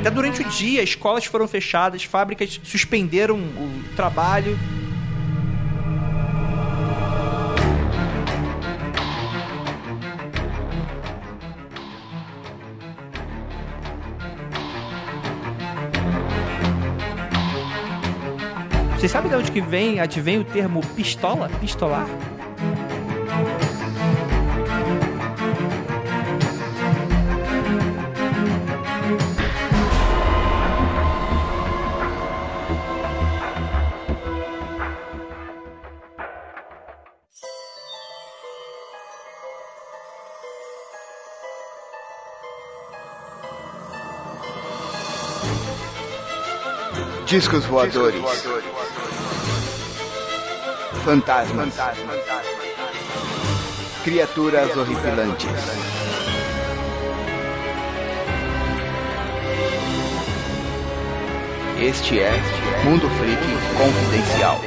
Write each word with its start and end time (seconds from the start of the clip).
Até 0.00 0.10
durante 0.10 0.40
o 0.40 0.48
dia, 0.48 0.82
escolas 0.82 1.26
foram 1.26 1.46
fechadas, 1.46 2.04
fábricas 2.04 2.58
suspenderam 2.64 3.36
o 3.36 3.84
trabalho. 3.94 4.58
Vocês 18.96 19.12
sabem 19.12 19.30
de 19.30 19.36
onde 19.36 19.52
que 19.52 19.60
vem, 19.60 20.00
advém 20.00 20.38
o 20.38 20.44
termo 20.44 20.80
pistola? 20.96 21.50
Pistolar? 21.60 22.06
Discos 47.30 47.64
voadores. 47.66 48.20
Fantasmas. 51.04 51.74
Criaturas 54.02 54.76
horripilantes. 54.76 55.48
Este 61.80 62.18
é 62.18 62.32
Mundo 62.82 63.08
Freak 63.10 63.40
Confidencial. 63.78 64.60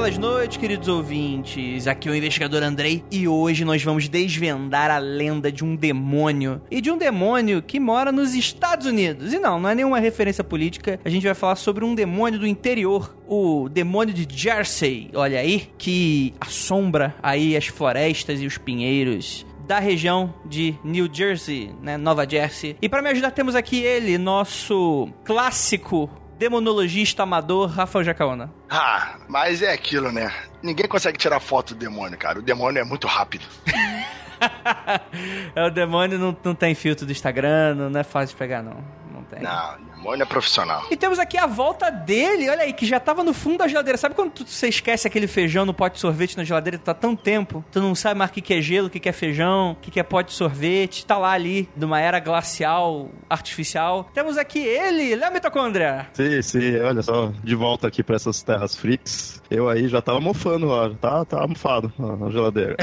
Belas 0.00 0.16
noites, 0.16 0.56
queridos 0.56 0.88
ouvintes. 0.88 1.86
Aqui 1.86 2.08
é 2.08 2.12
o 2.12 2.14
investigador 2.14 2.62
Andrei 2.62 3.04
e 3.10 3.28
hoje 3.28 3.66
nós 3.66 3.82
vamos 3.82 4.08
desvendar 4.08 4.90
a 4.90 4.96
lenda 4.96 5.52
de 5.52 5.62
um 5.62 5.76
demônio 5.76 6.62
e 6.70 6.80
de 6.80 6.90
um 6.90 6.96
demônio 6.96 7.60
que 7.60 7.78
mora 7.78 8.10
nos 8.10 8.32
Estados 8.32 8.86
Unidos. 8.86 9.34
E 9.34 9.38
não, 9.38 9.60
não 9.60 9.68
é 9.68 9.74
nenhuma 9.74 10.00
referência 10.00 10.42
política. 10.42 10.98
A 11.04 11.10
gente 11.10 11.26
vai 11.26 11.34
falar 11.34 11.56
sobre 11.56 11.84
um 11.84 11.94
demônio 11.94 12.40
do 12.40 12.46
interior, 12.46 13.14
o 13.28 13.68
demônio 13.68 14.14
de 14.14 14.26
Jersey. 14.26 15.10
Olha 15.12 15.38
aí, 15.38 15.68
que 15.76 16.32
assombra 16.40 17.14
aí 17.22 17.54
as 17.54 17.66
florestas 17.66 18.40
e 18.40 18.46
os 18.46 18.56
pinheiros 18.56 19.44
da 19.70 19.78
região 19.78 20.34
de 20.46 20.74
New 20.82 21.08
Jersey, 21.12 21.70
né, 21.80 21.96
Nova 21.96 22.28
Jersey. 22.28 22.76
E 22.82 22.88
para 22.88 23.00
me 23.00 23.10
ajudar 23.10 23.30
temos 23.30 23.54
aqui 23.54 23.80
ele, 23.80 24.18
nosso 24.18 25.08
clássico 25.24 26.10
demonologista 26.40 27.24
amador 27.24 27.68
Rafael 27.68 28.02
Jacaona. 28.02 28.50
Ah, 28.70 29.16
mas 29.28 29.60
é 29.60 29.74
aquilo, 29.74 30.10
né? 30.10 30.32
Ninguém 30.62 30.88
consegue 30.88 31.18
tirar 31.18 31.38
foto 31.38 31.74
do 31.74 31.78
demônio, 31.78 32.16
cara. 32.16 32.38
O 32.38 32.42
demônio 32.42 32.80
é 32.80 32.84
muito 32.84 33.06
rápido. 33.06 33.44
é, 35.54 35.62
o 35.62 35.70
demônio 35.70 36.18
não, 36.18 36.34
não 36.42 36.54
tem 36.54 36.74
filtro 36.74 37.04
do 37.04 37.12
Instagram, 37.12 37.74
não, 37.74 38.00
é 38.00 38.02
fácil 38.02 38.34
de 38.34 38.38
pegar, 38.38 38.62
não. 38.62 38.82
Não 39.12 39.22
tem. 39.24 39.42
Não, 39.42 39.78
o 40.00 40.10
demônio 40.10 40.22
é 40.22 40.26
profissional. 40.26 40.86
E 40.90 40.96
temos 40.96 41.18
aqui 41.18 41.36
a 41.36 41.46
volta 41.46 41.90
dele, 41.90 42.48
olha 42.48 42.62
aí, 42.62 42.72
que 42.72 42.86
já 42.86 42.98
tava 42.98 43.22
no 43.22 43.34
fundo 43.34 43.58
da 43.58 43.68
geladeira. 43.68 43.98
Sabe 43.98 44.14
quando 44.14 44.30
tu, 44.30 44.46
você 44.46 44.68
esquece 44.68 45.06
aquele 45.06 45.26
feijão 45.26 45.64
no 45.64 45.74
pote 45.74 45.94
de 45.94 46.00
sorvete 46.00 46.36
na 46.36 46.44
geladeira? 46.44 46.78
Tá 46.78 46.94
tão 46.94 47.14
tempo, 47.14 47.64
tu 47.70 47.80
não 47.80 47.94
sabe 47.94 48.18
mais 48.18 48.30
o 48.30 48.34
que, 48.34 48.40
que 48.40 48.54
é 48.54 48.62
gelo, 48.62 48.88
o 48.88 48.90
que, 48.90 48.98
que 48.98 49.08
é 49.08 49.12
feijão, 49.12 49.72
o 49.72 49.76
que, 49.76 49.90
que 49.90 50.00
é 50.00 50.02
pote 50.02 50.30
de 50.30 50.36
sorvete. 50.36 51.04
Tá 51.04 51.18
lá 51.18 51.32
ali, 51.32 51.68
numa 51.76 52.00
era 52.00 52.18
glacial, 52.18 53.10
artificial. 53.28 54.08
Temos 54.14 54.36
aqui 54.36 54.58
ele, 54.58 55.14
Léo 55.14 55.32
Mitocôndria. 55.32 56.08
Sim, 56.12 56.42
sim, 56.42 56.80
olha 56.80 57.02
só, 57.02 57.32
de 57.42 57.54
volta 57.54 57.86
aqui 57.86 58.02
pra 58.02 58.16
essas 58.16 58.42
terras 58.42 58.74
freaks. 58.74 59.40
Eu 59.50 59.68
aí 59.68 59.88
já 59.88 60.00
tava 60.00 60.20
mofando 60.20 60.66
lá, 60.66 60.90
tá, 61.00 61.24
tá 61.24 61.46
mofado 61.46 61.92
na 61.98 62.30
geladeira. 62.30 62.76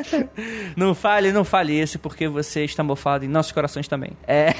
não 0.76 0.94
fale, 0.94 1.30
não 1.30 1.44
fale 1.44 1.78
isso, 1.78 1.98
porque 1.98 2.26
você 2.26 2.64
está 2.64 2.82
mofado 2.82 3.24
em 3.24 3.28
nossos 3.28 3.52
corações 3.52 3.86
também. 3.86 4.12
É. 4.26 4.54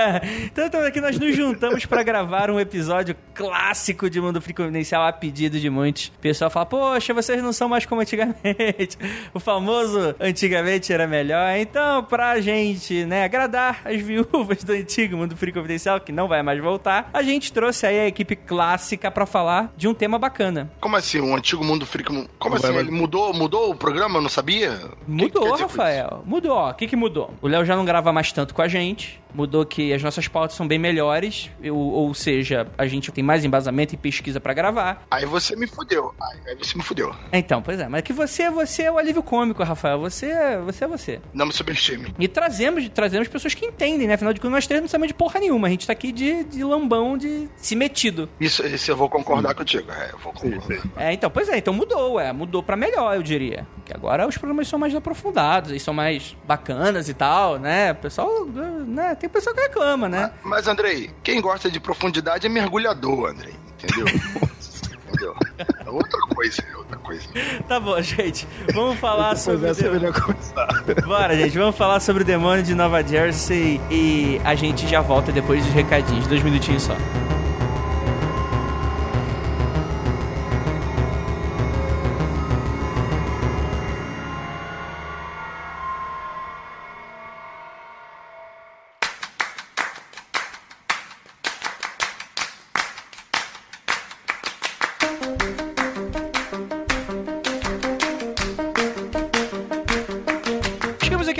então, 0.46 0.66
então 0.66 0.80
aqui 0.80 1.00
nós 1.00 1.18
nos 1.18 1.33
juntamos 1.34 1.84
para 1.84 2.02
gravar 2.02 2.50
um 2.50 2.60
episódio 2.60 3.16
clássico 3.34 4.08
de 4.08 4.20
Mundo 4.20 4.40
Free 4.40 4.54
Confidencial 4.54 5.04
a 5.04 5.12
pedido 5.12 5.58
de 5.58 5.68
muitos. 5.68 6.06
O 6.08 6.20
pessoal 6.20 6.50
fala, 6.50 6.66
poxa, 6.66 7.12
vocês 7.12 7.42
não 7.42 7.52
são 7.52 7.68
mais 7.68 7.84
como 7.84 8.00
antigamente. 8.00 8.96
o 9.34 9.40
famoso 9.40 10.14
antigamente 10.20 10.92
era 10.92 11.06
melhor. 11.06 11.56
Então, 11.56 12.04
pra 12.04 12.40
gente, 12.40 13.04
né, 13.04 13.24
agradar 13.24 13.82
as 13.84 14.00
viúvas 14.00 14.62
do 14.62 14.72
antigo 14.72 15.16
Mundo 15.16 15.36
Free 15.36 15.52
Confidencial, 15.52 16.00
que 16.00 16.12
não 16.12 16.28
vai 16.28 16.42
mais 16.42 16.62
voltar, 16.62 17.10
a 17.12 17.22
gente 17.22 17.52
trouxe 17.52 17.86
aí 17.86 17.98
a 17.98 18.06
equipe 18.06 18.36
clássica 18.36 19.10
para 19.10 19.26
falar 19.26 19.72
de 19.76 19.88
um 19.88 19.94
tema 19.94 20.18
bacana. 20.18 20.70
Como 20.80 20.96
assim, 20.96 21.20
um 21.20 21.34
antigo 21.34 21.64
Mundo 21.64 21.84
Free? 21.84 22.04
Como, 22.04 22.28
como 22.38 22.56
assim? 22.56 22.74
Ele 22.76 22.90
mudou, 22.90 23.32
mudou 23.32 23.70
o 23.70 23.74
programa? 23.74 24.18
Eu 24.18 24.22
não 24.22 24.28
sabia? 24.28 24.80
Mudou, 25.06 25.44
que 25.44 25.56
que 25.56 25.62
Rafael. 25.62 26.22
Mudou. 26.24 26.68
O 26.68 26.74
que 26.74 26.86
que 26.86 26.96
mudou? 26.96 27.34
O 27.42 27.48
Léo 27.48 27.64
já 27.64 27.74
não 27.76 27.84
grava 27.84 28.12
mais 28.12 28.30
tanto 28.32 28.54
com 28.54 28.62
a 28.62 28.68
gente. 28.68 29.22
Mudou 29.34 29.66
que 29.66 29.92
as 29.92 30.02
nossas 30.02 30.28
pautas 30.28 30.56
são 30.56 30.66
bem 30.66 30.78
melhores, 30.78 31.50
ou, 31.64 31.76
ou 31.76 32.14
seja, 32.14 32.66
a 32.78 32.86
gente 32.86 33.10
tem 33.10 33.24
mais 33.24 33.44
embasamento 33.44 33.94
e 33.94 33.98
pesquisa 33.98 34.40
para 34.40 34.54
gravar. 34.54 35.04
Aí 35.10 35.26
você 35.26 35.56
me 35.56 35.66
fudeu. 35.66 36.14
Aí 36.20 36.56
você 36.56 36.76
me 36.76 36.84
fudeu. 36.84 37.14
Então, 37.32 37.60
pois 37.60 37.80
é, 37.80 37.88
mas 37.88 38.02
que 38.02 38.12
você, 38.12 38.48
você 38.50 38.84
é 38.84 38.92
o 38.92 38.98
alívio 38.98 39.22
cômico, 39.22 39.62
Rafael. 39.62 39.98
Você, 39.98 40.32
você 40.64 40.84
é 40.84 40.86
você. 40.86 41.20
Não 41.32 41.46
me 41.46 41.52
subestime. 41.52 42.14
E 42.18 42.28
trazemos, 42.28 42.88
trazemos 42.90 43.28
pessoas 43.28 43.54
que 43.54 43.66
entendem, 43.66 44.06
né? 44.06 44.14
Afinal 44.14 44.32
de 44.32 44.40
contas, 44.40 44.52
nós 44.52 44.66
três 44.66 44.80
não 44.80 44.88
sabemos 44.88 45.08
de 45.08 45.14
porra 45.14 45.40
nenhuma. 45.40 45.66
A 45.66 45.70
gente 45.70 45.86
tá 45.86 45.92
aqui 45.92 46.12
de, 46.12 46.44
de 46.44 46.62
lambão, 46.62 47.18
de 47.18 47.48
se 47.56 47.74
metido. 47.74 48.28
Isso, 48.38 48.64
isso 48.66 48.90
eu 48.90 48.96
vou 48.96 49.08
concordar 49.08 49.50
sim. 49.50 49.56
contigo. 49.56 49.90
É, 49.90 50.10
eu 50.12 50.18
vou 50.18 50.32
concordar. 50.32 50.62
Sim, 50.62 50.80
sim. 50.80 50.90
É, 50.96 51.12
então, 51.12 51.30
pois 51.30 51.48
é, 51.48 51.58
então 51.58 51.74
mudou, 51.74 52.20
é. 52.20 52.32
Mudou 52.32 52.62
para 52.62 52.76
melhor, 52.76 53.16
eu 53.16 53.22
diria. 53.22 53.66
Que 53.84 53.92
agora 53.92 54.26
os 54.26 54.36
programas 54.38 54.68
são 54.68 54.78
mais 54.78 54.94
aprofundados 54.94 55.72
e 55.72 55.78
são 55.78 55.92
mais 55.92 56.36
bacanas 56.46 57.08
e 57.08 57.14
tal, 57.14 57.58
né? 57.58 57.92
O 57.92 57.96
pessoal, 57.96 58.44
né? 58.46 59.14
Tem 59.24 59.28
pessoa 59.30 59.56
que 59.56 59.62
reclama, 59.62 60.06
né? 60.06 60.32
Mas, 60.42 60.50
mas, 60.50 60.68
Andrei, 60.68 61.10
quem 61.22 61.40
gosta 61.40 61.70
de 61.70 61.80
profundidade 61.80 62.46
é 62.46 62.50
mergulhador, 62.50 63.30
Andrei. 63.30 63.54
Entendeu? 63.82 64.04
entendeu? 65.08 65.34
É 65.82 65.88
outra 65.88 66.20
coisa, 66.34 66.62
é 66.70 66.76
outra 66.76 66.98
coisa. 66.98 67.26
Tá 67.66 67.80
bom, 67.80 67.98
gente. 68.02 68.46
Vamos 68.74 69.00
falar 69.00 69.34
sobre. 69.36 69.70
Essa 69.70 69.86
é 69.86 69.90
melhor 69.90 70.12
começar. 70.12 70.66
Bora, 71.06 71.34
gente. 71.34 71.56
Vamos 71.56 71.74
falar 71.74 72.00
sobre 72.00 72.22
o 72.22 72.26
demônio 72.26 72.62
de 72.62 72.74
Nova 72.74 73.02
Jersey 73.02 73.80
e 73.90 74.38
a 74.44 74.54
gente 74.54 74.86
já 74.86 75.00
volta 75.00 75.32
depois 75.32 75.64
dos 75.64 75.72
recadinhos. 75.72 76.26
Dois 76.26 76.42
minutinhos 76.42 76.82
só. 76.82 76.94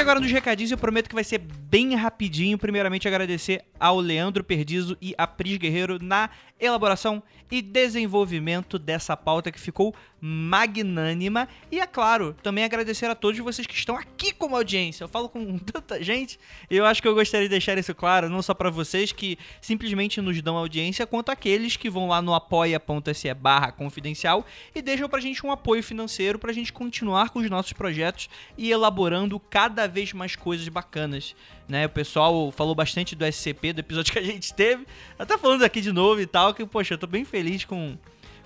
Agora 0.04 0.20
nos 0.20 0.30
recadinhos 0.30 0.70
eu 0.70 0.78
prometo 0.78 1.08
que 1.08 1.14
vai 1.14 1.24
ser 1.24 1.40
bem 1.74 1.92
rapidinho. 1.96 2.56
Primeiramente, 2.56 3.08
agradecer 3.08 3.64
ao 3.80 3.98
Leandro 3.98 4.44
Perdizo 4.44 4.96
e 5.02 5.12
a 5.18 5.26
Pris 5.26 5.56
Guerreiro 5.56 5.98
na 6.00 6.30
elaboração 6.60 7.20
e 7.50 7.60
desenvolvimento 7.60 8.78
dessa 8.78 9.16
pauta 9.16 9.50
que 9.50 9.60
ficou 9.60 9.92
magnânima. 10.20 11.46
E 11.70 11.78
é 11.80 11.86
claro, 11.86 12.34
também 12.42 12.64
agradecer 12.64 13.06
a 13.06 13.14
todos 13.14 13.38
vocês 13.40 13.66
que 13.66 13.74
estão 13.74 13.96
aqui 13.96 14.32
como 14.32 14.56
audiência. 14.56 15.04
Eu 15.04 15.08
falo 15.08 15.28
com 15.28 15.58
tanta 15.58 16.02
gente 16.02 16.38
e 16.70 16.76
eu 16.76 16.86
acho 16.86 17.02
que 17.02 17.08
eu 17.08 17.14
gostaria 17.14 17.46
de 17.46 17.50
deixar 17.50 17.76
isso 17.76 17.94
claro, 17.94 18.30
não 18.30 18.40
só 18.40 18.54
para 18.54 18.70
vocês 18.70 19.12
que 19.12 19.38
simplesmente 19.60 20.20
nos 20.20 20.40
dão 20.40 20.56
audiência, 20.56 21.06
quanto 21.06 21.30
aqueles 21.30 21.76
que 21.76 21.90
vão 21.90 22.08
lá 22.08 22.22
no 22.22 22.34
apoia.se 22.34 23.34
barra 23.34 23.72
confidencial 23.72 24.46
e 24.74 24.80
deixam 24.80 25.08
pra 25.08 25.20
gente 25.20 25.44
um 25.44 25.52
apoio 25.52 25.82
financeiro 25.82 26.38
pra 26.38 26.52
gente 26.52 26.72
continuar 26.72 27.30
com 27.30 27.40
os 27.40 27.50
nossos 27.50 27.72
projetos 27.72 28.28
e 28.56 28.70
elaborando 28.70 29.38
cada 29.38 29.86
vez 29.86 30.12
mais 30.12 30.34
coisas 30.34 30.68
bacanas. 30.68 31.34
Né, 31.66 31.86
o 31.86 31.88
pessoal 31.88 32.50
falou 32.50 32.74
bastante 32.74 33.16
do 33.16 33.24
SCP, 33.24 33.72
do 33.72 33.80
episódio 33.80 34.12
que 34.12 34.18
a 34.18 34.22
gente 34.22 34.52
teve. 34.52 34.86
Até 35.18 35.38
falando 35.38 35.64
aqui 35.64 35.80
de 35.80 35.92
novo 35.92 36.20
e 36.20 36.26
tal, 36.26 36.52
que, 36.52 36.64
poxa, 36.66 36.94
eu 36.94 36.98
tô 36.98 37.06
bem 37.06 37.24
feliz 37.24 37.64
com, 37.64 37.96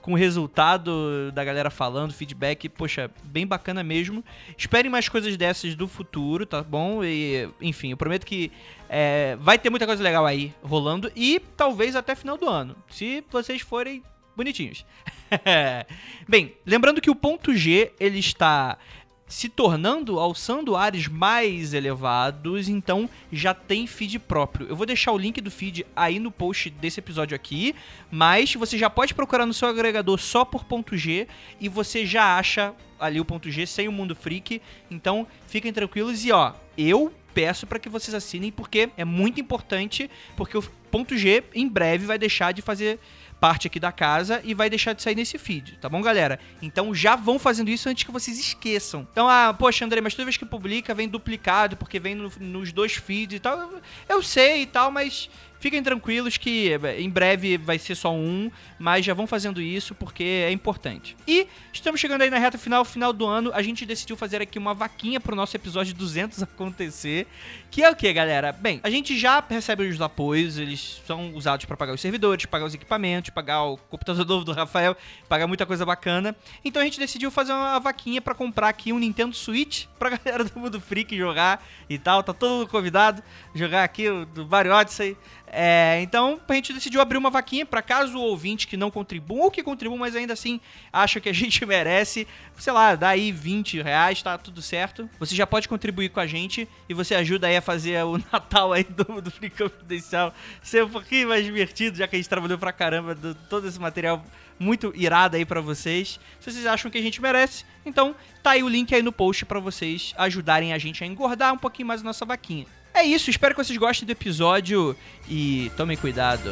com 0.00 0.12
o 0.12 0.16
resultado 0.16 1.32
da 1.32 1.44
galera 1.44 1.68
falando, 1.68 2.14
feedback, 2.14 2.68
poxa, 2.68 3.10
bem 3.24 3.44
bacana 3.44 3.82
mesmo. 3.82 4.24
Esperem 4.56 4.90
mais 4.90 5.08
coisas 5.08 5.36
dessas 5.36 5.74
do 5.74 5.88
futuro, 5.88 6.46
tá 6.46 6.62
bom? 6.62 7.02
E, 7.02 7.48
enfim, 7.60 7.90
eu 7.90 7.96
prometo 7.96 8.24
que 8.24 8.52
é, 8.88 9.36
vai 9.40 9.58
ter 9.58 9.68
muita 9.68 9.84
coisa 9.84 10.02
legal 10.02 10.24
aí 10.24 10.54
rolando 10.62 11.10
e 11.16 11.40
talvez 11.56 11.96
até 11.96 12.14
final 12.14 12.36
do 12.36 12.48
ano, 12.48 12.76
se 12.88 13.24
vocês 13.30 13.60
forem 13.62 14.02
bonitinhos. 14.38 14.86
Bem, 16.28 16.54
lembrando 16.64 17.00
que 17.00 17.10
o 17.10 17.14
ponto 17.14 17.54
G 17.54 17.92
ele 17.98 18.20
está 18.20 18.78
se 19.28 19.48
tornando, 19.48 20.18
alçando 20.18 20.74
ares 20.74 21.06
mais 21.06 21.74
elevados, 21.74 22.68
então 22.68 23.08
já 23.30 23.52
tem 23.52 23.86
feed 23.86 24.18
próprio. 24.18 24.66
Eu 24.68 24.74
vou 24.74 24.86
deixar 24.86 25.12
o 25.12 25.18
link 25.18 25.40
do 25.40 25.50
feed 25.50 25.84
aí 25.94 26.18
no 26.18 26.30
post 26.30 26.70
desse 26.70 27.00
episódio 27.00 27.36
aqui, 27.36 27.74
mas 28.10 28.54
você 28.54 28.78
já 28.78 28.88
pode 28.88 29.14
procurar 29.14 29.44
no 29.44 29.52
seu 29.52 29.68
agregador 29.68 30.18
só 30.18 30.44
por 30.44 30.64
ponto 30.64 30.96
.g 30.96 31.28
e 31.60 31.68
você 31.68 32.06
já 32.06 32.38
acha 32.38 32.74
ali 32.98 33.20
o 33.20 33.24
ponto 33.24 33.50
.g 33.50 33.66
sem 33.66 33.86
o 33.86 33.92
Mundo 33.92 34.16
Freak, 34.16 34.62
então 34.90 35.26
fiquem 35.46 35.72
tranquilos 35.72 36.24
e 36.24 36.32
ó, 36.32 36.54
eu 36.76 37.12
peço 37.34 37.66
para 37.66 37.78
que 37.78 37.88
vocês 37.88 38.14
assinem 38.14 38.50
porque 38.50 38.88
é 38.96 39.04
muito 39.04 39.40
importante, 39.40 40.10
porque 40.36 40.56
o 40.56 40.62
ponto 40.90 41.16
.g 41.16 41.44
em 41.54 41.68
breve 41.68 42.06
vai 42.06 42.18
deixar 42.18 42.52
de 42.52 42.62
fazer 42.62 42.98
parte 43.40 43.66
aqui 43.66 43.78
da 43.78 43.92
casa 43.92 44.40
e 44.44 44.54
vai 44.54 44.68
deixar 44.68 44.92
de 44.92 45.02
sair 45.02 45.14
nesse 45.14 45.38
feed, 45.38 45.78
tá 45.80 45.88
bom, 45.88 46.00
galera? 46.02 46.38
Então 46.60 46.94
já 46.94 47.16
vão 47.16 47.38
fazendo 47.38 47.68
isso 47.68 47.88
antes 47.88 48.04
que 48.04 48.10
vocês 48.10 48.38
esqueçam. 48.38 49.06
Então, 49.12 49.28
ah, 49.28 49.54
poxa, 49.56 49.84
André, 49.84 50.00
mas 50.00 50.14
toda 50.14 50.24
vez 50.24 50.36
que 50.36 50.44
publica 50.44 50.94
vem 50.94 51.08
duplicado, 51.08 51.76
porque 51.76 51.98
vem 51.98 52.14
no, 52.14 52.30
nos 52.40 52.72
dois 52.72 52.94
feeds 52.94 53.36
e 53.36 53.40
tal. 53.40 53.72
Eu, 54.08 54.22
sei 54.22 54.62
e 54.62 54.66
tal, 54.66 54.90
mas 54.90 55.30
Fiquem 55.60 55.82
tranquilos 55.82 56.36
que 56.36 56.72
eh, 56.72 57.00
em 57.00 57.10
breve 57.10 57.58
vai 57.58 57.78
ser 57.78 57.94
só 57.94 58.14
um, 58.14 58.50
mas 58.78 59.04
já 59.04 59.14
vão 59.14 59.26
fazendo 59.26 59.60
isso 59.60 59.94
porque 59.94 60.22
é 60.22 60.52
importante. 60.52 61.16
E 61.26 61.46
estamos 61.72 62.00
chegando 62.00 62.22
aí 62.22 62.30
na 62.30 62.38
reta 62.38 62.56
final, 62.56 62.84
final 62.84 63.12
do 63.12 63.26
ano, 63.26 63.50
a 63.52 63.62
gente 63.62 63.84
decidiu 63.84 64.16
fazer 64.16 64.40
aqui 64.40 64.58
uma 64.58 64.74
vaquinha 64.74 65.18
pro 65.18 65.34
nosso 65.34 65.56
episódio 65.56 65.94
200 65.94 66.42
acontecer, 66.42 67.26
que 67.70 67.82
é 67.82 67.90
o 67.90 67.96
que, 67.96 68.12
galera? 68.12 68.52
Bem, 68.52 68.80
a 68.82 68.90
gente 68.90 69.18
já 69.18 69.44
recebe 69.48 69.86
os 69.86 70.00
apoios, 70.00 70.58
eles 70.58 71.02
são 71.06 71.34
usados 71.34 71.64
para 71.64 71.76
pagar 71.76 71.92
os 71.92 72.00
servidores, 72.00 72.46
pagar 72.46 72.64
os 72.64 72.74
equipamentos, 72.74 73.30
pagar 73.30 73.64
o 73.64 73.76
computador 73.76 74.26
novo 74.26 74.44
do 74.44 74.52
Rafael, 74.52 74.96
pagar 75.28 75.46
muita 75.46 75.66
coisa 75.66 75.84
bacana. 75.84 76.36
Então 76.64 76.80
a 76.80 76.84
gente 76.84 76.98
decidiu 76.98 77.30
fazer 77.30 77.52
uma 77.52 77.78
vaquinha 77.78 78.20
para 78.20 78.34
comprar 78.34 78.68
aqui 78.68 78.92
um 78.92 78.98
Nintendo 78.98 79.34
Switch 79.34 79.86
pra 79.98 80.10
galera 80.16 80.44
do 80.44 80.58
Mundo 80.58 80.80
Freak 80.80 81.16
jogar 81.16 81.64
e 81.88 81.98
tal, 81.98 82.22
tá 82.22 82.32
todo 82.32 82.68
convidado 82.68 83.22
jogar 83.54 83.84
aqui 83.84 84.08
o 84.08 84.24
do 84.24 84.46
Mario 84.46 84.72
Odyssey. 84.72 85.16
É, 85.52 86.00
então 86.02 86.40
a 86.46 86.54
gente 86.54 86.72
decidiu 86.72 87.00
abrir 87.00 87.16
uma 87.16 87.30
vaquinha 87.30 87.64
para 87.64 87.80
caso 87.80 88.18
o 88.18 88.22
ouvinte 88.22 88.66
que 88.66 88.76
não 88.76 88.90
contribua 88.90 89.44
ou 89.44 89.50
que 89.50 89.62
contribua, 89.62 89.98
mas 89.98 90.14
ainda 90.14 90.32
assim 90.32 90.60
acha 90.92 91.20
que 91.20 91.28
a 91.28 91.32
gente 91.34 91.64
merece, 91.64 92.26
sei 92.56 92.72
lá, 92.72 92.94
dá 92.94 93.08
aí 93.10 93.32
20 93.32 93.82
reais, 93.82 94.22
tá 94.22 94.36
tudo 94.36 94.60
certo. 94.60 95.08
Você 95.18 95.34
já 95.34 95.46
pode 95.46 95.68
contribuir 95.68 96.10
com 96.10 96.20
a 96.20 96.26
gente 96.26 96.68
e 96.88 96.94
você 96.94 97.14
ajuda 97.14 97.46
aí 97.46 97.56
a 97.56 97.62
fazer 97.62 98.02
o 98.04 98.18
Natal 98.32 98.72
aí 98.72 98.84
do, 98.84 99.20
do 99.22 99.30
Free 99.30 99.50
Confidencial 99.50 100.34
ser 100.62 100.84
um 100.84 100.90
pouquinho 100.90 101.28
mais 101.28 101.44
divertido, 101.44 101.96
já 101.96 102.06
que 102.06 102.16
a 102.16 102.18
gente 102.18 102.28
trabalhou 102.28 102.58
pra 102.58 102.72
caramba 102.72 103.14
do, 103.14 103.34
todo 103.34 103.66
esse 103.66 103.78
material 103.78 104.24
muito 104.58 104.92
irado 104.94 105.36
aí 105.36 105.44
para 105.44 105.60
vocês. 105.60 106.18
Se 106.40 106.50
vocês 106.50 106.66
acham 106.66 106.90
que 106.90 106.98
a 106.98 107.02
gente 107.02 107.22
merece, 107.22 107.64
então 107.86 108.14
tá 108.42 108.50
aí 108.50 108.62
o 108.62 108.68
link 108.68 108.94
aí 108.94 109.02
no 109.02 109.12
post 109.12 109.46
para 109.46 109.60
vocês 109.60 110.12
ajudarem 110.18 110.72
a 110.72 110.78
gente 110.78 111.02
a 111.04 111.06
engordar 111.06 111.52
um 111.52 111.58
pouquinho 111.58 111.88
mais 111.88 112.00
a 112.00 112.04
nossa 112.04 112.24
vaquinha. 112.24 112.66
É 112.98 113.04
isso, 113.04 113.30
espero 113.30 113.54
que 113.54 113.64
vocês 113.64 113.78
gostem 113.78 114.04
do 114.04 114.10
episódio 114.10 114.96
e 115.30 115.70
tomem 115.76 115.96
cuidado 115.96 116.50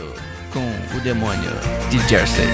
com 0.53 0.97
o 0.97 1.01
demônio 1.01 1.51
de 1.91 1.99
Jersey. 2.09 2.47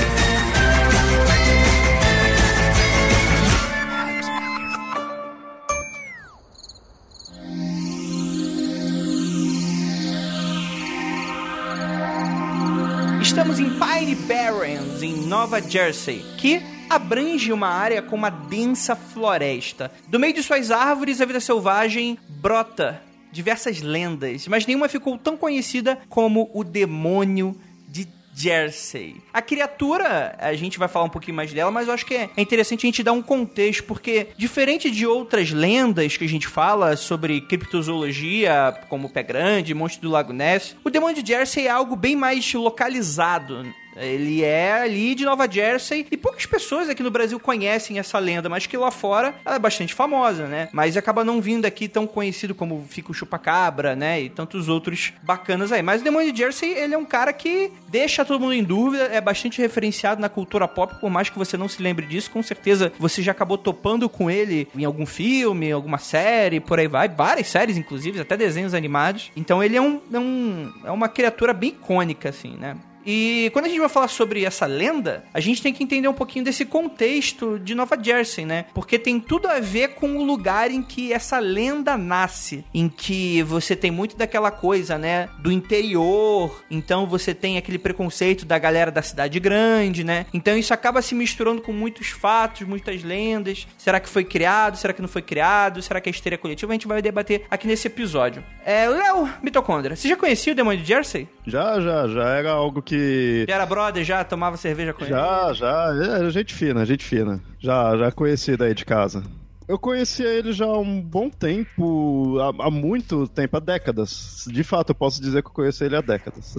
Estamos 13.20 13.60
em 13.60 13.68
Pine 13.68 14.14
Barrens, 14.14 15.02
em 15.02 15.16
Nova 15.26 15.60
Jersey, 15.60 16.24
que 16.38 16.62
abrange 16.88 17.52
uma 17.52 17.68
área 17.68 18.00
com 18.00 18.16
uma 18.16 18.30
densa 18.30 18.96
floresta. 18.96 19.92
Do 20.08 20.18
meio 20.18 20.32
de 20.32 20.42
suas 20.42 20.70
árvores, 20.70 21.20
a 21.20 21.26
vida 21.26 21.40
selvagem 21.40 22.18
brota 22.26 23.11
diversas 23.32 23.80
lendas, 23.80 24.46
mas 24.46 24.66
nenhuma 24.66 24.88
ficou 24.88 25.18
tão 25.18 25.36
conhecida 25.36 25.98
como 26.08 26.50
o 26.52 26.62
demônio 26.62 27.58
de 27.88 28.06
Jersey. 28.34 29.16
A 29.32 29.42
criatura, 29.42 30.36
a 30.38 30.54
gente 30.54 30.78
vai 30.78 30.88
falar 30.88 31.06
um 31.06 31.10
pouquinho 31.10 31.36
mais 31.36 31.52
dela, 31.52 31.70
mas 31.70 31.88
eu 31.88 31.94
acho 31.94 32.06
que 32.06 32.14
é 32.14 32.30
interessante 32.36 32.86
a 32.86 32.88
gente 32.88 33.02
dar 33.02 33.12
um 33.12 33.22
contexto, 33.22 33.84
porque 33.84 34.28
diferente 34.36 34.90
de 34.90 35.06
outras 35.06 35.50
lendas 35.50 36.16
que 36.16 36.24
a 36.24 36.28
gente 36.28 36.46
fala 36.46 36.96
sobre 36.96 37.40
criptozoologia, 37.40 38.74
como 38.88 39.10
Pé 39.10 39.22
Grande, 39.22 39.74
Monstro 39.74 40.02
do 40.02 40.10
Lago 40.10 40.32
Ness, 40.32 40.76
o 40.84 40.90
demônio 40.90 41.22
de 41.22 41.32
Jersey 41.32 41.66
é 41.66 41.70
algo 41.70 41.96
bem 41.96 42.16
mais 42.16 42.52
localizado 42.54 43.66
ele 43.96 44.42
é 44.42 44.72
ali 44.72 45.14
de 45.14 45.24
Nova 45.24 45.50
Jersey 45.50 46.06
e 46.10 46.16
poucas 46.16 46.46
pessoas 46.46 46.88
aqui 46.88 47.02
no 47.02 47.10
Brasil 47.10 47.38
conhecem 47.38 47.98
essa 47.98 48.18
lenda, 48.18 48.48
mas 48.48 48.66
que 48.66 48.76
lá 48.76 48.90
fora 48.90 49.34
ela 49.44 49.56
é 49.56 49.58
bastante 49.58 49.94
famosa, 49.94 50.46
né? 50.46 50.68
Mas 50.72 50.96
acaba 50.96 51.24
não 51.24 51.40
vindo 51.40 51.64
aqui 51.64 51.88
tão 51.88 52.06
conhecido 52.06 52.54
como 52.54 52.84
fica 52.88 53.10
o 53.10 53.14
Chupacabra, 53.14 53.94
né? 53.94 54.20
E 54.20 54.30
tantos 54.30 54.68
outros 54.68 55.12
bacanas 55.22 55.72
aí. 55.72 55.82
Mas 55.82 56.00
o 56.00 56.04
Demônio 56.04 56.32
de 56.32 56.38
Jersey, 56.38 56.70
ele 56.70 56.94
é 56.94 56.98
um 56.98 57.04
cara 57.04 57.32
que 57.32 57.72
deixa 57.88 58.24
todo 58.24 58.40
mundo 58.40 58.54
em 58.54 58.64
dúvida, 58.64 59.04
é 59.04 59.20
bastante 59.20 59.60
referenciado 59.60 60.20
na 60.20 60.28
cultura 60.28 60.66
pop, 60.66 60.94
por 61.00 61.10
mais 61.10 61.28
que 61.28 61.38
você 61.38 61.56
não 61.56 61.68
se 61.68 61.82
lembre 61.82 62.06
disso, 62.06 62.30
com 62.30 62.42
certeza 62.42 62.92
você 62.98 63.22
já 63.22 63.32
acabou 63.32 63.58
topando 63.58 64.08
com 64.08 64.30
ele 64.30 64.68
em 64.74 64.84
algum 64.84 65.06
filme, 65.06 65.70
alguma 65.70 65.98
série, 65.98 66.60
por 66.60 66.78
aí 66.78 66.88
vai. 66.88 67.08
Várias 67.08 67.48
séries, 67.48 67.76
inclusive, 67.76 68.20
até 68.20 68.36
desenhos 68.36 68.74
animados. 68.74 69.30
Então 69.36 69.62
ele 69.62 69.76
é, 69.76 69.80
um, 69.80 70.00
é, 70.12 70.18
um, 70.18 70.72
é 70.84 70.90
uma 70.90 71.08
criatura 71.08 71.52
bem 71.52 71.70
icônica, 71.70 72.28
assim, 72.28 72.56
né? 72.56 72.76
E 73.04 73.50
quando 73.52 73.66
a 73.66 73.68
gente 73.68 73.80
vai 73.80 73.88
falar 73.88 74.08
sobre 74.08 74.44
essa 74.44 74.66
lenda, 74.66 75.24
a 75.32 75.40
gente 75.40 75.62
tem 75.62 75.72
que 75.72 75.82
entender 75.82 76.08
um 76.08 76.14
pouquinho 76.14 76.44
desse 76.44 76.64
contexto 76.64 77.58
de 77.58 77.74
Nova 77.74 77.98
Jersey, 78.00 78.44
né? 78.44 78.66
Porque 78.74 78.98
tem 78.98 79.18
tudo 79.20 79.48
a 79.48 79.60
ver 79.60 79.94
com 79.94 80.16
o 80.16 80.24
lugar 80.24 80.70
em 80.70 80.82
que 80.82 81.12
essa 81.12 81.38
lenda 81.38 81.96
nasce, 81.96 82.64
em 82.72 82.88
que 82.88 83.42
você 83.42 83.74
tem 83.74 83.90
muito 83.90 84.16
daquela 84.16 84.50
coisa, 84.50 84.98
né, 84.98 85.28
do 85.38 85.50
interior. 85.50 86.62
Então 86.70 87.06
você 87.06 87.34
tem 87.34 87.58
aquele 87.58 87.78
preconceito 87.78 88.44
da 88.44 88.58
galera 88.58 88.90
da 88.90 89.02
cidade 89.02 89.38
grande, 89.40 90.04
né? 90.04 90.26
Então 90.32 90.56
isso 90.56 90.72
acaba 90.72 91.02
se 91.02 91.14
misturando 91.14 91.62
com 91.62 91.72
muitos 91.72 92.08
fatos, 92.08 92.66
muitas 92.66 93.02
lendas. 93.02 93.66
Será 93.76 94.00
que 94.00 94.08
foi 94.08 94.24
criado? 94.24 94.76
Será 94.76 94.92
que 94.92 95.02
não 95.02 95.08
foi 95.08 95.22
criado? 95.22 95.82
Será 95.82 96.00
que 96.00 96.08
é 96.08 96.12
histeria 96.12 96.38
coletiva? 96.38 96.72
A 96.72 96.74
gente 96.74 96.86
vai 96.86 97.02
debater 97.02 97.44
aqui 97.50 97.66
nesse 97.66 97.86
episódio. 97.86 98.44
É, 98.64 98.88
Léo 98.88 99.28
Mitocôndria, 99.42 99.96
você 99.96 100.08
já 100.08 100.16
conhecia 100.16 100.52
o 100.52 100.56
demônio 100.56 100.80
de 100.80 100.86
Jersey? 100.86 101.28
Já, 101.46 101.80
já, 101.80 102.06
já 102.06 102.28
era 102.30 102.52
algo 102.52 102.80
que 102.80 102.91
que. 102.92 103.46
Já 103.48 103.54
era 103.54 103.66
brother, 103.66 104.04
já 104.04 104.22
tomava 104.22 104.56
cerveja 104.58 104.92
com 104.92 105.04
já, 105.04 105.46
ele? 105.46 105.54
Já, 105.54 105.92
já. 105.94 106.26
É, 106.26 106.30
gente 106.30 106.54
fina, 106.54 106.84
gente 106.84 107.04
fina. 107.04 107.40
Já, 107.58 107.96
já 107.96 108.12
conheci 108.12 108.56
daí 108.56 108.74
de 108.74 108.84
casa. 108.84 109.22
Eu 109.66 109.78
conhecia 109.78 110.26
ele 110.26 110.52
já 110.52 110.66
há 110.66 110.78
um 110.78 111.00
bom 111.00 111.30
tempo, 111.30 112.36
há, 112.40 112.66
há, 112.66 112.70
muito 112.70 113.26
tempo, 113.28 113.56
há 113.56 113.60
décadas. 113.60 114.44
De 114.48 114.62
fato, 114.62 114.90
eu 114.90 114.94
posso 114.94 115.22
dizer 115.22 115.40
que 115.40 115.48
eu 115.48 115.52
conheço 115.52 115.82
ele 115.84 115.96
há 115.96 116.00
décadas. 116.00 116.56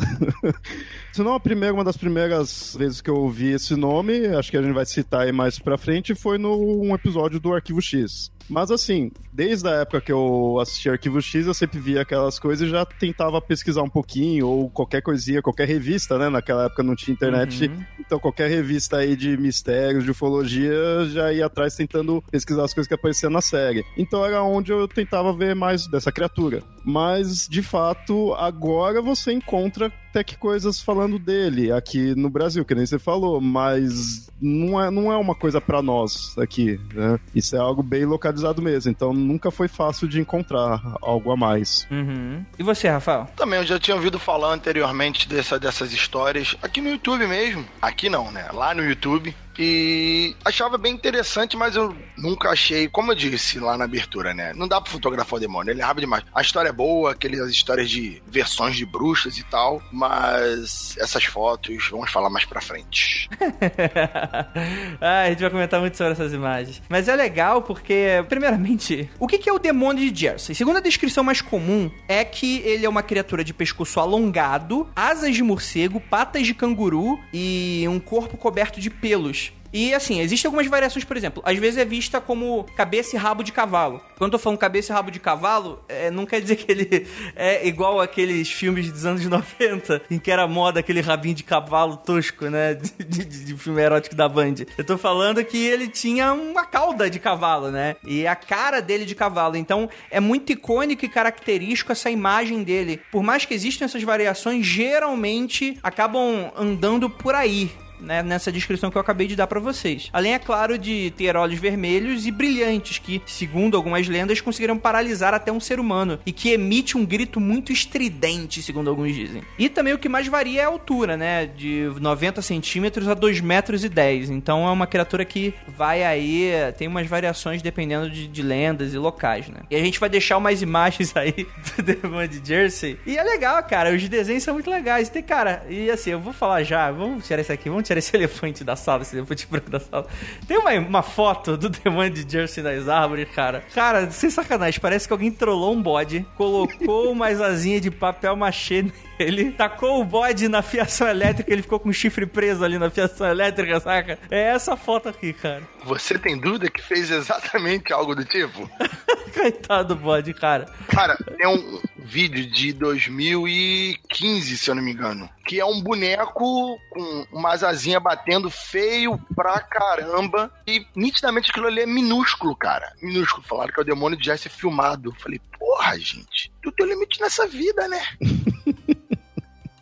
Se 1.12 1.22
não 1.22 1.36
a 1.36 1.40
primeira, 1.40 1.74
uma 1.74 1.84
das 1.84 1.98
primeiras 1.98 2.76
vezes 2.80 3.02
que 3.02 3.10
eu 3.10 3.16
ouvi 3.16 3.52
esse 3.52 3.76
nome, 3.76 4.28
acho 4.28 4.50
que 4.50 4.58
a 4.58 4.62
gente 4.62 4.74
vai 4.74 4.86
citar 4.86 5.22
aí 5.22 5.32
mais 5.32 5.60
pra 5.60 5.78
frente, 5.78 6.16
foi 6.16 6.38
num 6.38 6.96
episódio 6.96 7.40
do 7.40 7.54
Arquivo 7.54 7.82
X. 7.82 8.32
Mas 8.50 8.72
assim, 8.72 9.12
desde 9.32 9.68
a 9.68 9.82
época 9.82 10.02
que 10.02 10.12
eu 10.12 10.58
assisti 10.62 10.90
Arquivo 10.90 11.22
X, 11.22 11.48
eu 11.48 11.54
sempre 11.54 11.80
via 11.80 12.02
aquelas 12.02 12.38
coisas 12.38 12.68
e 12.68 12.72
já 12.72 12.86
tentava 12.86 13.42
pesquisar 13.42 13.82
um 13.82 13.90
pouquinho, 13.90 14.48
ou 14.48 14.70
qualquer 14.70 15.02
coisinha, 15.02 15.42
qualquer 15.42 15.68
revista, 15.68 16.18
né? 16.18 16.30
Naquela 16.30 16.66
época 16.66 16.84
não 16.84 16.96
tinha 16.96 17.14
internet, 17.14 17.68
uhum. 17.68 17.84
então 18.00 18.20
qualquer 18.20 18.50
revista 18.50 18.98
aí 18.98 19.16
de 19.16 19.38
mistérios, 19.38 20.04
de 20.04 20.12
ufologia, 20.12 21.06
já 21.10 21.32
ia 21.32 21.46
atrás 21.46 21.76
tentando 21.76 22.24
pesquisar 22.30 22.66
as 22.66 22.74
coisas 22.74 22.88
que 22.88 22.94
apareciam 22.94 23.32
na 23.32 23.42
série. 23.42 23.84
Então 23.98 24.26
era 24.26 24.44
onde 24.44 24.72
eu 24.72 24.88
tentava 24.88 25.34
ver 25.34 25.56
mais 25.56 25.88
dessa 25.88 26.12
criatura. 26.12 26.62
Mas, 26.84 27.48
de 27.48 27.64
fato, 27.64 28.34
agora 28.34 29.02
você 29.02 29.32
encontra 29.32 29.92
até 30.14 30.24
que 30.24 30.38
coisas 30.38 30.80
falando 30.80 31.18
dele 31.18 31.72
aqui 31.72 32.14
no 32.14 32.30
Brasil, 32.30 32.64
que 32.64 32.76
nem 32.76 32.86
você 32.86 33.00
falou, 33.00 33.42
mas 33.42 34.30
não 34.40 34.80
é, 34.80 34.92
não 34.92 35.12
é 35.12 35.18
uma 35.18 35.34
coisa 35.34 35.60
para 35.60 35.82
nós 35.82 36.38
aqui, 36.38 36.80
né? 36.94 37.20
Isso 37.34 37.56
é 37.56 37.60
algo 37.60 37.82
bem 37.82 38.06
localizado 38.06 38.62
mesmo, 38.62 38.92
então 38.92 39.12
nunca 39.12 39.50
foi 39.50 39.68
fácil 39.68 40.08
de 40.08 40.22
encontrar 40.22 40.80
algo 41.02 41.32
a 41.32 41.36
mais. 41.36 41.88
Uhum. 41.90 42.46
E 42.60 42.62
você, 42.62 42.88
Rafael? 42.88 43.28
Também, 43.36 43.58
eu 43.58 43.66
já 43.66 43.80
tinha 43.80 43.96
ouvido 43.96 44.20
falar 44.20 44.54
anteriormente 44.54 45.28
dessa, 45.28 45.60
dessas 45.60 45.92
histórias 45.92 46.56
aqui 46.62 46.80
no 46.80 46.90
YouTube 46.90 47.26
mesmo. 47.26 47.66
Aqui 47.82 48.08
não, 48.08 48.32
né? 48.32 48.50
Lá 48.54 48.76
no 48.76 48.84
YouTube. 48.84 49.36
E 49.58 50.36
achava 50.44 50.78
bem 50.78 50.94
interessante, 50.94 51.56
mas 51.56 51.76
eu 51.76 51.96
nunca 52.18 52.50
achei, 52.50 52.88
como 52.88 53.12
eu 53.12 53.16
disse 53.16 53.60
lá 53.60 53.78
na 53.78 53.86
abertura, 53.86 54.34
né? 54.34 54.54
Não 54.56 54.68
dá 54.68 54.82
pra 54.82 54.92
fotografar 54.92 55.38
o 55.38 55.40
demônio, 55.40 55.72
ele 55.72 55.82
é 55.82 55.84
rápido 55.84 56.02
demais. 56.02 56.24
A 56.34 56.42
história 56.42 56.70
é 56.70 56.74
boa, 56.74 57.12
aquelas 57.12 57.52
histórias 57.52 57.90
de 57.90 58.22
versões 58.28 58.76
de 58.76 58.86
bruxas 58.86 59.38
e 59.38 59.44
tal, 59.44 59.82
mas 59.92 60.96
essas 60.98 61.26
fotos 61.26 61.88
vamos 61.90 62.12
falar 62.12 62.30
mais 62.30 62.46
pra 62.46 62.62
frente. 62.62 63.30
ah, 65.00 65.22
a 65.22 65.30
gente 65.30 65.42
vai 65.42 65.50
comentar 65.50 65.80
muito 65.80 65.98
sobre 65.98 66.14
essas 66.14 66.34
imagens. 66.34 66.82
Mas 66.90 67.08
é 67.08 67.16
legal 67.16 67.62
porque, 67.62 68.24
primeiramente, 68.28 69.10
o 69.20 69.28
que 69.28 69.50
é 69.50 69.54
o 69.54 69.60
demônio 69.60 70.12
de 70.12 70.20
Jersey? 70.20 70.56
Segundo 70.56 70.78
a 70.78 70.82
descrição 70.82 71.24
mais 71.24 71.42
comum, 71.42 71.92
é 72.08 72.24
que 72.24 72.60
ele 72.60 72.86
é 72.86 72.90
uma 72.90 73.04
criatura 73.04 73.44
de 73.44 73.54
pescoço 73.54 74.00
alongado, 74.00 74.90
asas 74.96 75.36
de 75.36 75.44
morcego, 75.44 76.00
patas 76.00 76.46
de 76.46 76.54
canguru 76.54 77.20
e 77.34 77.86
um 77.88 78.00
corpo 78.00 78.38
coberto 78.38 78.80
de 78.80 78.90
pelos. 78.90 79.43
E 79.74 79.94
assim, 79.94 80.22
existem 80.22 80.48
algumas 80.48 80.68
variações, 80.68 81.04
por 81.04 81.18
exemplo, 81.18 81.42
às 81.44 81.58
vezes 81.58 81.80
é 81.80 81.86
vista 81.86 82.22
como 82.22 82.64
cabeça 82.76 83.16
e 83.16 83.20
rabo 83.20 83.44
de 83.44 83.52
cavalo. 83.52 84.00
Quando 84.20 84.34
eu 84.34 84.40
falando 84.40 84.60
cabeça 84.60 84.94
e 84.94 84.96
rabo 84.96 85.10
de 85.10 85.20
cavalo, 85.20 85.84
é, 85.90 86.12
não 86.12 86.28
quer 86.28 86.40
dizer 86.40 86.58
que 86.58 86.72
ele 86.72 87.08
é 87.36 87.68
igual 87.68 88.00
aqueles 88.00 88.52
filmes 88.52 88.92
dos 88.92 89.04
anos 89.04 89.26
90, 89.26 90.04
em 90.12 90.20
que 90.20 90.30
era 90.30 90.48
moda 90.48 90.80
aquele 90.80 91.02
rabinho 91.02 91.34
de 91.34 91.44
cavalo 91.44 91.98
tosco, 91.98 92.46
né? 92.46 92.76
De, 93.04 93.26
de, 93.26 93.46
de 93.46 93.58
filme 93.58 93.82
erótico 93.82 94.16
da 94.16 94.30
Band. 94.30 94.56
Eu 94.78 94.84
tô 94.84 94.98
falando 94.98 95.44
que 95.44 95.58
ele 95.58 95.88
tinha 95.88 96.34
uma 96.34 96.66
cauda 96.66 97.10
de 97.10 97.20
cavalo, 97.20 97.72
né? 97.72 97.96
E 98.04 98.28
a 98.28 98.36
cara 98.36 98.82
dele 98.82 99.06
de 99.06 99.16
cavalo. 99.16 99.56
Então 99.56 99.90
é 100.12 100.20
muito 100.20 100.52
icônico 100.52 101.06
e 101.06 101.10
característico 101.10 101.92
essa 101.92 102.10
imagem 102.10 102.64
dele. 102.64 103.02
Por 103.12 103.24
mais 103.24 103.46
que 103.46 103.54
existam 103.54 103.86
essas 103.86 104.04
variações, 104.04 104.66
geralmente 104.66 105.78
acabam 105.82 106.52
andando 106.56 107.10
por 107.10 107.34
aí 107.34 107.72
né, 108.04 108.22
nessa 108.22 108.52
descrição 108.52 108.92
que 108.92 108.98
eu 108.98 109.02
acabei 109.02 109.28
de 109.28 109.36
dar 109.36 109.48
para 109.48 109.60
vocês. 109.60 110.10
Além, 110.14 110.34
é 110.34 110.40
claro, 110.40 110.78
de 110.78 111.12
ter 111.18 111.36
olhos 111.36 111.60
vermelhos 111.60 112.26
e 112.28 112.32
brilhantes, 112.32 112.98
que, 113.00 113.22
segundo 113.26 113.78
algumas 113.78 114.08
lendas, 114.08 114.42
conseguiram 114.42 114.78
paralisar 114.78 115.34
até 115.34 115.52
um 115.52 115.60
ser 115.60 115.80
humano 115.80 116.20
e 116.26 116.32
que 116.32 116.52
emite 116.52 116.98
um 116.98 117.06
grito 117.06 117.40
muito 117.40 117.72
estridente, 117.72 118.62
segundo 118.62 118.90
alguns 118.90 119.14
dizem. 119.14 119.44
E 119.58 119.70
também 119.70 119.94
o 119.94 119.98
que 119.98 120.10
mais 120.10 120.28
varia 120.28 120.62
é 120.62 120.66
a 120.66 120.68
altura, 120.68 121.18
né, 121.18 121.46
de 121.46 121.90
90 122.00 122.42
centímetros 122.42 123.08
a 123.08 123.14
2 123.14 123.42
metros 123.42 123.84
e 123.84 123.90
10. 123.90 124.30
Então 124.30 124.68
é 124.68 124.72
uma 124.72 124.88
criatura 124.88 125.26
que 125.26 125.54
vai 125.68 126.04
aí, 126.04 126.52
tem 126.78 126.88
umas 126.88 127.08
variações 127.08 127.62
dependendo 127.62 128.10
de, 128.10 128.28
de 128.28 128.42
lendas 128.42 128.94
e 128.94 128.98
locais, 128.98 129.48
né. 129.48 129.62
E 129.70 129.76
a 129.76 129.80
gente 129.80 130.00
vai 130.00 130.10
deixar 130.10 130.38
umas 130.38 130.62
imagens 130.62 131.16
aí 131.18 131.48
do 131.76 131.84
demônio 131.84 132.28
de 132.28 132.46
Jersey. 132.46 132.98
E 133.06 133.18
é 133.18 133.24
legal, 133.24 133.62
cara, 133.64 133.94
os 133.94 134.08
desenhos 134.08 134.44
são 134.44 134.54
muito 134.54 134.70
legais. 134.70 135.10
Tem, 135.10 135.24
cara, 135.24 135.66
e 135.70 135.90
assim, 135.90 136.12
eu 136.12 136.20
vou 136.20 136.34
falar 136.34 136.64
já, 136.64 136.92
vamos 136.92 137.26
tirar 137.26 137.42
isso 137.42 137.52
aqui, 137.52 137.70
vamos 137.70 137.86
tirar 137.86 137.93
esse 138.00 138.16
elefante 138.16 138.64
da 138.64 138.76
sala, 138.76 139.02
esse 139.02 139.16
elefante 139.16 139.48
branco 139.50 139.70
da 139.70 139.80
sala. 139.80 140.08
Tem 140.48 140.58
uma, 140.58 140.72
uma 140.74 141.02
foto 141.02 141.58
do 141.58 141.70
demônio 141.70 142.12
de 142.12 142.30
Jersey 142.30 142.64
nas 142.64 142.88
árvores, 142.88 143.28
cara. 143.34 143.64
Cara, 143.74 144.10
sem 144.12 144.30
sacanagem, 144.30 144.80
parece 144.80 145.08
que 145.08 145.14
alguém 145.14 145.32
trollou 145.32 145.74
um 145.74 145.82
bode, 145.82 146.26
colocou 146.38 147.12
uma 147.12 147.28
asinha 147.28 147.80
de 147.80 147.92
papel 147.92 148.36
machê 148.36 148.86
ele 149.24 149.52
tacou 149.52 150.02
o 150.02 150.06
bode 150.06 150.48
na 150.48 150.62
fiação 150.62 151.08
elétrica, 151.08 151.52
ele 151.52 151.62
ficou 151.62 151.80
com 151.80 151.90
o 151.90 151.94
chifre 151.94 152.26
preso 152.26 152.64
ali 152.64 152.78
na 152.78 152.90
fiação 152.90 153.28
elétrica, 153.28 153.80
saca? 153.80 154.20
É 154.30 154.42
essa 154.50 154.76
foto 154.76 155.10
aqui, 155.10 155.34
cara. 155.34 155.64
Você 155.84 156.18
tem 156.18 156.40
dúvida 156.40 156.70
que 156.70 156.82
fez 156.82 157.10
exatamente 157.12 157.92
algo 157.92 158.16
do 158.16 158.26
tipo? 158.26 158.70
Coitado 159.34 159.96
do 159.96 160.02
bode, 160.02 160.34
cara. 160.34 160.66
Cara, 160.88 161.18
é 161.40 161.48
um 161.48 161.82
vídeo 161.98 162.46
de 162.46 162.74
2015, 162.74 164.58
se 164.58 164.70
eu 164.70 164.76
não 164.76 164.84
me 164.84 164.92
engano, 164.92 165.30
que 165.46 165.60
é 165.60 165.66
um 165.66 165.82
boneco 165.82 166.78
com 166.90 167.26
uma 167.32 167.54
asazinha 167.54 168.00
batendo 168.00 168.50
feio 168.50 169.18
pra 169.36 169.60
caramba 169.60 170.52
e 170.68 170.86
nitidamente 170.96 171.50
aquilo 171.50 171.68
ali 171.68 171.82
é 171.82 171.86
minúsculo, 171.86 172.56
cara. 172.56 172.94
Minúsculo. 173.02 173.44
Falaram 173.44 173.74
que 173.74 173.80
é 173.80 173.84
o 173.84 173.86
demônio 173.86 174.18
de 174.18 174.26
Jesse 174.26 174.50
filmado. 174.50 175.16
falei, 175.20 175.40
porra, 175.58 175.98
gente, 175.98 176.52
tu 176.62 176.72
tem 176.72 176.86
limite 176.86 177.20
nessa 177.20 177.48
vida, 177.48 177.88
né? 177.88 178.02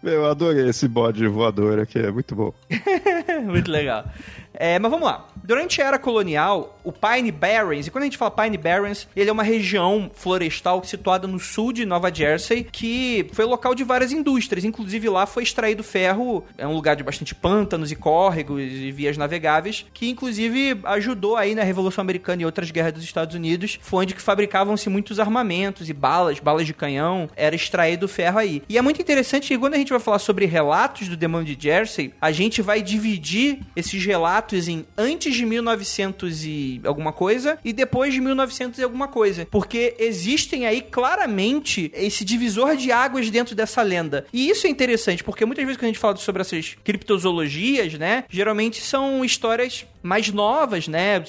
Eu 0.03 0.25
adorei 0.25 0.69
esse 0.69 0.87
bode 0.87 1.27
voador 1.27 1.79
aqui, 1.79 1.99
é 1.99 2.11
muito 2.11 2.35
bom. 2.35 2.53
muito 3.45 3.69
legal. 3.69 4.05
É, 4.53 4.79
mas 4.79 4.91
vamos 4.91 5.05
lá. 5.05 5.27
Durante 5.51 5.81
a 5.81 5.85
era 5.87 5.99
colonial, 5.99 6.79
o 6.81 6.93
Pine 6.93 7.29
Barrens, 7.29 7.85
e 7.85 7.91
quando 7.91 8.03
a 8.03 8.05
gente 8.05 8.17
fala 8.17 8.31
Pine 8.31 8.57
Barrens, 8.57 9.05
ele 9.13 9.29
é 9.29 9.33
uma 9.33 9.43
região 9.43 10.09
florestal 10.13 10.81
situada 10.81 11.27
no 11.27 11.41
sul 11.41 11.73
de 11.73 11.85
Nova 11.85 12.09
Jersey, 12.09 12.65
que 12.71 13.27
foi 13.33 13.43
local 13.43 13.75
de 13.75 13.83
várias 13.83 14.13
indústrias. 14.13 14.63
Inclusive 14.63 15.09
lá 15.09 15.25
foi 15.25 15.43
extraído 15.43 15.83
ferro, 15.83 16.45
é 16.57 16.65
um 16.65 16.73
lugar 16.73 16.95
de 16.95 17.03
bastante 17.03 17.35
pântanos 17.35 17.91
e 17.91 17.97
córregos 17.97 18.61
e 18.61 18.93
vias 18.93 19.17
navegáveis, 19.17 19.85
que 19.93 20.09
inclusive 20.09 20.79
ajudou 20.85 21.35
aí 21.35 21.53
na 21.53 21.63
Revolução 21.63 22.01
Americana 22.01 22.43
e 22.43 22.45
outras 22.45 22.71
guerras 22.71 22.93
dos 22.93 23.03
Estados 23.03 23.35
Unidos. 23.35 23.77
Foi 23.81 24.03
onde 24.03 24.15
que 24.15 24.21
fabricavam-se 24.21 24.89
muitos 24.89 25.19
armamentos 25.19 25.89
e 25.89 25.93
balas, 25.93 26.39
balas 26.39 26.65
de 26.65 26.73
canhão, 26.73 27.29
era 27.35 27.57
extraído 27.57 28.07
ferro 28.07 28.39
aí. 28.39 28.63
E 28.69 28.77
é 28.77 28.81
muito 28.81 29.01
interessante 29.01 29.49
que 29.49 29.57
quando 29.57 29.73
a 29.73 29.77
gente 29.77 29.89
vai 29.91 29.99
falar 29.99 30.19
sobre 30.19 30.45
relatos 30.45 31.09
do 31.09 31.17
demônio 31.17 31.53
de 31.53 31.61
Jersey, 31.61 32.13
a 32.21 32.31
gente 32.31 32.61
vai 32.61 32.81
dividir 32.81 33.59
esses 33.75 34.05
relatos 34.05 34.69
em 34.69 34.85
antes 34.97 35.40
de 35.41 35.45
1900 35.45 36.45
e 36.45 36.81
alguma 36.85 37.11
coisa 37.11 37.57
e 37.63 37.73
depois 37.73 38.13
de 38.13 38.21
1900 38.21 38.79
e 38.79 38.83
alguma 38.83 39.07
coisa. 39.07 39.47
Porque 39.49 39.95
existem 39.99 40.65
aí 40.65 40.81
claramente 40.81 41.91
esse 41.93 42.23
divisor 42.23 42.75
de 42.75 42.91
águas 42.91 43.29
dentro 43.29 43.55
dessa 43.55 43.81
lenda. 43.81 44.25
E 44.31 44.49
isso 44.49 44.67
é 44.67 44.69
interessante, 44.69 45.23
porque 45.23 45.45
muitas 45.45 45.65
vezes 45.65 45.77
quando 45.77 45.85
a 45.85 45.87
gente 45.87 45.99
fala 45.99 46.15
sobre 46.17 46.41
essas 46.41 46.75
criptozoologias, 46.83 47.93
né, 47.95 48.23
geralmente 48.29 48.81
são 48.81 49.23
histórias 49.25 49.85
mais 50.03 50.31
novas, 50.31 50.87
né? 50.87 51.23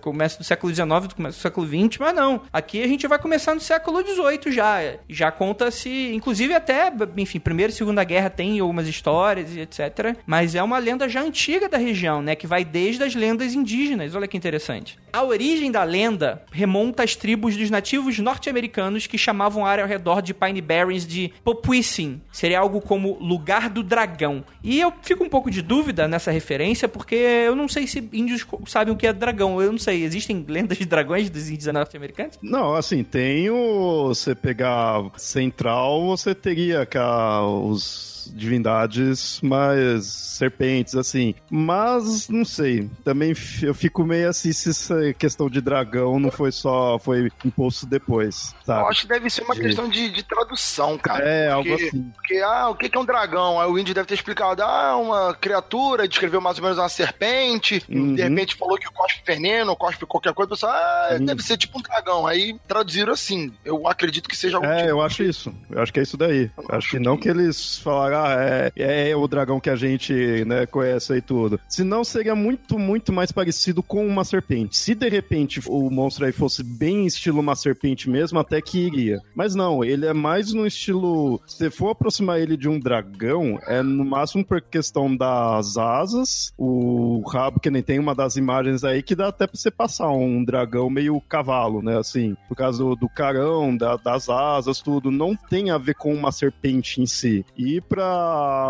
Começa 0.00 0.38
do 0.38 0.44
século 0.44 0.74
XIX, 0.74 0.90
começa 1.14 1.38
do 1.38 1.40
século 1.40 1.66
XX, 1.66 1.98
mas 1.98 2.14
não. 2.14 2.42
Aqui 2.52 2.82
a 2.82 2.86
gente 2.86 3.06
vai 3.06 3.18
começar 3.18 3.54
no 3.54 3.60
século 3.60 4.04
XVIII 4.06 4.54
já. 4.54 4.78
Já 5.08 5.30
conta-se, 5.30 6.12
inclusive 6.12 6.52
até, 6.52 6.92
enfim, 7.16 7.38
Primeira 7.40 7.72
e 7.72 7.74
Segunda 7.74 8.04
Guerra 8.04 8.28
tem 8.28 8.58
algumas 8.60 8.86
histórias 8.86 9.54
e 9.54 9.60
etc. 9.60 10.16
Mas 10.26 10.54
é 10.54 10.62
uma 10.62 10.78
lenda 10.78 11.08
já 11.08 11.22
antiga 11.22 11.68
da 11.68 11.78
região, 11.78 12.20
né? 12.20 12.34
Que 12.34 12.46
vai 12.46 12.64
desde 12.64 13.02
as 13.02 13.14
lendas 13.14 13.39
indígenas. 13.54 14.14
Olha 14.14 14.28
que 14.28 14.36
interessante. 14.36 14.98
A 15.12 15.22
origem 15.22 15.70
da 15.70 15.82
lenda 15.82 16.42
remonta 16.52 17.02
às 17.02 17.16
tribos 17.16 17.56
dos 17.56 17.70
nativos 17.70 18.18
norte-americanos 18.18 19.06
que 19.06 19.18
chamavam 19.18 19.64
a 19.64 19.70
área 19.70 19.84
ao 19.84 19.88
redor 19.88 20.22
de 20.22 20.32
Pine 20.32 20.60
Barrens 20.60 21.06
de 21.06 21.32
Popuissin. 21.44 22.20
Seria 22.32 22.60
algo 22.60 22.80
como 22.80 23.18
lugar 23.20 23.68
do 23.68 23.82
dragão. 23.82 24.44
E 24.62 24.80
eu 24.80 24.92
fico 25.02 25.24
um 25.24 25.28
pouco 25.28 25.50
de 25.50 25.62
dúvida 25.62 26.06
nessa 26.06 26.30
referência, 26.30 26.88
porque 26.88 27.14
eu 27.14 27.56
não 27.56 27.68
sei 27.68 27.86
se 27.86 28.08
índios 28.12 28.46
sabem 28.66 28.92
o 28.94 28.96
que 28.96 29.06
é 29.06 29.12
dragão. 29.12 29.60
Eu 29.60 29.72
não 29.72 29.78
sei, 29.78 30.04
existem 30.04 30.44
lendas 30.46 30.78
de 30.78 30.84
dragões 30.84 31.30
dos 31.30 31.48
índios 31.48 31.72
norte-americanos? 31.72 32.38
Não, 32.42 32.74
assim, 32.74 33.02
tem 33.02 33.50
o. 33.50 34.08
Você 34.08 34.34
pegar 34.34 35.10
central, 35.16 36.06
você 36.06 36.34
teria 36.34 36.84
que 36.86 36.98
os 36.98 38.19
divindades 38.32 39.40
mais 39.42 40.06
serpentes, 40.06 40.94
assim. 40.94 41.34
Mas, 41.50 42.28
não 42.28 42.44
sei, 42.44 42.88
também 43.04 43.34
eu 43.62 43.74
fico 43.74 44.04
meio 44.04 44.28
assim 44.28 44.52
se 44.52 44.70
essa 44.70 45.12
questão 45.14 45.48
de 45.48 45.60
dragão 45.60 46.18
não 46.18 46.30
foi 46.30 46.52
só, 46.52 46.98
foi 46.98 47.30
imposto 47.44 47.86
depois, 47.86 48.54
sabe? 48.64 48.82
Eu 48.82 48.88
acho 48.88 49.02
que 49.02 49.08
deve 49.08 49.30
ser 49.30 49.42
uma 49.42 49.54
de... 49.54 49.60
questão 49.60 49.88
de, 49.88 50.10
de, 50.10 50.22
tradução, 50.22 50.96
cara. 50.96 51.24
É, 51.24 51.54
porque, 51.54 51.70
algo 51.70 51.86
assim. 51.86 52.02
Porque, 52.14 52.36
ah, 52.38 52.68
o 52.68 52.74
que 52.74 52.90
é 52.96 52.98
um 52.98 53.04
dragão? 53.04 53.60
Aí 53.60 53.68
o 53.68 53.78
índio 53.78 53.94
deve 53.94 54.06
ter 54.06 54.14
explicado, 54.14 54.62
ah, 54.62 54.96
uma 54.96 55.34
criatura, 55.34 56.08
descreveu 56.08 56.40
mais 56.40 56.58
ou 56.58 56.64
menos 56.64 56.78
uma 56.78 56.88
serpente, 56.88 57.82
uhum. 57.88 58.14
de 58.14 58.22
repente 58.22 58.54
falou 58.54 58.78
que 58.78 58.86
cospe 58.92 59.22
veneno, 59.26 59.76
cospe 59.76 60.06
qualquer 60.06 60.32
coisa, 60.32 60.50
pessoal, 60.50 60.72
ah, 60.72 61.08
uhum. 61.12 61.24
deve 61.24 61.42
ser 61.42 61.56
tipo 61.56 61.78
um 61.78 61.82
dragão. 61.82 62.26
Aí 62.26 62.56
traduziram 62.66 63.12
assim. 63.12 63.52
Eu 63.64 63.86
acredito 63.86 64.28
que 64.28 64.36
seja 64.36 64.56
algo 64.56 64.68
É, 64.68 64.78
tipo 64.78 64.88
eu 64.90 65.02
acho 65.02 65.22
isso. 65.22 65.54
Eu 65.70 65.82
acho 65.82 65.92
que 65.92 66.00
é 66.00 66.02
isso 66.02 66.16
daí. 66.16 66.50
Eu 66.56 66.76
acho 66.76 66.90
que 66.90 66.98
não 66.98 67.16
que 67.16 67.28
eles 67.28 67.78
falaram, 67.78 68.19
ah, 68.24 68.70
é, 68.76 69.10
é 69.10 69.16
o 69.16 69.26
dragão 69.26 69.60
que 69.60 69.70
a 69.70 69.76
gente 69.76 70.44
né, 70.44 70.66
conhece 70.66 71.12
aí 71.12 71.20
tudo. 71.20 71.60
Senão 71.68 72.04
seria 72.04 72.34
muito, 72.34 72.78
muito 72.78 73.12
mais 73.12 73.32
parecido 73.32 73.82
com 73.82 74.06
uma 74.06 74.24
serpente. 74.24 74.76
Se 74.76 74.94
de 74.94 75.08
repente 75.08 75.60
o 75.66 75.90
monstro 75.90 76.26
aí 76.26 76.32
fosse 76.32 76.62
bem 76.62 77.06
estilo 77.06 77.40
uma 77.40 77.56
serpente 77.56 78.08
mesmo, 78.08 78.38
até 78.38 78.60
que 78.60 78.78
iria. 78.78 79.20
Mas 79.34 79.54
não, 79.54 79.84
ele 79.84 80.06
é 80.06 80.12
mais 80.12 80.52
no 80.52 80.66
estilo. 80.66 81.40
Se 81.46 81.70
for 81.70 81.90
aproximar 81.90 82.40
ele 82.40 82.56
de 82.56 82.68
um 82.68 82.78
dragão, 82.78 83.58
é 83.66 83.82
no 83.82 84.04
máximo 84.04 84.44
por 84.44 84.60
questão 84.60 85.14
das 85.16 85.76
asas, 85.76 86.52
o 86.58 87.22
rabo, 87.28 87.60
que 87.60 87.70
nem 87.70 87.82
tem 87.82 87.98
uma 87.98 88.14
das 88.14 88.36
imagens 88.36 88.84
aí, 88.84 89.02
que 89.02 89.14
dá 89.14 89.28
até 89.28 89.46
pra 89.46 89.56
você 89.56 89.70
passar 89.70 90.10
um 90.10 90.44
dragão 90.44 90.90
meio 90.90 91.20
cavalo, 91.20 91.82
né? 91.82 91.98
Assim, 91.98 92.36
por 92.48 92.56
causa 92.56 92.78
do, 92.78 92.96
do 92.96 93.08
carão, 93.08 93.76
da, 93.76 93.96
das 93.96 94.28
asas, 94.28 94.80
tudo. 94.80 95.10
Não 95.10 95.36
tem 95.36 95.70
a 95.70 95.78
ver 95.78 95.94
com 95.94 96.12
uma 96.12 96.32
serpente 96.32 97.00
em 97.00 97.06
si. 97.06 97.44
E 97.56 97.80
pra 97.80 98.09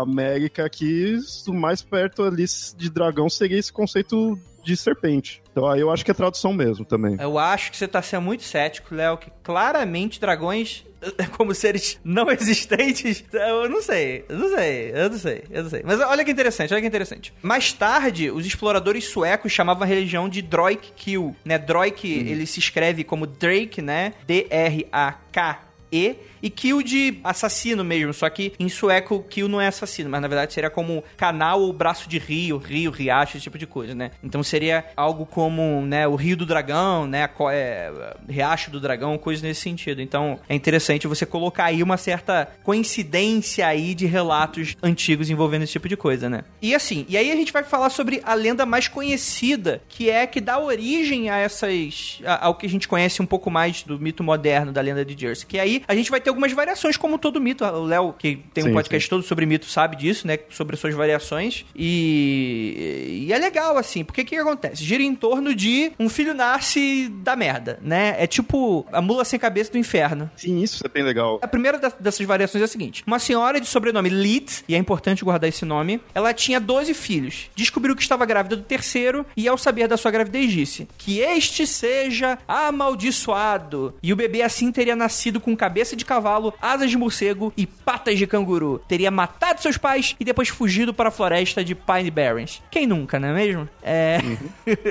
América 0.01 0.65
aqui, 0.65 1.17
o 1.47 1.53
mais 1.53 1.81
perto 1.81 2.23
ali 2.23 2.45
de 2.75 2.89
dragão 2.89 3.29
seria 3.29 3.57
esse 3.57 3.71
conceito 3.71 4.37
de 4.63 4.77
serpente. 4.77 5.41
Então 5.51 5.67
aí 5.67 5.81
eu 5.81 5.91
acho 5.91 6.05
que 6.05 6.11
é 6.11 6.13
tradução 6.13 6.53
mesmo 6.53 6.85
também. 6.85 7.17
Eu 7.19 7.37
acho 7.37 7.71
que 7.71 7.77
você 7.77 7.87
tá 7.87 8.01
sendo 8.01 8.21
muito 8.21 8.43
cético, 8.43 8.93
Léo, 8.93 9.17
que 9.17 9.31
claramente 9.43 10.19
dragões 10.19 10.85
como 11.35 11.53
seres 11.53 11.99
não 12.03 12.29
existentes, 12.29 13.23
eu 13.33 13.67
não 13.69 13.81
sei, 13.81 14.23
eu 14.29 14.37
não 14.37 14.55
sei, 14.55 14.91
eu 14.93 15.09
não 15.09 15.17
sei, 15.17 15.43
eu 15.49 15.63
não 15.63 15.69
sei. 15.69 15.81
Mas 15.83 15.99
olha 15.99 16.23
que 16.23 16.31
interessante, 16.31 16.73
olha 16.73 16.81
que 16.81 16.87
interessante. 16.87 17.33
Mais 17.41 17.73
tarde, 17.73 18.29
os 18.29 18.45
exploradores 18.45 19.05
suecos 19.05 19.51
chamavam 19.51 19.83
a 19.83 19.85
religião 19.85 20.29
de 20.29 20.41
Droik-Kill, 20.41 21.35
né? 21.43 21.57
Droik, 21.57 22.07
uhum. 22.07 22.27
ele 22.27 22.45
se 22.45 22.59
escreve 22.59 23.03
como 23.03 23.25
Drake, 23.25 23.81
né? 23.81 24.13
D-R-A-K-E 24.27 25.71
e 25.91 26.15
kill 26.49 26.81
de 26.81 27.19
assassino 27.23 27.83
mesmo, 27.83 28.13
só 28.13 28.29
que 28.29 28.53
em 28.59 28.69
sueco 28.69 29.23
kill 29.29 29.47
não 29.47 29.61
é 29.61 29.67
assassino, 29.67 30.09
mas 30.09 30.21
na 30.21 30.27
verdade 30.27 30.53
seria 30.53 30.69
como 30.69 31.03
canal 31.17 31.61
ou 31.61 31.73
braço 31.73 32.09
de 32.09 32.17
rio, 32.17 32.57
rio, 32.57 32.91
riacho, 32.91 33.37
esse 33.37 33.43
tipo 33.43 33.57
de 33.57 33.67
coisa, 33.67 33.93
né? 33.93 34.11
Então 34.23 34.43
seria 34.43 34.85
algo 34.95 35.25
como, 35.25 35.81
né, 35.81 36.07
o 36.07 36.15
rio 36.15 36.35
do 36.35 36.45
dragão, 36.45 37.05
né, 37.05 37.29
é, 37.51 37.91
riacho 38.27 38.71
do 38.71 38.79
dragão, 38.79 39.17
coisa 39.17 39.45
nesse 39.45 39.61
sentido. 39.61 40.01
Então 40.01 40.39
é 40.47 40.55
interessante 40.55 41.07
você 41.07 41.25
colocar 41.25 41.65
aí 41.65 41.83
uma 41.83 41.97
certa 41.97 42.49
coincidência 42.63 43.65
aí 43.67 43.93
de 43.93 44.05
relatos 44.05 44.75
antigos 44.81 45.29
envolvendo 45.29 45.63
esse 45.63 45.73
tipo 45.73 45.87
de 45.87 45.97
coisa, 45.97 46.29
né? 46.29 46.43
E 46.61 46.73
assim, 46.73 47.05
e 47.07 47.17
aí 47.17 47.31
a 47.31 47.35
gente 47.35 47.53
vai 47.53 47.63
falar 47.63 47.89
sobre 47.89 48.21
a 48.23 48.33
lenda 48.33 48.65
mais 48.65 48.87
conhecida, 48.87 49.81
que 49.87 50.09
é 50.09 50.25
que 50.25 50.41
dá 50.41 50.59
origem 50.59 51.29
a 51.29 51.37
essas 51.37 52.21
ao 52.41 52.55
que 52.55 52.65
a 52.65 52.69
gente 52.69 52.87
conhece 52.87 53.21
um 53.21 53.25
pouco 53.25 53.49
mais 53.49 53.83
do 53.83 53.99
mito 53.99 54.23
moderno 54.23 54.71
da 54.71 54.81
lenda 54.81 55.05
de 55.05 55.19
Jersey. 55.19 55.45
Que 55.45 55.59
aí 55.59 55.83
a 55.87 55.95
gente 55.95 56.09
vai 56.09 56.19
ter 56.19 56.30
algumas 56.31 56.51
variações 56.51 56.97
como 56.97 57.17
todo 57.17 57.39
mito. 57.39 57.63
O 57.63 57.85
Léo, 57.85 58.13
que 58.17 58.43
tem 58.53 58.63
um 58.63 58.67
sim, 58.67 58.73
podcast 58.73 59.05
sim. 59.05 59.09
todo 59.09 59.23
sobre 59.23 59.45
mito, 59.45 59.65
sabe 59.65 59.95
disso, 59.95 60.25
né, 60.25 60.39
sobre 60.49 60.75
suas 60.75 60.93
variações. 60.93 61.65
E, 61.75 63.25
e 63.27 63.33
é 63.33 63.37
legal 63.37 63.77
assim, 63.77 64.03
porque 64.03 64.21
o 64.21 64.25
que, 64.25 64.35
que 64.35 64.41
acontece? 64.41 64.83
Gira 64.83 65.03
em 65.03 65.15
torno 65.15 65.53
de 65.53 65.91
um 65.99 66.09
filho 66.09 66.33
nasce 66.33 67.09
da 67.09 67.35
merda, 67.35 67.79
né? 67.81 68.15
É 68.17 68.27
tipo 68.27 68.85
a 68.91 69.01
mula 69.01 69.23
sem 69.25 69.39
cabeça 69.39 69.71
do 69.71 69.77
inferno. 69.77 70.29
Sim, 70.35 70.61
isso 70.61 70.85
é 70.85 70.89
bem 70.89 71.03
legal. 71.03 71.39
A 71.41 71.47
primeira 71.47 71.79
dessas 71.99 72.25
variações 72.25 72.61
é 72.61 72.65
a 72.65 72.67
seguinte: 72.67 73.03
uma 73.05 73.19
senhora 73.19 73.59
de 73.59 73.67
sobrenome 73.67 74.09
Leeds, 74.09 74.63
e 74.67 74.75
é 74.75 74.77
importante 74.77 75.23
guardar 75.23 75.49
esse 75.49 75.65
nome, 75.65 76.01
ela 76.13 76.33
tinha 76.33 76.59
12 76.59 76.93
filhos. 76.93 77.49
Descobriu 77.55 77.95
que 77.95 78.01
estava 78.01 78.25
grávida 78.25 78.55
do 78.55 78.63
terceiro 78.63 79.25
e, 79.35 79.47
ao 79.47 79.57
saber 79.57 79.87
da 79.87 79.97
sua 79.97 80.11
gravidez, 80.11 80.51
disse: 80.51 80.87
Que 80.97 81.19
este 81.19 81.65
seja 81.67 82.37
amaldiçoado. 82.47 83.95
E 84.01 84.11
o 84.13 84.15
bebê 84.15 84.41
assim 84.41 84.71
teria 84.71 84.95
nascido 84.95 85.39
com 85.39 85.55
cabeça 85.55 85.95
de 85.95 86.05
cavalo, 86.05 86.20
asas 86.61 86.89
de 86.89 86.97
morcego 86.97 87.53
e 87.55 87.65
patas 87.65 88.17
de 88.17 88.27
canguru. 88.27 88.79
Teria 88.87 89.11
matado 89.11 89.61
seus 89.61 89.77
pais 89.77 90.15
e 90.19 90.25
depois 90.25 90.49
fugido 90.49 90.93
para 90.93 91.09
a 91.09 91.11
floresta 91.11 91.63
de 91.63 91.75
Pine 91.75 92.11
Barrens. 92.11 92.61
Quem 92.69 92.85
nunca, 92.87 93.19
não 93.19 93.29
é 93.29 93.33
mesmo? 93.33 93.69
É. 93.81 94.19
Uhum. 94.23 94.37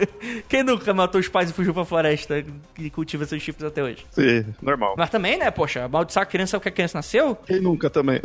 Quem 0.48 0.62
nunca 0.62 0.92
matou 0.94 1.20
os 1.20 1.28
pais 1.28 1.50
e 1.50 1.52
fugiu 1.52 1.74
pra 1.74 1.84
floresta 1.84 2.44
e 2.78 2.90
cultiva 2.90 3.24
seus 3.24 3.42
chifres 3.42 3.64
até 3.66 3.82
hoje? 3.82 4.06
Sim, 4.10 4.44
normal. 4.60 4.94
Mas 4.96 5.10
também, 5.10 5.38
né, 5.38 5.50
poxa, 5.50 5.84
amaldiçoar 5.84 6.24
a 6.24 6.26
criança 6.26 6.56
é 6.56 6.58
o 6.58 6.60
que 6.60 6.68
a 6.68 6.72
criança 6.72 6.98
nasceu? 6.98 7.36
Quem 7.46 7.60
nunca 7.60 7.90
também? 7.90 8.20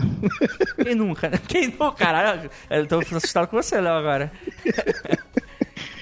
Quem 0.84 0.96
nunca, 0.96 1.30
né? 1.30 1.40
Quem 1.48 1.68
nunca? 1.68 1.92
Caralho, 1.92 2.50
eu 2.70 2.88
tô 2.88 3.00
assustado 3.00 3.48
com 3.48 3.58
você, 3.62 3.80
Léo, 3.80 3.94
agora. 3.94 4.32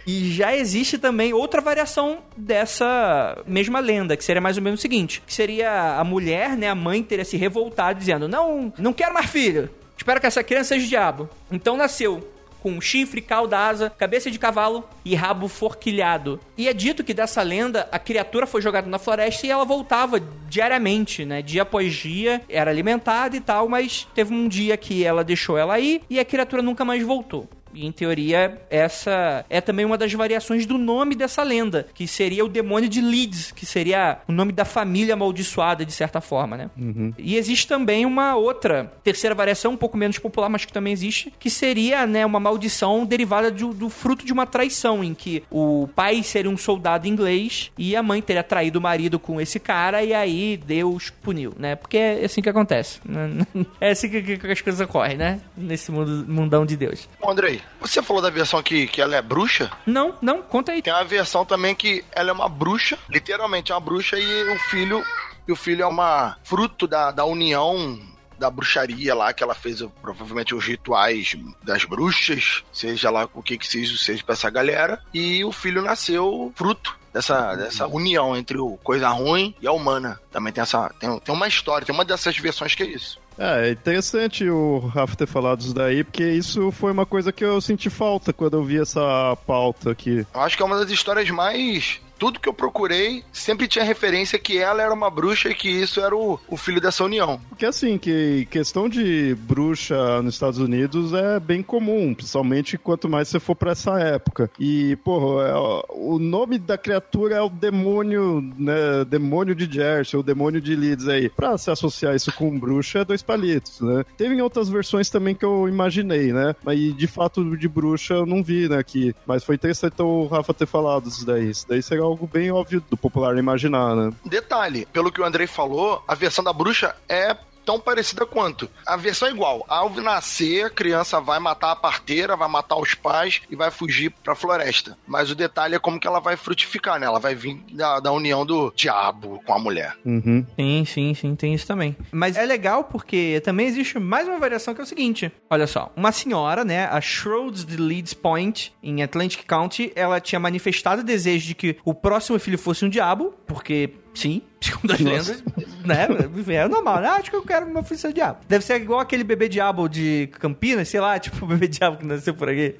E 0.05 0.31
já 0.31 0.55
existe 0.55 0.98
também 0.98 1.33
outra 1.33 1.62
variação 1.62 2.19
dessa 2.36 3.41
mesma 3.48 3.79
lenda, 3.79 4.17
que 4.17 4.24
seria 4.24 4.41
mais 4.41 4.57
ou 4.57 4.63
menos 4.63 4.79
o 4.79 4.81
seguinte: 4.81 5.22
que 5.25 5.33
seria 5.33 5.98
a 5.98 6.03
mulher, 6.03 6.57
né, 6.57 6.69
a 6.69 6.75
mãe 6.75 7.01
teria 7.01 7.25
se 7.25 7.38
revoltado 7.38 8.00
dizendo: 8.00 8.27
"Não, 8.27 8.74
não 8.77 8.93
quero 8.93 9.13
mais 9.13 9.29
filho. 9.29 9.69
Espero 9.98 10.19
que 10.19 10.27
essa 10.27 10.43
criança 10.43 10.69
seja 10.69 10.86
o 10.86 10.89
diabo". 10.89 11.29
Então 11.51 11.77
nasceu 11.77 12.33
com 12.63 12.79
chifre, 12.79 13.22
cauda, 13.22 13.60
asa, 13.60 13.89
cabeça 13.89 14.31
de 14.31 14.39
cavalo 14.39 14.88
e 15.03 15.13
rabo 15.13 15.50
forquilhado. 15.50 16.39
E 16.57 16.69
é 16.69 16.74
dito 16.74 17.03
que 17.03 17.13
dessa 17.13 17.41
lenda 17.41 17.89
a 17.91 18.00
criatura 18.00 18.48
foi 18.48 18.62
jogada 18.62 18.89
na 18.89 18.98
floresta 18.98 19.45
e 19.45 19.51
ela 19.51 19.65
voltava 19.65 20.22
diariamente, 20.48 21.25
né? 21.25 21.41
Dia 21.41 21.63
após 21.63 21.93
dia, 21.93 22.41
era 22.48 22.72
alimentada 22.72 23.36
e 23.36 23.41
tal, 23.41 23.67
mas 23.67 24.07
teve 24.15 24.33
um 24.33 24.48
dia 24.48 24.77
que 24.77 25.03
ela 25.03 25.25
deixou 25.25 25.57
ela 25.57 25.74
aí 25.74 26.01
e 26.10 26.17
a 26.22 26.24
criatura 26.25 26.62
nunca 26.62 26.86
mais 26.86 27.03
voltou. 27.03 27.50
E, 27.73 27.85
em 27.85 27.91
teoria, 27.91 28.61
essa 28.69 29.45
é 29.49 29.61
também 29.61 29.85
uma 29.85 29.97
das 29.97 30.11
variações 30.13 30.65
do 30.65 30.77
nome 30.77 31.15
dessa 31.15 31.43
lenda, 31.43 31.87
que 31.93 32.07
seria 32.07 32.45
o 32.45 32.49
demônio 32.49 32.89
de 32.89 33.01
Leeds, 33.01 33.51
que 33.51 33.65
seria 33.65 34.19
o 34.27 34.31
nome 34.31 34.51
da 34.51 34.65
família 34.65 35.13
amaldiçoada, 35.13 35.85
de 35.85 35.91
certa 35.91 36.21
forma, 36.21 36.57
né? 36.57 36.69
Uhum. 36.77 37.13
E 37.17 37.35
existe 37.35 37.67
também 37.67 38.05
uma 38.05 38.35
outra 38.35 38.91
terceira 39.03 39.35
variação, 39.35 39.73
um 39.73 39.77
pouco 39.77 39.97
menos 39.97 40.19
popular, 40.19 40.49
mas 40.49 40.65
que 40.65 40.73
também 40.73 40.93
existe, 40.93 41.33
que 41.39 41.49
seria, 41.49 42.05
né, 42.05 42.25
uma 42.25 42.39
maldição 42.39 43.05
derivada 43.05 43.51
do, 43.51 43.73
do 43.73 43.89
fruto 43.89 44.25
de 44.25 44.33
uma 44.33 44.45
traição, 44.45 45.03
em 45.03 45.13
que 45.13 45.43
o 45.49 45.87
pai 45.95 46.23
seria 46.23 46.49
um 46.49 46.57
soldado 46.57 47.07
inglês 47.07 47.71
e 47.77 47.95
a 47.95 48.03
mãe 48.03 48.21
teria 48.21 48.43
traído 48.43 48.79
o 48.79 48.81
marido 48.81 49.19
com 49.19 49.39
esse 49.39 49.59
cara 49.59 50.03
e 50.03 50.13
aí 50.13 50.57
Deus 50.57 51.09
puniu, 51.09 51.53
né? 51.57 51.75
Porque 51.75 51.97
é 51.97 52.25
assim 52.25 52.41
que 52.41 52.49
acontece. 52.49 52.99
É 53.79 53.91
assim 53.91 54.09
que, 54.09 54.38
que 54.38 54.47
as 54.47 54.62
coisas 54.62 54.81
ocorrem, 54.81 55.17
né? 55.17 55.39
Nesse 55.55 55.91
mundo, 55.91 56.25
mundão 56.27 56.65
de 56.65 56.75
Deus. 56.77 57.07
Andrei, 57.25 57.62
você 57.80 58.02
falou 58.02 58.21
da 58.21 58.30
versão 58.30 58.62
que, 58.63 58.88
que 58.88 59.02
ela 59.02 59.15
é 59.15 59.21
bruxa? 59.21 59.71
Não, 59.86 60.15
não, 60.21 60.41
conta 60.41 60.71
aí. 60.71 60.82
Tem 60.82 60.93
uma 60.93 61.04
versão 61.04 61.45
também 61.45 61.76
que 61.76 62.04
ela 62.12 62.30
é 62.30 62.34
uma 62.34 62.49
bruxa, 62.49 62.97
literalmente 63.10 63.71
é 63.71 63.76
uma 63.76 63.82
bruxa, 63.82 64.17
e 64.17 64.52
o 64.52 64.60
filho. 64.69 65.04
E 65.45 65.52
o 65.52 65.56
filho 65.56 65.84
é 65.84 65.88
uma 65.88 66.38
fruto 66.43 66.88
da, 66.88 67.12
da 67.12 67.26
união 67.26 67.99
da 68.38 68.49
bruxaria 68.49 69.13
lá, 69.13 69.34
que 69.34 69.43
ela 69.43 69.54
fez 69.54 69.82
provavelmente 70.02 70.56
os 70.56 70.65
rituais 70.65 71.36
das 71.62 71.86
bruxas, 71.86 72.63
seja 72.71 73.10
lá 73.10 73.28
o 73.34 73.43
que 73.43 73.58
que 73.58 73.67
seja, 73.67 73.97
seja 73.97 74.23
pra 74.23 74.34
essa 74.34 74.49
galera. 74.49 75.02
E 75.13 75.43
o 75.45 75.52
filho 75.52 75.82
nasceu 75.82 76.52
fruto 76.56 76.97
dessa, 77.13 77.56
dessa 77.56 77.88
união 77.88 78.36
entre 78.36 78.58
o 78.58 78.78
coisa 78.78 79.08
ruim 79.10 79.56
e 79.62 79.67
a 79.67 79.71
humana. 79.71 80.19
Também 80.32 80.52
tem 80.52 80.62
essa. 80.62 80.89
Tem, 80.99 81.19
tem 81.19 81.36
uma 81.36 81.47
história, 81.47 81.86
tem 81.86 81.93
uma 81.93 82.04
dessas 82.04 82.38
versões 82.38 82.76
que 82.76 82.84
é 82.84 82.88
isso. 82.88 83.19
É, 83.38 83.67
é 83.67 83.72
interessante 83.72 84.48
o 84.50 84.80
Rafa 84.80 85.15
ter 85.15 85.28
falado 85.28 85.62
isso 85.62 85.74
daí, 85.74 86.04
porque 86.04 86.24
isso 86.24 86.72
foi 86.72 86.91
uma 86.91 87.06
coisa 87.06 87.32
que 87.32 87.43
eu 87.43 87.60
senti 87.62 87.89
falta 87.89 88.32
quando 88.32 88.58
eu 88.58 88.63
vi 88.63 88.80
essa 88.80 89.38
pauta 89.46 89.91
aqui. 89.91 90.26
Eu 90.34 90.41
acho 90.41 90.56
que 90.56 90.63
é 90.63 90.65
uma 90.65 90.78
das 90.78 90.91
histórias 90.91 91.30
mais 91.30 92.00
tudo 92.23 92.39
que 92.39 92.47
eu 92.47 92.53
procurei 92.53 93.21
sempre 93.33 93.67
tinha 93.67 93.83
referência 93.83 94.39
que 94.39 94.57
ela 94.57 94.81
era 94.81 94.93
uma 94.93 95.09
bruxa 95.09 95.49
e 95.49 95.53
que 95.53 95.67
isso 95.67 95.99
era 95.99 96.15
o, 96.15 96.39
o 96.47 96.55
filho 96.55 96.79
dessa 96.79 97.03
união. 97.03 97.38
Porque 97.49 97.65
assim, 97.65 97.97
que 97.97 98.47
questão 98.49 98.88
de 98.88 99.36
bruxa 99.41 100.21
nos 100.21 100.36
Estados 100.36 100.57
Unidos 100.57 101.12
é 101.12 101.38
bem 101.38 101.62
comum, 101.62 102.13
principalmente 102.13 102.77
quanto 102.77 103.09
mais 103.09 103.27
você 103.27 103.41
for 103.41 103.55
para 103.55 103.73
essa 103.73 103.99
época. 103.99 104.49
E, 104.57 104.95
porra, 105.03 105.49
é, 105.49 105.53
o 105.89 106.17
nome 106.17 106.57
da 106.57 106.77
criatura 106.77 107.36
é 107.36 107.41
o 107.41 107.49
demônio, 107.49 108.41
né? 108.57 109.03
Demônio 109.05 109.53
de 109.53 109.69
Jersey, 109.69 110.17
o 110.17 110.23
demônio 110.23 110.62
de 110.62 110.77
Leeds 110.77 111.09
aí. 111.09 111.27
Pra 111.27 111.57
se 111.57 111.71
associar 111.71 112.15
isso 112.15 112.31
com 112.31 112.57
bruxa 112.57 112.99
é 112.99 113.05
dois 113.05 113.21
palitos, 113.21 113.81
né? 113.81 114.05
Teve 114.15 114.33
em 114.33 114.41
outras 114.41 114.69
versões 114.69 115.09
também 115.09 115.36
que 115.36 115.43
eu 115.43 115.67
imaginei, 115.67 116.31
né? 116.31 116.55
Mas 116.63 116.95
de 116.95 117.05
fato 117.05 117.57
de 117.57 117.67
bruxa 117.67 118.13
eu 118.13 118.25
não 118.25 118.41
vi, 118.41 118.69
né, 118.69 118.77
aqui. 118.77 119.13
Mas 119.25 119.43
foi 119.43 119.55
interessante 119.55 120.01
o 120.01 120.25
Rafa 120.27 120.53
ter 120.53 120.67
falado 120.67 121.09
isso 121.09 121.25
daí. 121.25 121.49
Isso 121.49 121.67
daí 121.67 121.83
seria 121.83 122.12
algo 122.13 122.30
bem 122.32 122.52
óbvio 122.52 122.84
do 122.89 122.95
popular 122.95 123.36
imaginar, 123.38 123.95
né? 123.95 124.13
Detalhe, 124.23 124.88
pelo 124.93 125.12
que 125.12 125.19
o 125.19 125.26
Andrei 125.26 125.47
falou, 125.47 126.04
a 126.08 126.15
versão 126.15 126.43
da 126.43 126.54
bruxa 126.54 126.95
é 127.10 127.36
tão 127.65 127.80
parecida 127.80 128.26
quanto. 128.26 128.69
A 128.86 128.95
versão 128.95 129.28
é 129.28 129.32
igual. 129.32 129.65
Ao 129.67 129.89
nascer, 129.89 130.65
a 130.65 130.69
criança 130.69 131.19
vai 131.19 131.39
matar 131.39 131.71
a 131.71 131.76
parteira, 131.76 132.36
vai 132.36 132.47
matar 132.47 132.78
os 132.78 132.93
pais 132.93 133.41
e 133.49 133.56
vai 133.56 133.71
fugir 133.71 134.12
pra 134.23 134.36
floresta. 134.36 134.97
Mas 135.08 135.30
o 135.32 135.36
detalhe 135.36 135.76
é 135.76 135.80
como 135.80 135.99
que 135.99 136.08
ela 136.08 136.19
vai 136.19 136.36
frutificar, 136.36 136.99
né? 136.99 137.06
Ela 137.06 137.19
vai 137.19 137.36
vir 137.36 137.63
da, 137.71 137.99
da 137.99 138.12
união 138.12 138.45
do 138.45 138.71
diabo 138.76 139.41
com 139.45 139.54
a 139.54 139.60
mulher. 139.60 139.95
Uhum. 140.06 140.45
Sim, 140.56 140.86
sim, 140.86 141.13
sim, 141.13 141.36
tem 141.36 141.54
isso 141.54 141.67
também. 141.67 141.95
Mas 142.12 142.38
é 142.38 142.45
legal 142.45 142.84
porque 142.84 143.41
também 143.43 143.67
existe 143.67 143.99
mais 143.99 144.28
uma 144.28 144.39
variação 144.39 144.73
que 144.73 144.82
é 144.82 144.84
o 144.84 144.88
seguinte. 144.88 145.32
Olha 145.49 145.67
só, 145.67 145.91
uma 145.95 146.12
senhora, 146.12 146.63
né, 146.63 146.86
a 146.86 146.99
Shrouds 146.99 147.65
de 147.65 147.78
Leeds 147.78 148.13
Point, 148.13 148.73
em 148.82 149.04
Atlantic 149.04 149.45
County, 149.45 149.91
ela 149.95 150.19
tinha 150.19 150.39
manifestado 150.39 151.02
o 151.02 151.06
desejo 151.06 151.47
de 151.47 151.56
que 151.56 151.78
o 151.86 151.93
próximo 151.93 152.39
filho 152.39 152.58
fosse 152.58 152.86
um 152.86 152.89
diabo, 152.89 153.34
porque 153.53 153.93
Sim, 154.13 154.43
segundo 154.61 154.93
as 154.93 154.99
lendas, 154.99 155.43
né? 155.83 156.07
É 156.55 156.67
normal, 156.67 157.01
né? 157.01 157.07
Acho 157.09 157.29
que 157.31 157.35
eu 157.35 157.43
quero 157.43 157.65
uma 157.65 157.83
filha 157.83 157.99
de 157.99 158.13
diabo. 158.13 158.39
Deve 158.47 158.63
ser 158.63 158.79
igual 158.79 158.99
aquele 158.99 159.23
bebê 159.23 159.49
diabo 159.49 159.87
de 159.87 160.29
Campinas, 160.39 160.87
sei 160.87 160.99
lá, 160.99 161.17
tipo 161.19 161.43
o 161.43 161.47
bebê 161.47 161.67
diabo 161.67 161.97
que 161.97 162.05
nasceu 162.05 162.33
por 162.33 162.49
aqui. 162.49 162.75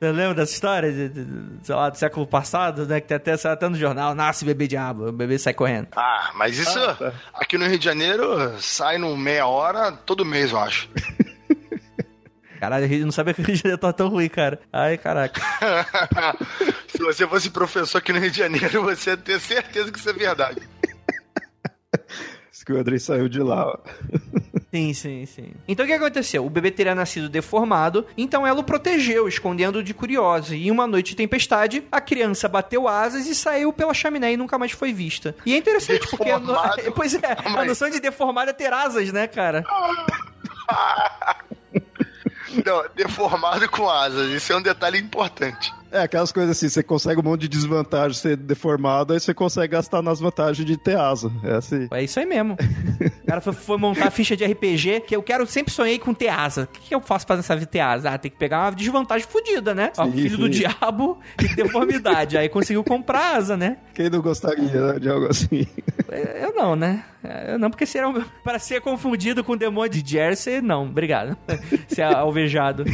Você 0.00 0.12
lembra 0.12 0.34
dessa 0.34 0.52
história, 0.52 0.92
de, 0.92 1.08
de, 1.08 1.26
sei 1.64 1.74
lá, 1.74 1.90
do 1.90 1.98
século 1.98 2.24
passado, 2.24 2.86
né? 2.86 3.00
Que 3.00 3.08
tem 3.08 3.16
até, 3.16 3.32
até 3.32 3.68
no 3.68 3.76
jornal, 3.76 4.14
nasce 4.14 4.44
bebê 4.44 4.68
diabo, 4.68 5.08
o 5.08 5.12
bebê 5.12 5.38
sai 5.38 5.54
correndo. 5.54 5.88
Ah, 5.96 6.30
mas 6.34 6.56
isso 6.56 6.78
ah, 6.78 6.94
tá. 6.94 7.12
aqui 7.34 7.58
no 7.58 7.66
Rio 7.66 7.78
de 7.78 7.84
Janeiro 7.84 8.60
sai 8.60 8.96
no 8.96 9.16
meia 9.16 9.46
hora 9.46 9.90
todo 9.90 10.24
mês, 10.24 10.52
eu 10.52 10.58
acho. 10.58 10.88
Caralho, 12.58 12.92
eu 12.92 13.04
não 13.04 13.12
sabia 13.12 13.32
que 13.32 13.40
o 13.40 13.44
Rio 13.44 13.54
de 13.54 13.62
Janeiro 13.62 13.78
tava 13.78 13.92
tão 13.92 14.08
ruim, 14.08 14.28
cara. 14.28 14.58
Ai, 14.72 14.98
caraca. 14.98 15.40
Se 16.88 16.98
você 16.98 17.26
fosse 17.26 17.50
professor 17.50 17.98
aqui 17.98 18.12
no 18.12 18.18
Rio 18.18 18.30
de 18.30 18.38
Janeiro, 18.38 18.82
você 18.82 19.10
ia 19.10 19.16
ter 19.16 19.40
certeza 19.40 19.92
que 19.92 19.98
isso 19.98 20.10
é 20.10 20.12
verdade. 20.12 20.60
Isso 22.50 22.66
que 22.66 22.72
o 22.72 22.78
Andrei 22.80 22.98
saiu 22.98 23.28
de 23.28 23.38
lá, 23.38 23.64
ó. 23.64 23.78
Sim, 24.74 24.92
sim, 24.92 25.24
sim. 25.24 25.52
Então 25.66 25.84
o 25.84 25.88
que 25.88 25.94
aconteceu? 25.94 26.44
O 26.44 26.50
bebê 26.50 26.70
teria 26.70 26.94
nascido 26.94 27.28
deformado, 27.28 28.04
então 28.16 28.46
ela 28.46 28.60
o 28.60 28.64
protegeu, 28.64 29.28
escondendo 29.28 29.82
de 29.82 29.94
curiosa. 29.94 30.54
E 30.56 30.66
em 30.66 30.70
uma 30.70 30.86
noite 30.86 31.10
de 31.10 31.16
tempestade, 31.16 31.84
a 31.90 32.00
criança 32.00 32.48
bateu 32.48 32.88
asas 32.88 33.26
e 33.26 33.34
saiu 33.34 33.72
pela 33.72 33.94
chaminé 33.94 34.32
e 34.32 34.36
nunca 34.36 34.58
mais 34.58 34.72
foi 34.72 34.92
vista. 34.92 35.34
E 35.46 35.54
é 35.54 35.56
interessante 35.56 36.00
deformado. 36.00 36.46
porque. 36.46 36.80
A 36.80 36.84
no... 36.84 36.92
Pois 36.98 37.14
é, 37.14 37.36
a 37.44 37.64
noção 37.64 37.88
de 37.88 38.00
deformado 38.00 38.50
é 38.50 38.52
ter 38.52 38.72
asas, 38.72 39.12
né, 39.12 39.28
cara? 39.28 39.64
Não, 42.64 42.84
deformado 42.94 43.68
com 43.68 43.88
asas. 43.88 44.30
Isso 44.30 44.52
é 44.52 44.56
um 44.56 44.62
detalhe 44.62 44.98
importante. 44.98 45.72
É, 45.90 46.02
aquelas 46.02 46.30
coisas 46.32 46.56
assim, 46.56 46.68
você 46.68 46.82
consegue 46.82 47.20
um 47.20 47.22
monte 47.22 47.42
de 47.42 47.48
desvantagem 47.48 48.14
ser 48.14 48.36
deformado, 48.36 49.12
aí 49.12 49.20
você 49.20 49.32
consegue 49.32 49.72
gastar 49.72 50.02
nas 50.02 50.20
vantagens 50.20 50.66
de 50.66 50.76
ter 50.76 50.96
asa. 50.96 51.30
É 51.42 51.54
assim. 51.54 51.88
É 51.90 52.02
isso 52.02 52.18
aí 52.20 52.26
mesmo. 52.26 52.54
o 52.54 53.26
cara 53.26 53.40
foi, 53.40 53.52
foi 53.52 53.76
montar 53.78 54.08
a 54.08 54.10
ficha 54.10 54.36
de 54.36 54.44
RPG, 54.44 55.00
que 55.06 55.16
eu 55.16 55.22
quero, 55.22 55.46
sempre 55.46 55.72
sonhei 55.72 55.98
com 55.98 56.12
ter 56.12 56.28
asa. 56.28 56.64
O 56.64 56.66
que, 56.66 56.80
que 56.88 56.94
eu 56.94 57.00
faço 57.00 57.26
pra 57.26 57.36
nessa 57.36 57.54
vida 57.54 57.66
ter 57.66 57.80
asa? 57.80 58.10
Ah, 58.10 58.18
tem 58.18 58.30
que 58.30 58.36
pegar 58.36 58.64
uma 58.66 58.72
desvantagem 58.72 59.26
fodida, 59.26 59.74
né? 59.74 59.92
Ó, 59.96 60.04
Sim, 60.04 60.12
filho 60.12 60.36
do 60.36 60.44
sim. 60.44 60.50
diabo 60.50 61.18
e 61.42 61.54
deformidade. 61.54 62.36
aí 62.36 62.48
conseguiu 62.48 62.84
comprar 62.84 63.36
asa, 63.36 63.56
né? 63.56 63.78
Quem 63.94 64.10
não 64.10 64.20
gostaria 64.20 64.92
né, 64.92 64.98
de 64.98 65.08
algo 65.08 65.26
assim? 65.26 65.66
Eu 66.40 66.54
não, 66.54 66.76
né? 66.76 67.04
Eu 67.46 67.58
não, 67.58 67.70
porque 67.70 67.84
será 67.86 68.12
para 68.44 68.58
ser 68.58 68.80
confundido 68.80 69.42
com 69.42 69.52
o 69.52 69.56
demônio 69.56 69.90
de 69.90 70.08
Jersey, 70.10 70.60
não, 70.60 70.84
obrigado. 70.86 71.36
Ser 71.88 72.02
alvejado. 72.02 72.84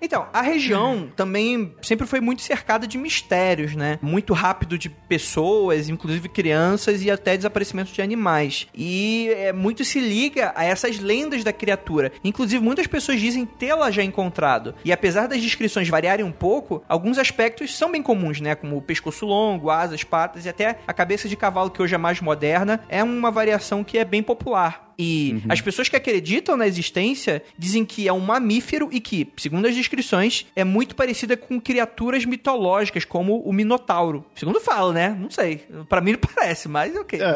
Então, 0.00 0.26
a 0.32 0.42
região 0.42 1.10
também 1.16 1.74
sempre 1.82 2.06
foi 2.06 2.20
muito 2.20 2.42
cercada 2.42 2.86
de 2.86 2.98
mistérios, 2.98 3.74
né? 3.74 3.98
Muito 4.02 4.34
rápido 4.34 4.78
de 4.78 4.88
pessoas, 4.88 5.88
inclusive 5.88 6.28
crianças 6.28 7.02
e 7.02 7.10
até 7.10 7.36
desaparecimentos 7.36 7.92
de 7.92 8.02
animais. 8.02 8.66
E 8.74 9.30
é, 9.36 9.52
muito 9.52 9.84
se 9.84 10.00
liga 10.00 10.52
a 10.54 10.64
essas 10.64 10.98
lendas 10.98 11.42
da 11.42 11.52
criatura. 11.52 12.12
Inclusive, 12.22 12.62
muitas 12.62 12.86
pessoas 12.86 13.20
dizem 13.20 13.46
tê-la 13.46 13.90
já 13.90 14.02
encontrado. 14.02 14.74
E 14.84 14.92
apesar 14.92 15.26
das 15.26 15.40
descrições 15.40 15.88
variarem 15.88 16.24
um 16.24 16.32
pouco, 16.32 16.82
alguns 16.88 17.18
aspectos 17.18 17.74
são 17.76 17.90
bem 17.90 18.02
comuns, 18.02 18.40
né? 18.40 18.54
Como 18.54 18.76
o 18.76 18.82
pescoço 18.82 19.24
longo, 19.26 19.70
asas, 19.70 20.04
patas 20.04 20.44
e 20.44 20.48
até 20.48 20.78
a 20.86 20.92
cabeça 20.92 21.28
de 21.28 21.36
cavalo, 21.36 21.70
que 21.70 21.82
hoje 21.82 21.94
é 21.94 21.98
mais 21.98 22.20
moderna, 22.20 22.84
é 22.88 23.02
uma 23.02 23.30
variação 23.30 23.82
que 23.82 23.98
é 23.98 24.04
bem 24.04 24.22
popular. 24.22 24.85
E 24.98 25.42
as 25.48 25.60
pessoas 25.60 25.88
que 25.88 25.96
acreditam 25.96 26.56
na 26.56 26.66
existência 26.66 27.42
dizem 27.58 27.84
que 27.84 28.08
é 28.08 28.12
um 28.12 28.20
mamífero 28.20 28.88
e 28.90 28.98
que, 29.00 29.30
segundo 29.36 29.66
as 29.66 29.74
descrições, 29.74 30.46
é 30.56 30.64
muito 30.64 30.94
parecida 30.96 31.36
com 31.36 31.60
criaturas 31.60 32.24
mitológicas, 32.24 33.04
como 33.04 33.40
o 33.40 33.52
Minotauro. 33.52 34.24
Segundo 34.34 34.58
falo, 34.60 34.92
né? 34.92 35.10
Não 35.20 35.30
sei. 35.30 35.66
Pra 35.88 36.00
mim 36.00 36.12
não 36.12 36.18
parece, 36.34 36.68
mas 36.68 36.94
ok. 36.96 37.20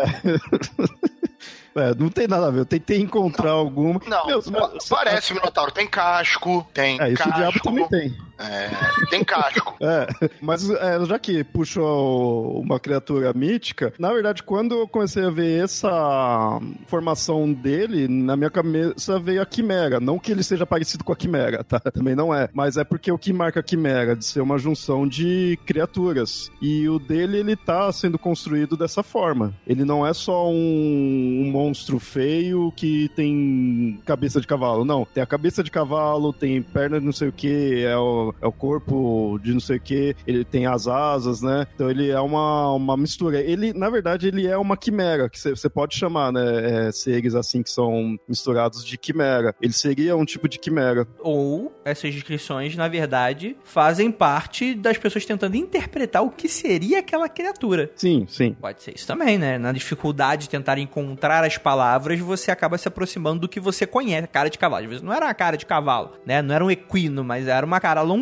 É, 1.73 1.95
não 1.95 2.09
tem 2.09 2.27
nada 2.27 2.49
a 2.49 2.51
ver. 2.51 2.61
Eu 2.61 2.67
tentei 2.67 3.01
encontrar 3.01 3.53
alguma. 3.53 4.01
Não, 4.07 4.27
Meu, 4.27 4.43
mas- 4.51 4.89
parece 4.89 5.31
o 5.33 5.37
Minotauro. 5.37 5.71
Tem 5.71 5.87
casco, 5.87 6.67
tem 6.75 7.01
É, 7.01 7.09
isso 7.13 7.19
casco. 7.23 7.31
o 7.33 7.37
diabo 7.37 7.61
também 7.61 7.89
tem. 7.89 8.17
É, 8.41 8.71
tem 9.11 9.23
casco. 9.23 9.77
É, 9.83 10.07
mas 10.43 10.69
é, 10.69 11.05
já 11.07 11.19
que 11.19 11.43
puxou 11.43 12.61
uma 12.61 12.79
criatura 12.79 13.33
mítica, 13.33 13.93
na 13.99 14.13
verdade, 14.13 14.43
quando 14.43 14.75
eu 14.75 14.87
comecei 14.87 15.25
a 15.25 15.31
ver 15.31 15.65
essa 15.65 16.61
formação 16.87 17.51
dele, 17.51 18.07
na 18.07 18.37
minha 18.37 18.51
cabeça 18.51 19.19
veio 19.19 19.41
a 19.41 19.47
quimera. 19.47 19.99
Não 19.99 20.19
que 20.19 20.31
ele 20.31 20.43
seja 20.43 20.67
parecido 20.67 21.03
com 21.03 21.13
a 21.13 21.17
quimera, 21.17 21.65
tá? 21.65 21.81
Também 21.91 22.15
não 22.15 22.33
é. 22.35 22.49
Mas 22.53 22.77
é 22.77 22.85
porque 22.85 23.11
o 23.11 23.19
que 23.19 23.33
marca 23.33 23.61
a 23.61 23.63
quimera? 23.63 24.15
De 24.15 24.25
ser 24.25 24.41
uma 24.41 24.59
junção 24.59 25.09
de 25.09 25.59
criaturas. 25.65 26.51
E 26.61 26.89
o 26.89 26.99
dele, 26.99 27.39
ele 27.39 27.57
tá 27.57 27.91
sendo 27.91 28.19
construído 28.19 28.77
dessa 28.77 29.03
forma. 29.03 29.55
Ele 29.67 29.85
não 29.85 30.07
é 30.07 30.13
só 30.13 30.49
um, 30.51 31.43
um 31.43 31.51
monstro 31.51 31.99
feio 31.99 32.73
que 32.77 33.11
tem 33.17 33.99
cabeça 34.05 34.41
de 34.41 34.47
cavalo. 34.47 34.85
Não, 34.85 35.05
tem 35.05 35.23
a 35.23 35.27
cabeça 35.27 35.63
de 35.63 35.71
cavalo, 35.71 36.33
tem 36.33 36.61
perna 36.63 37.01
de 37.01 37.07
não 37.07 37.13
sei 37.13 37.29
o 37.29 37.33
que, 37.33 37.85
é 37.85 37.97
o, 37.97 38.30
é 38.41 38.47
o 38.47 38.53
corpo 38.53 39.39
de 39.43 39.53
não 39.53 39.61
sei 39.61 39.77
o 39.77 39.81
que, 39.81 40.17
ele 40.27 40.45
tem 40.45 40.67
as 40.67 40.87
asas, 40.87 41.41
né? 41.43 41.67
Então 41.75 41.91
ele 41.91 42.11
é 42.11 42.21
uma, 42.21 42.73
uma 42.73 42.97
mistura. 42.97 43.41
Ele, 43.41 43.73
na 43.73 43.89
verdade, 43.91 44.29
ele 44.29 44.47
é 44.47 44.57
uma 44.57 44.77
quimera, 44.77 45.29
que 45.29 45.39
você 45.39 45.69
pode 45.69 45.97
chamar, 45.97 46.33
né? 46.33 46.89
É, 46.89 46.93
seres 46.93 47.35
assim 47.35 47.63
que 47.63 47.71
são 47.71 48.19
misturados 48.29 48.85
de 48.85 48.97
quimera. 48.99 49.55
Ele 49.61 49.73
seria 49.73 50.17
um 50.17 50.25
tipo 50.25 50.49
de 50.49 50.59
quimera. 50.59 51.07
Ou 51.21 51.73
essas 51.85 52.13
descrições, 52.13 52.77
na 52.77 52.89
verdade, 52.89 53.57
fazem 53.65 54.11
parte 54.11 54.75
das 54.75 54.99
pessoas 54.99 55.25
tentando 55.25 55.57
interpretar 55.57 56.23
o 56.23 56.31
que 56.31 56.49
seria 56.49 57.01
aquela 57.01 57.29
criatura. 57.29 57.91
Sim, 57.95 58.27
sim. 58.29 58.57
Pode 58.61 58.83
ser 58.83 58.95
isso 58.95 59.07
também, 59.07 59.39
né? 59.39 59.59
Na 59.59 59.73
dificuldade 59.73 60.43
de 60.43 60.49
tentar 60.49 60.79
encontrar 60.79 61.45
as 61.45 61.59
palavras, 61.59 62.19
você 62.21 62.51
acaba 62.51 62.79
se 62.79 62.89
aproximando 62.89 63.41
do 63.41 63.49
que 63.49 63.61
você 63.61 63.87
conhece. 63.87 64.29
Cara 64.29 64.49
de 64.49 64.59
cavalo. 64.59 64.85
Às 64.85 64.89
vezes 64.89 65.03
não 65.03 65.13
era 65.13 65.27
uma 65.27 65.35
cara 65.35 65.57
de 65.57 65.67
cavalo, 65.67 66.13
né? 66.25 66.43
Não 66.43 66.55
era 66.55 66.65
um 66.65 66.71
equino, 66.71 67.25
mas 67.25 67.47
era 67.47 67.65
uma 67.65 67.81
cara 67.81 68.01
alongada 68.01 68.20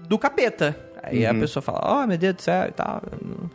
do 0.00 0.18
capeta. 0.18 0.78
Aí 1.02 1.24
a 1.24 1.30
Uhum. 1.32 1.38
pessoa 1.38 1.62
fala, 1.62 2.02
oh, 2.02 2.06
meu 2.08 2.18
Deus 2.18 2.34
do 2.34 2.42
céu 2.42 2.66
e 2.68 2.72
tal. 2.72 3.00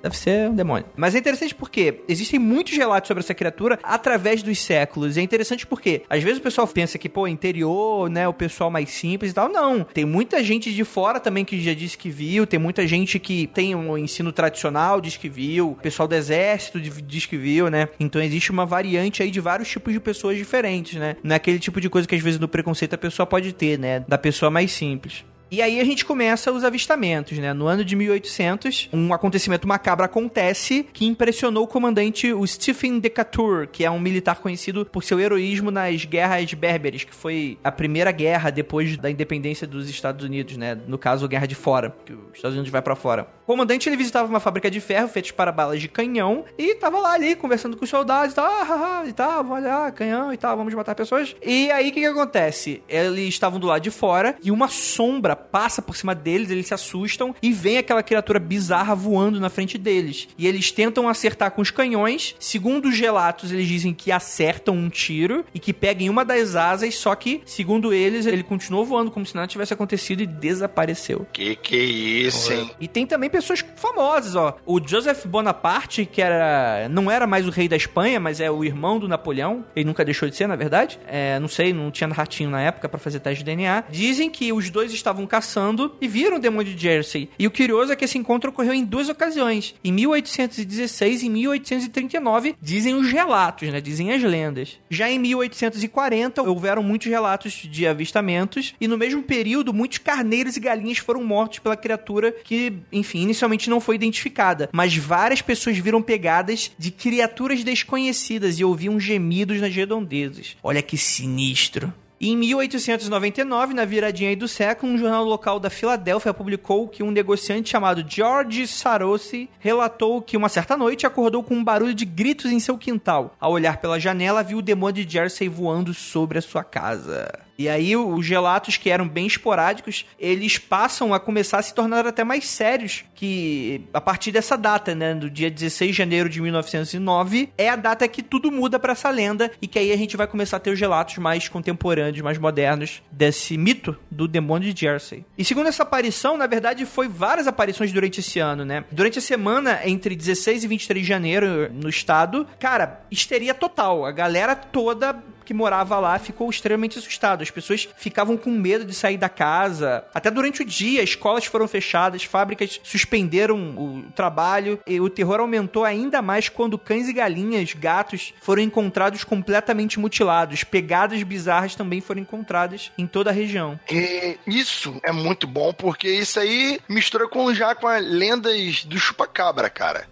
Deve 0.01 0.15
ser 0.15 0.49
um 0.49 0.55
demônio. 0.55 0.85
Mas 0.95 1.15
é 1.15 1.17
interessante 1.19 1.53
porque 1.53 2.01
existem 2.07 2.39
muitos 2.39 2.77
relatos 2.77 3.09
sobre 3.09 3.21
essa 3.21 3.33
criatura 3.33 3.77
através 3.83 4.41
dos 4.41 4.57
séculos. 4.59 5.17
E 5.17 5.19
é 5.19 5.23
interessante 5.23 5.67
porque, 5.67 6.03
às 6.09 6.23
vezes 6.23 6.39
o 6.39 6.41
pessoal 6.41 6.65
pensa 6.65 6.97
que, 6.97 7.09
pô, 7.09 7.27
interior, 7.27 8.09
né, 8.09 8.25
o 8.25 8.31
pessoal 8.33 8.71
mais 8.71 8.89
simples 8.91 9.31
e 9.31 9.33
tal. 9.33 9.49
Não. 9.49 9.83
Tem 9.83 10.05
muita 10.05 10.41
gente 10.41 10.73
de 10.73 10.83
fora 10.85 11.19
também 11.19 11.43
que 11.43 11.59
já 11.59 11.73
disse 11.73 11.97
que 11.97 12.09
viu. 12.09 12.47
Tem 12.47 12.57
muita 12.59 12.87
gente 12.87 13.19
que 13.19 13.47
tem 13.47 13.75
um 13.75 13.97
ensino 13.97 14.31
tradicional, 14.31 15.01
diz 15.01 15.17
que 15.17 15.27
viu. 15.27 15.71
O 15.71 15.75
pessoal 15.75 16.07
do 16.07 16.15
exército 16.15 16.79
di- 16.79 17.01
diz 17.01 17.25
que 17.25 17.35
viu, 17.35 17.69
né? 17.69 17.89
Então 17.99 18.21
existe 18.21 18.49
uma 18.49 18.65
variante 18.65 19.21
aí 19.23 19.29
de 19.29 19.41
vários 19.41 19.67
tipos 19.67 19.91
de 19.91 19.99
pessoas 19.99 20.37
diferentes, 20.37 20.97
né? 20.97 21.17
Não 21.21 21.33
é 21.33 21.35
aquele 21.35 21.59
tipo 21.59 21.81
de 21.81 21.89
coisa 21.89 22.07
que 22.07 22.15
às 22.15 22.21
vezes 22.21 22.39
no 22.39 22.47
preconceito 22.47 22.93
a 22.93 22.97
pessoa 22.97 23.25
pode 23.25 23.51
ter, 23.51 23.77
né? 23.77 24.05
Da 24.07 24.17
pessoa 24.17 24.49
mais 24.49 24.71
simples. 24.71 25.25
E 25.51 25.61
aí 25.61 25.81
a 25.81 25.83
gente 25.83 26.05
começa 26.05 26.49
os 26.49 26.63
avistamentos, 26.63 27.37
né? 27.37 27.53
No 27.53 27.67
ano 27.67 27.83
de 27.83 27.93
1800, 27.93 28.87
um 28.93 29.13
acontecimento 29.13 29.67
macabro 29.67 30.05
acontece 30.05 30.87
que 30.93 31.05
impressionou 31.05 31.65
o 31.65 31.67
comandante 31.67 32.31
o 32.31 32.47
Stephen 32.47 32.99
Decatur, 32.99 33.67
que 33.67 33.83
é 33.83 33.91
um 33.91 33.99
militar 33.99 34.39
conhecido 34.39 34.85
por 34.85 35.03
seu 35.03 35.19
heroísmo 35.19 35.69
nas 35.69 36.05
guerras 36.05 36.53
berberes, 36.53 37.03
que 37.03 37.13
foi 37.13 37.57
a 37.61 37.69
primeira 37.69 38.13
guerra 38.13 38.49
depois 38.49 38.95
da 38.95 39.11
independência 39.11 39.67
dos 39.67 39.89
Estados 39.89 40.23
Unidos, 40.23 40.55
né? 40.55 40.73
No 40.87 40.97
caso, 40.97 41.25
a 41.25 41.27
Guerra 41.27 41.47
de 41.47 41.55
Fora, 41.55 41.93
que 42.05 42.13
os 42.13 42.35
Estados 42.35 42.55
Unidos 42.55 42.71
vai 42.71 42.81
pra 42.81 42.95
fora. 42.95 43.27
O 43.43 43.51
comandante 43.51 43.89
ele 43.89 43.97
visitava 43.97 44.29
uma 44.29 44.39
fábrica 44.39 44.71
de 44.71 44.79
ferro 44.79 45.09
feita 45.09 45.33
para 45.33 45.51
balas 45.51 45.81
de 45.81 45.89
canhão 45.89 46.45
e 46.57 46.75
tava 46.75 46.97
lá 46.97 47.11
ali 47.11 47.35
conversando 47.35 47.75
com 47.75 47.83
os 47.83 47.89
soldados 47.89 48.31
e 48.31 48.35
tal, 48.35 48.45
ah, 48.45 49.01
ah, 49.01 49.05
e 49.05 49.11
tal, 49.11 49.43
vamos 49.43 49.65
olhar, 49.65 49.91
canhão 49.91 50.31
e 50.31 50.37
tal, 50.37 50.55
vamos 50.55 50.73
matar 50.73 50.95
pessoas. 50.95 51.35
E 51.45 51.69
aí 51.71 51.89
o 51.89 51.91
que, 51.91 51.99
que 51.99 52.05
acontece? 52.05 52.81
Eles 52.87 53.27
estavam 53.27 53.59
do 53.59 53.67
lado 53.67 53.81
de 53.81 53.91
fora 53.91 54.37
e 54.41 54.49
uma 54.49 54.69
sombra 54.69 55.40
passa 55.41 55.82
por 55.82 55.95
cima 55.95 56.15
deles, 56.15 56.49
eles 56.49 56.67
se 56.67 56.73
assustam 56.73 57.36
e 57.41 57.51
vem 57.51 57.77
aquela 57.77 58.04
criatura 58.04 58.39
bizarra 58.39 58.95
voando 58.95 59.39
na 59.39 59.49
frente 59.49 59.77
deles. 59.77 60.27
E 60.38 60.47
eles 60.47 60.71
tentam 60.71 61.10
acertar 61.10 61.51
com 61.51 61.62
os 61.62 61.71
canhões. 61.71 62.36
Segundo 62.39 62.89
os 62.89 62.97
relatos, 62.97 63.51
eles 63.51 63.67
dizem 63.67 63.93
que 63.93 64.12
acertam 64.12 64.75
um 64.75 64.89
tiro 64.89 65.45
e 65.54 65.60
que 65.60 65.73
pegam 65.73 66.06
em 66.06 66.10
uma 66.10 66.23
das 66.23 66.56
asas, 66.56 66.95
só 66.95 67.13
que, 67.15 67.41
segundo 67.45 67.93
eles, 67.93 68.25
ele 68.25 68.43
continuou 68.43 68.86
voando 68.86 69.12
como 69.12 69.25
se 69.25 69.36
nada 69.36 69.47
tivesse 69.47 69.73
acontecido 69.73 70.21
e 70.21 70.27
desapareceu. 70.27 71.25
Que 71.34 71.56
que 71.56 71.75
é 71.75 71.84
isso, 71.84 72.54
hein? 72.54 72.71
E 72.80 72.88
tem 72.88 73.06
também 73.06 73.30
pessoas 73.30 73.63
famosas, 73.75 74.36
ó. 74.36 74.58
O 74.65 74.80
Joseph 74.86 75.25
Bonaparte, 75.25 76.06
que 76.06 76.21
era 76.21 76.88
não 76.89 77.10
era 77.10 77.25
mais 77.27 77.47
o 77.47 77.51
rei 77.51 77.67
da 77.67 77.75
Espanha, 77.75 78.19
mas 78.19 78.39
é 78.39 78.49
o 78.49 78.63
irmão 78.63 78.99
do 78.99 79.08
Napoleão. 79.08 79.65
Ele 79.75 79.86
nunca 79.86 80.04
deixou 80.04 80.30
de 80.30 80.36
ser, 80.36 80.47
na 80.47 80.56
verdade. 80.56 80.99
É, 81.08 81.39
não 81.39 81.47
sei, 81.47 81.73
não 81.73 81.91
tinha 81.91 82.10
ratinho 82.10 82.49
na 82.49 82.62
época 82.62 82.89
pra 82.89 82.99
fazer 82.99 83.19
teste 83.19 83.43
de 83.43 83.45
DNA. 83.45 83.86
Dizem 83.89 84.30
que 84.30 84.51
os 84.51 84.69
dois 84.69 84.91
estavam 84.91 85.25
caçando 85.31 85.95
e 86.01 86.09
viram 86.09 86.35
o 86.35 86.39
demônio 86.41 86.73
de 86.73 86.81
Jersey. 86.81 87.29
E 87.39 87.47
o 87.47 87.51
curioso 87.51 87.93
é 87.93 87.95
que 87.95 88.03
esse 88.03 88.17
encontro 88.17 88.49
ocorreu 88.49 88.73
em 88.73 88.83
duas 88.83 89.07
ocasiões, 89.07 89.73
em 89.81 89.89
1816 89.93 91.23
e 91.23 91.29
1839, 91.29 92.55
dizem 92.61 92.95
os 92.95 93.09
relatos, 93.09 93.69
né? 93.69 93.79
Dizem 93.79 94.11
as 94.11 94.21
lendas. 94.21 94.77
Já 94.89 95.09
em 95.09 95.17
1840 95.17 96.43
houveram 96.43 96.83
muitos 96.83 97.07
relatos 97.07 97.53
de 97.53 97.87
avistamentos 97.87 98.75
e 98.81 98.89
no 98.89 98.97
mesmo 98.97 99.23
período 99.23 99.73
muitos 99.73 99.99
carneiros 99.99 100.57
e 100.57 100.59
galinhas 100.59 100.97
foram 100.97 101.23
mortos 101.23 101.59
pela 101.59 101.77
criatura 101.77 102.33
que, 102.43 102.73
enfim, 102.91 103.21
inicialmente 103.21 103.69
não 103.69 103.79
foi 103.79 103.95
identificada, 103.95 104.69
mas 104.73 104.97
várias 104.97 105.41
pessoas 105.41 105.77
viram 105.77 106.01
pegadas 106.01 106.71
de 106.77 106.91
criaturas 106.91 107.63
desconhecidas 107.63 108.59
e 108.59 108.65
ouviam 108.65 108.99
gemidos 108.99 109.61
nas 109.61 109.73
redondezas. 109.73 110.57
Olha 110.61 110.81
que 110.81 110.97
sinistro. 110.97 111.93
Em 112.23 112.38
1899, 112.38 113.73
na 113.73 113.84
viradinha 113.84 114.29
aí 114.29 114.36
do 114.36 114.47
século, 114.47 114.93
um 114.93 114.97
jornal 114.97 115.25
local 115.25 115.60
da 115.60 115.71
Filadélfia 115.71 116.31
publicou 116.31 116.88
que 116.88 117.01
um 117.01 117.10
negociante 117.10 117.71
chamado 117.71 118.05
George 118.07 118.67
Sarosi 118.67 119.49
relatou 119.57 120.21
que 120.21 120.38
uma 120.38 120.47
certa 120.47 120.77
noite 120.77 121.07
acordou 121.07 121.41
com 121.41 121.55
um 121.55 121.63
barulho 121.63 121.95
de 121.95 122.05
gritos 122.05 122.51
em 122.51 122.60
seu 122.60 122.77
quintal. 122.77 123.36
Ao 123.39 123.51
olhar 123.51 123.77
pela 123.77 123.99
janela, 123.99 124.43
viu 124.43 124.60
o 124.60 124.62
demônio 124.62 125.03
de 125.03 125.12
Jersey 125.12 125.49
voando 125.49 125.95
sobre 125.95 126.38
a 126.38 126.43
sua 126.43 126.63
casa. 126.63 127.27
E 127.57 127.69
aí 127.69 127.95
os 127.95 128.27
relatos 128.27 128.77
que 128.77 128.89
eram 128.89 129.07
bem 129.07 129.27
esporádicos, 129.27 130.05
eles 130.19 130.57
passam 130.57 131.13
a 131.13 131.19
começar 131.19 131.59
a 131.59 131.61
se 131.61 131.73
tornar 131.73 132.07
até 132.07 132.23
mais 132.23 132.47
sérios, 132.47 133.03
que 133.15 133.87
a 133.93 134.01
partir 134.01 134.31
dessa 134.31 134.57
data, 134.57 134.95
né, 134.95 135.13
do 135.13 135.29
dia 135.29 135.49
16 135.49 135.91
de 135.91 135.97
janeiro 135.97 136.29
de 136.29 136.41
1909, 136.41 137.49
é 137.57 137.69
a 137.69 137.75
data 137.75 138.07
que 138.07 138.23
tudo 138.23 138.51
muda 138.51 138.79
pra 138.79 138.93
essa 138.93 139.09
lenda 139.09 139.51
e 139.61 139.67
que 139.67 139.77
aí 139.77 139.91
a 139.91 139.97
gente 139.97 140.17
vai 140.17 140.27
começar 140.27 140.57
a 140.57 140.59
ter 140.59 140.71
os 140.71 140.79
relatos 140.79 141.17
mais 141.17 141.47
contemporâneos, 141.47 142.21
mais 142.21 142.37
modernos 142.37 143.01
desse 143.11 143.57
mito 143.57 143.95
do 144.09 144.27
demônio 144.27 144.73
de 144.73 144.81
Jersey. 144.81 145.25
E 145.37 145.45
segundo 145.45 145.67
essa 145.67 145.83
aparição, 145.83 146.37
na 146.37 146.47
verdade, 146.47 146.85
foi 146.85 147.07
várias 147.07 147.47
aparições 147.47 147.91
durante 147.91 148.19
esse 148.19 148.39
ano, 148.39 148.65
né? 148.65 148.83
Durante 148.91 149.19
a 149.19 149.21
semana 149.21 149.81
entre 149.85 150.15
16 150.15 150.63
e 150.63 150.67
23 150.67 151.03
de 151.03 151.07
janeiro 151.07 151.71
no 151.73 151.89
estado, 151.89 152.47
cara, 152.59 153.01
histeria 153.11 153.53
total. 153.53 154.05
A 154.05 154.11
galera 154.11 154.55
toda 154.55 155.21
que 155.45 155.54
morava 155.54 155.99
lá 155.99 156.17
ficou 156.19 156.49
extremamente 156.49 156.99
assustado. 156.99 157.41
As 157.41 157.51
pessoas 157.51 157.88
ficavam 157.97 158.38
com 158.38 158.51
medo 158.51 158.86
de 158.86 158.93
sair 158.93 159.17
da 159.17 159.30
casa. 159.30 160.06
Até 160.13 160.30
durante 160.30 160.62
o 160.62 160.65
dia, 160.65 161.04
escolas 161.04 161.45
foram 161.45 161.67
fechadas, 161.67 162.23
fábricas 162.23 162.80
suspenderam 162.84 163.58
o 163.77 164.04
trabalho 164.15 164.80
e 164.86 164.99
o 164.99 165.10
terror 165.10 165.39
aumentou 165.39 165.86
ainda 165.86 166.21
mais 166.21 166.49
quando 166.49 166.77
cães 166.77 167.08
e 167.08 167.13
galinhas, 167.13 167.73
gatos, 167.73 168.34
foram 168.41 168.62
encontrados 168.62 169.23
completamente 169.23 169.99
mutilados. 169.99 170.63
Pegadas 170.63 171.21
bizarras 171.23 171.75
também 171.75 172.01
foram 172.01 172.21
encontradas 172.21 172.91
em 172.97 173.08
toda 173.08 173.30
a 173.30 173.34
região. 173.34 173.80
E 173.89 174.38
isso 174.45 174.99
é 175.04 175.12
muito 175.12 175.47
bom, 175.47 175.73
porque 175.73 176.10
isso 176.10 176.39
aí 176.39 176.80
mistura 176.88 177.27
com 177.27 177.54
já 177.54 177.75
com 177.75 177.88
as 177.88 178.04
lendas 178.04 178.86
do 178.86 178.97
chupacabra, 178.97 179.69
cara. 179.69 180.08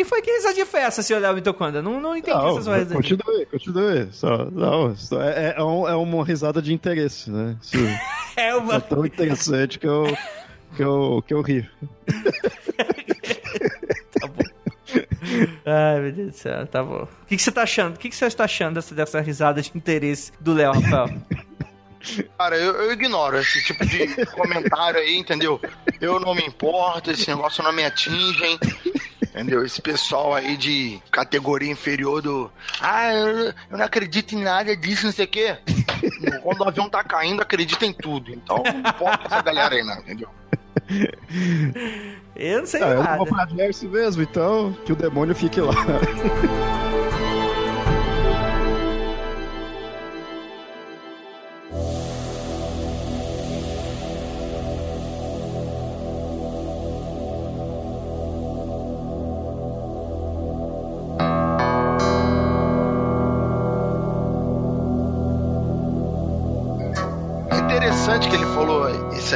E 0.00 0.04
foi 0.04 0.22
que 0.22 0.30
risadinha 0.30 0.64
foi 0.64 0.80
essa, 0.80 1.02
senhor 1.02 1.20
Léo 1.20 1.34
Mitocondria? 1.34 1.82
Não, 1.82 2.00
não 2.00 2.16
entendi 2.16 2.34
Não, 2.38 2.48
essa 2.52 2.62
sua 2.62 2.76
risadinha. 2.78 2.96
continue, 3.18 3.44
continue. 3.46 4.08
Só, 4.12 4.46
não, 4.50 4.96
só- 4.96 5.20
é, 5.20 5.54
é, 5.58 5.62
um- 5.62 5.86
é 5.86 5.94
uma 5.94 6.24
risada 6.24 6.62
de 6.62 6.72
interesse, 6.72 7.30
né? 7.30 7.54
Isso 7.60 7.76
É 8.36 8.48
é 8.48 8.54
uma... 8.56 8.80
tão 8.80 9.04
interessante 9.04 9.78
que 9.78 9.86
eu, 9.86 10.04
que 10.74 10.82
eu, 10.82 11.22
que 11.26 11.34
eu 11.34 11.42
ri. 11.42 11.68
Ai, 15.66 16.00
meu 16.00 16.12
Deus 16.12 16.30
do 16.32 16.36
céu, 16.36 16.66
tá 16.66 16.82
bom. 16.82 17.02
O 17.04 17.26
que, 17.26 17.36
que 17.36 17.42
você 17.42 17.52
tá 17.52 17.62
achando? 17.62 17.94
O 17.94 17.98
que, 17.98 18.08
que 18.08 18.16
você 18.16 18.24
está 18.26 18.44
achando 18.44 18.74
dessa, 18.76 18.94
dessa 18.94 19.20
risada 19.20 19.60
de 19.62 19.70
interesse 19.74 20.32
do 20.40 20.52
Léo, 20.54 20.72
Rafael? 20.72 21.08
Cara, 22.38 22.56
eu, 22.56 22.72
eu 22.74 22.92
ignoro 22.92 23.36
esse 23.38 23.62
tipo 23.62 23.84
de 23.84 24.24
comentário 24.26 24.98
aí, 24.98 25.18
entendeu? 25.18 25.60
Eu 26.00 26.18
não 26.18 26.34
me 26.34 26.42
importo, 26.42 27.10
esse 27.10 27.28
negócio 27.28 27.62
não 27.62 27.70
me 27.72 27.84
atinge, 27.84 28.42
hein? 28.42 28.58
Entendeu? 29.40 29.64
Esse 29.64 29.80
pessoal 29.80 30.34
aí 30.34 30.56
de 30.56 31.00
categoria 31.10 31.70
inferior 31.70 32.20
do. 32.20 32.50
Ah, 32.80 33.12
eu, 33.14 33.28
eu 33.70 33.78
não 33.78 33.84
acredito 33.84 34.34
em 34.34 34.42
nada 34.42 34.76
disso, 34.76 35.06
não 35.06 35.12
sei 35.12 35.24
o 35.24 35.28
quê. 35.28 35.56
Quando 36.42 36.60
o 36.60 36.68
avião 36.68 36.88
tá 36.90 37.02
caindo, 37.02 37.40
acredita 37.40 37.86
em 37.86 37.92
tudo. 37.92 38.30
Então 38.32 38.62
não 38.62 38.80
importa 38.90 39.26
essa 39.26 39.42
galera 39.42 39.74
aí, 39.74 39.82
não, 39.82 39.98
entendeu? 39.98 40.28
Eu 42.36 42.58
não 42.60 42.66
sei 42.66 42.82
Ah, 42.82 42.88
eu 42.88 42.96
não 42.96 43.02
nada. 43.02 43.16
vou 43.18 43.26
pra 43.26 43.46
Jersey 43.46 43.88
mesmo, 43.88 44.22
então 44.22 44.76
que 44.84 44.92
o 44.92 44.96
demônio 44.96 45.34
fique 45.34 45.60
lá. 45.60 45.72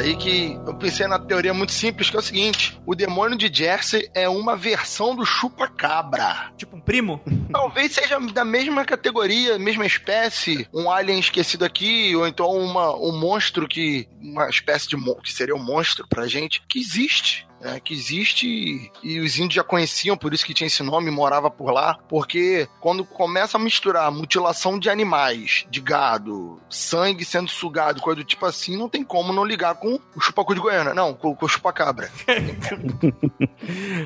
aí, 0.05 0.17
que 0.17 0.59
eu 0.67 0.75
pensei 0.75 1.07
na 1.07 1.19
teoria 1.19 1.55
muito 1.55 1.73
simples, 1.73 2.11
que 2.11 2.17
é 2.17 2.19
o 2.19 2.23
seguinte: 2.23 2.81
o 2.87 2.95
demônio 2.95 3.37
de 3.37 3.53
Jersey 3.53 4.09
é 4.15 4.29
uma 4.29 4.57
versão 4.57 5.17
do 5.17 5.25
chupa-cabra. 5.25 6.53
Tipo 6.57 6.77
um 6.77 6.81
primo? 6.81 7.21
Talvez 7.51 7.93
seja 7.93 8.21
da 8.21 8.45
mesma 8.45 8.85
categoria, 8.85 9.59
mesma 9.59 9.87
espécie, 9.87 10.69
um 10.73 10.91
alien 10.91 11.19
esquecido 11.19 11.65
aqui, 11.65 12.15
ou 12.15 12.27
então 12.27 12.51
uma, 12.51 12.95
um 12.97 13.19
monstro 13.19 13.67
que. 13.67 14.07
uma 14.21 14.49
espécie 14.49 14.89
de 14.89 14.97
que 15.23 15.33
seria 15.33 15.55
um 15.55 15.63
monstro 15.63 16.07
pra 16.09 16.27
gente, 16.27 16.63
que 16.69 16.79
existe. 16.79 17.47
Né, 17.65 17.81
que 17.81 17.95
existe 17.95 18.91
e, 19.03 19.19
os 19.21 19.39
índios 19.39 19.55
já 19.55 19.65
conheciam, 19.65 20.17
por 20.17 20.35
isso 20.35 20.45
que 20.45 20.53
tinha 20.53 20.67
esse 20.67 20.83
nome, 20.83 21.11
morava 21.11 21.51
por 21.51 21.73
lá, 21.73 21.99
porque 22.09 22.69
quando 22.79 23.05
começa 23.05 23.57
a 23.57 23.61
misturar 23.61 24.13
mutilação 24.13 24.79
de 24.79 24.91
animais, 24.91 25.67
de 25.71 25.81
gado, 25.81 26.61
sangue 26.69 27.25
sendo 27.25 27.49
sugado, 27.49 28.03
coisa 28.03 28.21
do 28.21 28.25
tipo 28.25 28.45
assim, 28.45 28.77
não 28.77 28.89
tem 28.89 29.03
como 29.03 29.33
não 29.33 29.45
ligar 29.45 29.77
com 29.77 29.99
o 30.15 30.21
chupacu 30.21 30.55
de 30.55 30.61
Goiânia, 30.61 30.93
não, 30.93 31.15
com, 31.15 31.35
com 31.35 31.47
o 31.47 31.49
chupacabra. 31.49 32.11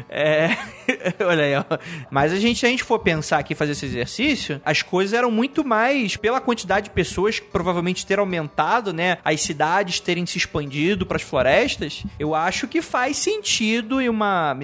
É. 0.09 0.57
Olha 1.25 1.45
aí, 1.45 1.57
ó. 1.57 1.65
Mas 2.11 2.33
a 2.33 2.37
gente, 2.37 2.61
se 2.61 2.67
a 2.67 2.69
gente 2.69 2.85
for 2.85 3.01
pensar 3.01 3.39
aqui 3.39 3.55
fazer 3.55 3.73
esse 3.73 3.87
exercício, 3.87 4.61
as 4.65 4.83
coisas 4.83 5.13
eram 5.13 5.31
muito 5.31 5.65
mais 5.65 6.17
pela 6.17 6.41
quantidade 6.41 6.85
de 6.85 6.91
pessoas 6.91 7.41
que 7.41 7.47
provavelmente 7.47 8.07
ter 8.07 8.21
aumentado, 8.21 8.93
né? 8.93 9.19
As 9.25 9.41
cidades 9.41 9.99
terem 9.99 10.25
se 10.27 10.39
expandido 10.39 11.05
para 11.05 11.17
as 11.17 11.23
florestas. 11.23 12.05
Eu 12.19 12.35
acho 12.35 12.69
que 12.69 12.81
faz 12.81 13.17
sentido 13.17 13.48
e 14.01 14.09
uma, 14.11 14.55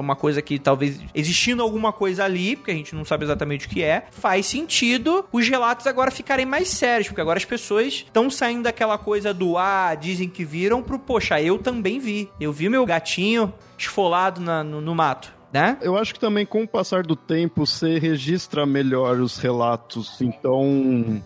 uma 0.00 0.16
coisa 0.16 0.42
que 0.42 0.58
talvez 0.58 1.00
existindo 1.14 1.62
alguma 1.62 1.92
coisa 1.92 2.24
ali, 2.24 2.56
porque 2.56 2.70
a 2.70 2.74
gente 2.74 2.94
não 2.94 3.04
sabe 3.04 3.24
exatamente 3.24 3.66
o 3.66 3.70
que 3.70 3.82
é, 3.82 4.06
faz 4.10 4.46
sentido 4.46 5.24
os 5.32 5.48
relatos 5.48 5.86
agora 5.86 6.10
ficarem 6.10 6.44
mais 6.46 6.68
sérios, 6.68 7.08
porque 7.08 7.20
agora 7.20 7.38
as 7.38 7.44
pessoas 7.44 7.86
estão 7.94 8.28
saindo 8.30 8.64
daquela 8.64 8.98
coisa 8.98 9.32
do 9.32 9.56
ah, 9.56 9.94
dizem 9.94 10.28
que 10.28 10.44
viram 10.44 10.82
pro 10.82 10.98
poxa, 10.98 11.40
eu 11.40 11.58
também 11.58 11.98
vi. 11.98 12.28
Eu 12.40 12.52
vi 12.52 12.68
meu 12.68 12.84
gatinho 12.84 13.52
esfolado 13.78 14.40
na- 14.40 14.64
no, 14.64 14.80
no 14.80 14.94
mato, 14.94 15.32
né? 15.52 15.76
Eu 15.80 15.96
acho 15.96 16.12
que 16.14 16.20
também 16.20 16.44
com 16.46 16.62
o 16.62 16.68
passar 16.68 17.02
do 17.02 17.14
tempo 17.14 17.64
você 17.66 17.98
registra 17.98 18.64
melhor 18.66 19.20
os 19.20 19.38
relatos. 19.38 20.20
Então, 20.20 20.62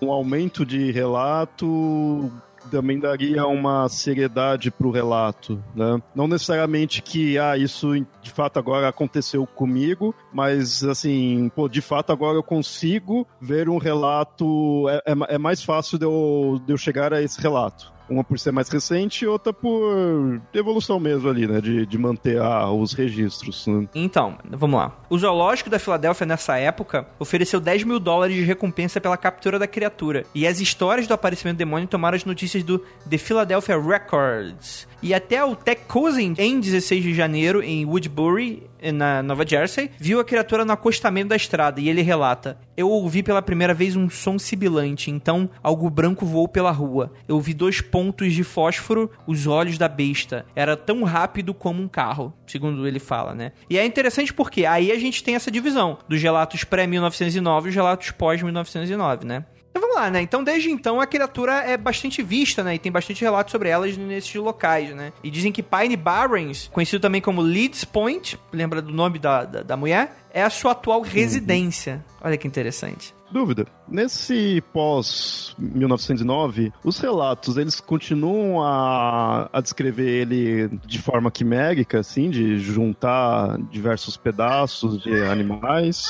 um 0.01 0.11
aumento 0.13 0.65
de 0.67 0.91
relato 0.93 2.31
também 2.71 2.99
daria 2.99 3.47
uma 3.47 3.89
seriedade 3.89 4.71
pro 4.71 4.91
relato, 4.91 5.63
né? 5.75 6.01
Não 6.15 6.27
necessariamente 6.29 7.03
que, 7.03 7.39
ah, 7.39 7.57
isso 7.57 7.93
de 8.23 8.31
fato 8.31 8.59
agora 8.59 8.89
aconteceu 8.89 9.47
comigo, 9.47 10.15
mas 10.33 10.83
assim, 10.85 11.51
pô, 11.55 11.69
de 11.69 11.81
fato 11.81 12.13
agora 12.13 12.37
eu 12.37 12.43
consigo 12.43 13.27
ver 13.41 13.69
um 13.69 13.79
relato, 13.79 14.89
é, 14.89 14.97
é- 15.13 15.35
é 15.35 15.39
mais 15.39 15.63
fácil 15.63 15.99
de 15.99 16.05
eu, 16.05 16.61
de 16.67 16.73
eu 16.73 16.77
chegar 16.77 17.13
a 17.13 17.23
esse 17.23 17.41
relato. 17.41 17.93
Uma 18.11 18.25
por 18.25 18.39
ser 18.39 18.53
mais 18.53 18.69
recente 18.69 19.25
e 19.25 19.29
outra 19.29 19.53
por 19.53 20.41
evolução 20.53 20.99
mesmo 20.99 21.29
ali, 21.29 21.47
né? 21.47 21.61
De, 21.61 21.87
de 21.87 21.99
manter 21.99 22.41
ah, 22.41 22.71
os 22.71 22.93
registros. 22.93 23.67
né? 23.67 23.89
Então, 23.95 24.37
vamos 24.45 24.79
lá. 24.79 24.99
O 25.09 25.19
zoológico 25.19 25.71
da 25.71 25.79
Filadélfia, 25.79 26.27
nessa 26.27 26.57
época, 26.59 27.07
ofereceu 27.19 27.61
10 27.61 27.85
mil 27.85 28.01
dólares 28.01 28.37
de 28.37 28.43
recompensa 28.43 29.01
pela 29.01 29.17
captura 29.17 29.59
da 29.59 29.67
criatura. 29.67 30.25
E 30.35 30.47
as 30.47 30.61
histórias 30.61 31.07
do 31.07 31.15
aparecimento 31.15 31.57
do 31.57 31.59
demônio 31.59 31.87
tomaram 31.87 32.17
as 32.17 32.25
notícias 32.25 32.63
do 32.63 32.79
The 33.09 33.19
Philadelphia 33.19 33.81
Records. 33.81 34.90
E 35.03 35.15
até 35.15 35.43
o 35.45 35.57
Tech 35.57 35.83
Cousin, 35.89 36.35
em 36.37 36.61
16 36.61 37.03
de 37.03 37.15
janeiro, 37.15 37.63
em 37.63 37.87
Woodbury, 37.87 38.71
na 38.93 39.23
Nova 39.23 39.47
Jersey, 39.47 39.91
viu 39.99 40.21
a 40.21 40.25
criatura 40.25 40.65
no 40.65 40.73
acostamento 40.73 41.29
da 41.29 41.37
estrada. 41.37 41.81
E 41.81 41.89
ele 41.89 42.03
relata: 42.03 42.59
Eu 42.77 42.89
ouvi 42.89 43.23
pela 43.23 43.43
primeira 43.43 43.75
vez 43.75 43.97
um 43.97 44.09
som 44.09 44.39
sibilante, 44.39 45.11
então 45.11 45.51
algo 45.63 45.89
branco 45.91 46.25
voou 46.25 46.49
pela 46.49 46.71
rua. 46.71 47.13
Eu 47.29 47.41
vi 47.41 47.55
dois 47.55 47.81
pontos 47.81 48.33
de 48.33 48.45
fósforo, 48.45 49.11
os 49.27 49.47
olhos 49.47 49.79
da 49.79 49.89
besta. 49.89 50.47
Era 50.55 50.77
tão 50.77 51.03
rápido 51.03 51.53
como 51.53 51.83
um 51.83 51.89
carro, 51.89 52.33
segundo 52.47 52.87
ele 52.87 52.99
fala, 52.99 53.35
né? 53.35 53.53
E 53.69 53.79
é 53.79 53.85
interessante 53.85 54.33
porque 54.33 54.65
aí 54.65 54.93
a 54.93 54.99
gente 54.99 55.23
tem 55.23 55.35
essa 55.35 55.51
divisão 55.51 55.99
dos 56.09 56.21
relatos 56.23 56.65
pré-1909 56.65 57.67
e 57.67 57.69
os 57.69 57.75
relatos 57.75 58.11
pós-1909, 58.11 59.25
né? 59.25 59.45
Então 59.71 59.83
vamos 59.83 59.97
lá, 59.97 60.11
né? 60.11 60.21
Então 60.21 60.43
desde 60.43 60.71
então 60.71 61.01
a 61.01 61.07
criatura 61.07 61.59
é 61.59 61.77
bastante 61.77 62.23
vista, 62.23 62.63
né? 62.63 62.75
E 62.75 62.79
tem 62.79 62.91
bastante 62.91 63.23
relatos 63.23 63.53
sobre 63.53 63.69
elas 63.69 63.97
nesses 63.97 64.35
locais, 64.35 64.95
né? 64.95 65.13
E 65.23 65.31
dizem 65.31 65.53
que 65.53 65.63
Pine 65.63 65.97
Barrens, 65.97 66.69
conhecido 66.73 67.01
também 67.01 67.21
como 67.21 67.41
Leeds 67.41 67.85
Point, 67.85 68.39
lembra 68.53 68.83
do 68.83 68.93
nome 68.93 69.19
da, 69.19 69.45
da, 69.45 69.63
da 69.63 69.77
mulher? 69.77 70.17
É 70.33 70.43
a 70.43 70.51
sua 70.51 70.73
atual 70.73 71.03
residência. 71.03 72.05
Olha 72.21 72.37
que 72.37 72.47
interessante. 72.47 73.15
Dúvida. 73.31 73.67
Nesse 73.89 74.63
pós-1909, 74.73 76.73
os 76.85 76.99
relatos, 76.99 77.57
eles 77.57 77.81
continuam 77.81 78.61
a, 78.61 79.49
a 79.53 79.61
descrever 79.61 80.09
ele 80.09 80.69
de 80.85 81.01
forma 81.01 81.31
quimérica, 81.31 82.01
assim, 82.01 82.29
de 82.29 82.59
juntar 82.59 83.57
diversos 83.71 84.17
pedaços 84.17 85.01
de 85.01 85.23
animais. 85.23 86.07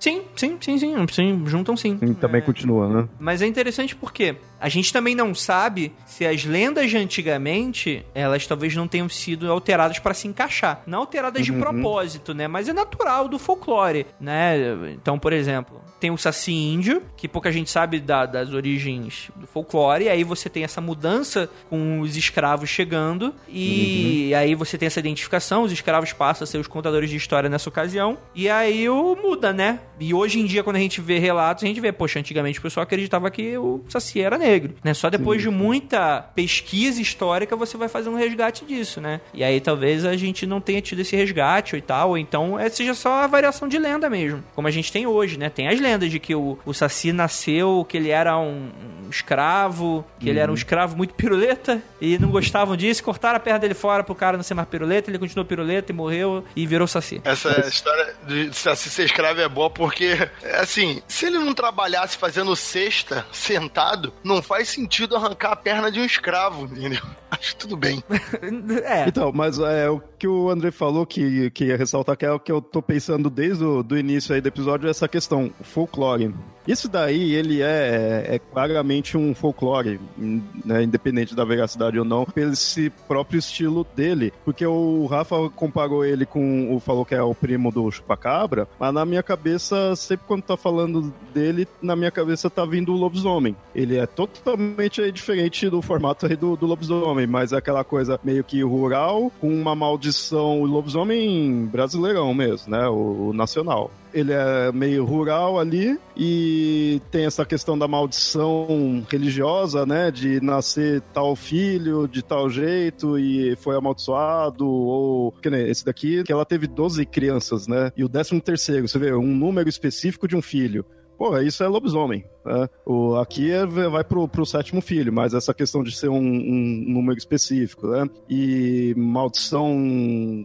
Sim, 0.00 0.22
sim, 0.34 0.56
sim, 0.60 0.78
sim, 0.78 1.06
sim, 1.12 1.42
juntam 1.46 1.76
sim. 1.76 1.98
E 2.00 2.14
também 2.14 2.40
É. 2.40 2.44
continua, 2.44 2.88
né? 2.88 3.08
Mas 3.18 3.42
é 3.42 3.46
interessante 3.46 3.94
porque 3.94 4.34
a 4.58 4.68
gente 4.68 4.92
também 4.92 5.14
não 5.14 5.34
sabe 5.34 5.92
se 6.06 6.24
as 6.26 6.42
lendas 6.44 6.90
de 6.90 6.96
antigamente, 6.96 8.04
elas 8.14 8.46
talvez 8.46 8.74
não 8.74 8.88
tenham 8.88 9.08
sido 9.10 9.50
alteradas 9.52 9.98
para 9.98 10.14
se 10.14 10.26
encaixar. 10.26 10.82
Não 10.86 11.00
alteradas 11.00 11.44
de 11.44 11.52
Uhum. 11.52 11.58
propósito, 11.60 12.32
né? 12.34 12.48
Mas 12.48 12.68
é 12.68 12.72
natural 12.72 13.28
do 13.28 13.38
folclore, 13.38 14.06
né? 14.18 14.56
Então, 14.92 15.18
por 15.18 15.32
exemplo, 15.34 15.80
tem 16.00 16.10
o 16.10 16.16
Saci 16.16 16.50
Índio, 16.52 17.02
que 17.14 17.28
pouca 17.28 17.52
gente 17.52 17.70
sabe 17.70 18.00
da- 18.00 18.24
das 18.24 18.54
origens 18.54 19.30
do 19.36 19.46
folclore, 19.46 20.04
e 20.04 20.08
aí 20.08 20.24
você 20.24 20.48
tem 20.48 20.64
essa 20.64 20.80
mudança 20.80 21.50
com 21.68 22.00
os 22.00 22.16
escravos 22.16 22.70
chegando, 22.70 23.34
e 23.46 24.32
aí 24.34 24.54
você 24.54 24.78
tem 24.78 24.86
essa 24.86 24.98
identificação, 24.98 25.62
os 25.62 25.72
escravos 25.72 26.12
passam 26.14 26.44
a 26.44 26.46
ser 26.46 26.56
os 26.58 26.66
contadores 26.66 27.10
de 27.10 27.16
história 27.16 27.50
nessa 27.50 27.68
ocasião, 27.68 28.16
e 28.34 28.48
aí 28.48 28.88
o 28.88 29.14
muda, 29.14 29.52
né? 29.52 29.78
E 30.00 30.14
hoje 30.14 30.40
em 30.40 30.46
dia, 30.46 30.64
quando 30.64 30.76
a 30.76 30.80
gente 30.80 31.00
vê 31.00 31.18
relatos, 31.18 31.62
a 31.62 31.66
gente 31.66 31.80
vê, 31.80 31.92
poxa, 31.92 32.18
antigamente 32.18 32.58
o 32.58 32.62
pessoal 32.62 32.84
acreditava 32.84 33.30
que 33.30 33.56
o 33.58 33.84
Saci 33.88 34.20
era 34.20 34.38
negro. 34.38 34.74
né? 34.82 34.94
Só 34.94 35.10
depois 35.10 35.42
de 35.42 35.50
muita 35.50 36.22
pesquisa 36.34 37.00
histórica 37.00 37.54
você 37.54 37.76
vai 37.76 37.88
fazer 37.88 38.08
um 38.08 38.14
resgate 38.14 38.64
disso, 38.64 39.00
né? 39.00 39.20
E 39.34 39.44
aí 39.44 39.60
talvez 39.60 40.04
a 40.04 40.16
gente 40.16 40.46
não 40.46 40.60
tenha 40.60 40.80
tido 40.80 41.00
esse 41.00 41.14
resgate 41.14 41.76
e 41.76 41.80
tal, 41.80 42.10
ou 42.10 42.18
então 42.18 42.58
é, 42.58 42.68
seja 42.68 42.94
só 42.94 43.24
a 43.24 43.26
variação 43.26 43.68
de 43.68 43.78
lenda 43.78 44.08
mesmo, 44.08 44.42
como 44.54 44.66
a 44.66 44.70
gente 44.70 44.90
tem 44.90 45.06
hoje, 45.06 45.38
né? 45.38 45.50
Tem 45.50 45.68
as 45.68 45.78
lendas 45.80 46.10
de 46.10 46.18
que 46.18 46.34
o, 46.34 46.58
o 46.64 46.72
Saci 46.72 47.12
nasceu, 47.12 47.84
que 47.88 47.96
ele 47.96 48.08
era 48.08 48.38
um, 48.38 48.70
um 49.04 49.10
escravo, 49.10 50.04
que 50.18 50.28
ele 50.28 50.38
era 50.38 50.50
um 50.50 50.54
escravo 50.54 50.96
muito 50.96 51.14
piruleta 51.14 51.82
e 52.00 52.18
não 52.18 52.30
gostavam 52.30 52.76
disso, 52.76 53.02
cortaram 53.04 53.36
a 53.36 53.40
perna 53.40 53.58
dele 53.58 53.74
fora 53.74 54.02
pro 54.02 54.14
cara 54.14 54.36
não 54.36 54.44
ser 54.44 54.54
mais 54.54 54.68
piruleta, 54.68 55.10
ele 55.10 55.18
continuou 55.18 55.44
piruleta 55.44 55.92
e 55.92 55.94
morreu 55.94 56.44
e 56.56 56.66
virou 56.66 56.86
Saci. 56.86 57.20
Essa 57.24 57.66
história 57.68 58.14
de 58.26 58.54
Saci 58.54 58.88
ser 58.88 59.04
escravo 59.04 59.40
é 59.40 59.48
boa 59.48 59.68
porque, 59.90 60.16
assim, 60.60 61.02
se 61.08 61.26
ele 61.26 61.40
não 61.40 61.52
trabalhasse 61.52 62.16
fazendo 62.16 62.54
cesta 62.54 63.26
sentado, 63.32 64.12
não 64.22 64.40
faz 64.40 64.68
sentido 64.68 65.16
arrancar 65.16 65.50
a 65.50 65.56
perna 65.56 65.90
de 65.90 65.98
um 65.98 66.04
escravo, 66.04 66.66
entendeu? 66.66 67.02
Acho 67.28 67.56
tudo 67.56 67.76
bem. 67.76 68.02
é. 68.84 69.08
Então, 69.08 69.32
mas 69.34 69.58
é 69.58 69.90
o 69.90 70.00
que 70.18 70.28
o 70.28 70.48
André 70.48 70.70
falou 70.70 71.04
que, 71.04 71.50
que 71.50 71.66
ia 71.66 71.76
ressaltar, 71.76 72.16
que 72.16 72.24
é 72.24 72.30
o 72.30 72.38
que 72.38 72.52
eu 72.52 72.60
tô 72.60 72.80
pensando 72.80 73.28
desde 73.28 73.64
o 73.64 73.82
do 73.82 73.98
início 73.98 74.34
aí 74.34 74.40
do 74.40 74.48
episódio, 74.48 74.86
é 74.86 74.90
essa 74.90 75.08
questão, 75.08 75.50
folclore. 75.60 76.32
Isso 76.68 76.88
daí, 76.88 77.34
ele 77.34 77.62
é, 77.62 78.26
é 78.28 78.38
claramente 78.38 79.16
um 79.16 79.34
folclore, 79.34 79.98
né, 80.16 80.82
independente 80.82 81.34
da 81.34 81.44
veracidade 81.44 81.98
ou 81.98 82.04
não, 82.04 82.24
pelo 82.24 82.52
esse 82.52 82.90
próprio 83.08 83.38
estilo 83.38 83.86
dele. 83.96 84.32
Porque 84.44 84.66
o 84.66 85.06
Rafa 85.06 85.48
comparou 85.50 86.04
ele 86.04 86.26
com 86.26 86.74
o 86.74 86.78
falou 86.78 87.04
que 87.04 87.14
é 87.14 87.22
o 87.22 87.34
primo 87.34 87.72
do 87.72 87.90
Chupacabra, 87.90 88.68
mas 88.78 88.92
na 88.92 89.04
minha 89.04 89.22
cabeça, 89.22 89.76
sempre 89.96 90.26
quando 90.26 90.42
tá 90.42 90.56
falando 90.56 91.12
dele, 91.32 91.66
na 91.80 91.94
minha 91.96 92.10
cabeça 92.10 92.48
tá 92.48 92.64
vindo 92.64 92.92
o 92.92 92.96
lobisomem. 92.96 93.56
Ele 93.74 93.96
é 93.96 94.06
totalmente 94.06 95.10
diferente 95.12 95.68
do 95.68 95.82
formato 95.82 96.28
do, 96.36 96.56
do 96.56 96.66
lobisomem, 96.66 97.26
mas 97.26 97.52
é 97.52 97.56
aquela 97.56 97.84
coisa 97.84 98.18
meio 98.22 98.44
que 98.44 98.62
rural, 98.62 99.32
com 99.40 99.48
uma 99.48 99.74
maldição, 99.74 100.60
o 100.60 100.66
lobisomem 100.66 101.66
brasileirão 101.66 102.32
mesmo, 102.34 102.70
né? 102.70 102.88
O, 102.88 103.28
o 103.28 103.32
nacional 103.32 103.90
ele 104.12 104.32
é 104.32 104.72
meio 104.72 105.04
rural 105.04 105.58
ali 105.58 105.98
e 106.16 107.00
tem 107.10 107.24
essa 107.24 107.44
questão 107.44 107.78
da 107.78 107.88
maldição 107.88 109.04
religiosa, 109.10 109.86
né? 109.86 110.10
De 110.10 110.40
nascer 110.40 111.00
tal 111.12 111.34
filho 111.34 112.06
de 112.06 112.22
tal 112.22 112.48
jeito 112.48 113.18
e 113.18 113.56
foi 113.56 113.76
amaldiçoado, 113.76 114.68
ou 114.68 115.32
que 115.32 115.50
nem 115.50 115.68
esse 115.68 115.84
daqui, 115.84 116.22
que 116.24 116.32
ela 116.32 116.44
teve 116.44 116.66
12 116.66 117.04
crianças, 117.06 117.66
né? 117.66 117.92
E 117.96 118.04
o 118.04 118.08
13 118.08 118.40
terceiro, 118.40 118.88
você 118.88 118.98
vê, 118.98 119.12
um 119.14 119.34
número 119.34 119.68
específico 119.68 120.26
de 120.26 120.36
um 120.36 120.42
filho. 120.42 120.84
Pô, 121.20 121.36
isso 121.36 121.62
é 121.62 121.68
lobisomem. 121.68 122.24
Né? 122.46 122.66
O, 122.86 123.16
aqui 123.16 123.50
é, 123.50 123.66
vai 123.66 124.02
pro, 124.02 124.26
pro 124.26 124.46
sétimo 124.46 124.80
filho, 124.80 125.12
mas 125.12 125.34
essa 125.34 125.52
questão 125.52 125.82
de 125.82 125.94
ser 125.94 126.08
um, 126.08 126.16
um 126.16 126.84
número 126.88 127.18
específico, 127.18 127.88
né? 127.88 128.08
E 128.26 128.94
maldição 128.96 129.76